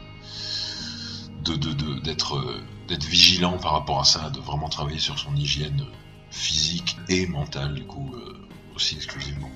d'être, 1.42 2.36
euh, 2.36 2.62
d'être 2.88 3.04
vigilant 3.04 3.58
par 3.58 3.72
rapport 3.72 4.00
à 4.00 4.04
ça, 4.04 4.30
de 4.30 4.40
vraiment 4.40 4.68
travailler 4.68 4.98
sur 4.98 5.18
son 5.18 5.34
hygiène 5.36 5.84
physique 6.30 6.96
et 7.08 7.26
mentale, 7.26 7.74
du 7.74 7.84
coup, 7.84 8.12
euh, 8.14 8.46
aussi 8.74 8.96
exclusivement. 8.96 9.50